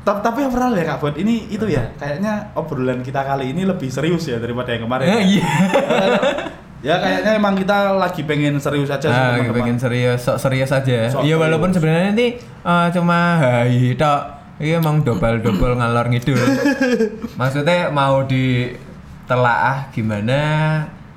ta- 0.00 0.18
tapi 0.18 0.42
overall 0.42 0.72
ya 0.72 0.84
Kak 0.84 0.98
Bot 0.98 1.14
ini 1.14 1.46
itu 1.46 1.66
ya 1.66 1.92
kayaknya 1.94 2.50
obrolan 2.52 3.00
kita 3.00 3.20
kali 3.20 3.50
ini 3.50 3.62
lebih 3.62 3.86
serius 3.86 4.24
ya 4.24 4.36
daripada 4.36 4.72
yang 4.72 4.84
kemarin. 4.84 5.06
Eh, 5.08 5.22
iya 5.30 5.46
Ya 6.80 6.96
kayaknya 6.96 7.36
emang 7.36 7.52
kita 7.54 7.92
lagi 7.92 8.24
pengen 8.24 8.56
serius 8.56 8.88
aja 8.88 9.04
sih 9.04 9.12
Ah, 9.12 9.36
teman-teman. 9.36 9.52
pengen 9.54 9.76
serius, 9.76 10.24
sok 10.24 10.40
serius 10.40 10.72
aja. 10.72 11.12
Iya 11.12 11.36
walaupun 11.36 11.68
sebenarnya 11.68 12.08
nanti 12.08 12.28
eh, 12.40 12.86
cuma 12.90 13.36
hai 13.36 13.92
tok. 13.92 14.22
Iya 14.56 14.76
emang 14.76 15.00
dobel-dobel 15.00 15.72
ngalor 15.74 16.08
ngidul. 16.08 16.40
Maksudnya 17.38 17.88
mau 17.88 18.24
ditelaah 18.24 19.88
gimana? 19.90 20.40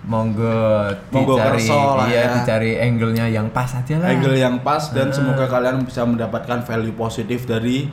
Monggo 0.04 0.84
Monggo 1.10 1.36
dicari 1.36 1.64
kerso 1.64 1.80
lah 1.96 2.06
iya 2.06 2.22
ya. 2.22 2.32
dicari 2.36 2.72
angle-nya 2.76 3.26
yang 3.30 3.48
pas 3.50 3.72
aja 3.72 3.96
lah. 3.98 4.10
angle 4.10 4.36
yang 4.36 4.60
pas 4.60 4.92
dan 4.92 5.08
Ah. 5.08 5.16
semoga 5.16 5.46
kalian 5.48 5.82
bisa 5.82 6.04
mendapatkan 6.04 6.60
value 6.62 6.92
positif 6.94 7.44
dari 7.44 7.88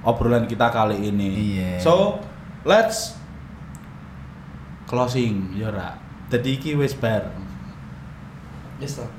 obrolan 0.00 0.46
kita 0.46 0.68
kali 0.68 1.02
ini. 1.04 1.58
Iya. 1.58 1.72
So, 1.78 2.22
let's 2.62 3.18
closing, 4.86 5.52
Yora. 5.52 5.98
Jadi 6.28 6.48
iki 6.54 6.72
wis 6.72 6.94
bar. 6.94 7.28
Yes, 8.78 8.96
toh. 8.96 9.10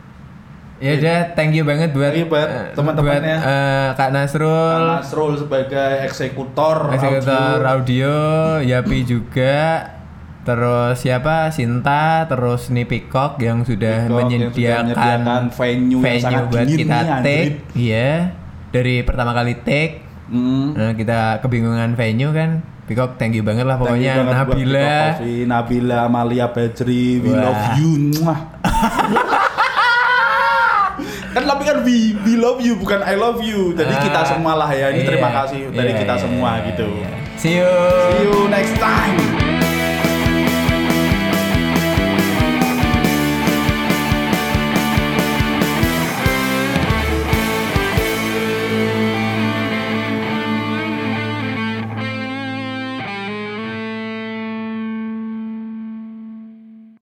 Ya 0.80 0.96
udah, 0.96 1.36
thank 1.36 1.52
you 1.52 1.68
banget 1.68 1.92
buat 1.92 2.08
Thank 2.10 2.24
you 2.24 2.32
buat 2.32 2.48
eh, 2.48 2.72
teman-temannya. 2.72 3.36
eh, 3.36 3.88
Kak 3.94 4.16
Nasrul, 4.16 4.48
Kak 4.48 5.04
Nasrul 5.04 5.36
sebagai 5.36 5.92
eksekutor, 6.08 6.96
eksekutor 6.96 7.60
audio. 7.60 7.68
audio, 7.68 8.16
Yapi 8.64 9.00
juga, 9.04 9.84
terus 10.50 10.98
siapa 10.98 11.54
Sinta, 11.54 12.26
terus 12.26 12.74
nih 12.74 12.90
Peacock 12.90 13.38
yang 13.38 13.62
sudah 13.62 14.10
Peacock 14.10 14.26
yang 14.26 14.50
sudah 14.50 14.50
menyediakan, 14.50 14.84
menyediakan 14.90 15.42
venue 15.54 16.02
yang 16.02 16.18
sangat 16.18 16.44
buat 16.50 16.66
dingin 16.66 16.80
kita 16.82 16.98
nih, 16.98 17.22
take, 17.22 17.54
iya 17.78 18.10
dari 18.74 18.96
pertama 19.06 19.38
kali 19.38 19.54
take, 19.62 20.10
Hmm. 20.30 20.78
nah, 20.78 20.94
kita 20.94 21.42
kebingungan 21.42 21.94
venue 21.94 22.30
kan, 22.30 22.62
Peacock 22.86 23.18
thank 23.18 23.34
you 23.34 23.42
banget 23.42 23.66
lah 23.66 23.78
pokoknya 23.78 24.26
banget 24.26 24.34
Nabila, 24.46 24.90
Coffee, 25.18 25.42
Nabila, 25.46 25.98
Amalia 26.06 26.46
Bajri, 26.50 27.18
we 27.18 27.30
Wah. 27.30 27.42
love 27.46 27.66
you. 27.78 27.94
Kan 31.30 31.46
tapi 31.46 31.62
kan 31.62 31.86
we, 31.86 32.18
we 32.26 32.34
love 32.36 32.58
you 32.58 32.74
bukan 32.74 33.06
I 33.06 33.14
love 33.14 33.38
you. 33.46 33.72
Jadi 33.78 33.94
Ah, 33.94 34.02
kita 34.02 34.22
semua 34.34 34.58
lah 34.58 34.70
ya. 34.74 34.90
Ini 34.90 35.06
iya, 35.06 35.10
terima 35.14 35.30
kasih 35.30 35.70
dari 35.70 35.94
iya, 35.94 36.02
kita 36.02 36.14
iya, 36.18 36.22
semua 36.26 36.50
iya, 36.58 36.66
gitu. 36.74 36.88
iya. 36.90 37.10
See 37.38 37.54
you. 37.62 37.74
See 38.10 38.26
you 38.26 38.38
next 38.50 38.76
time. 38.82 39.39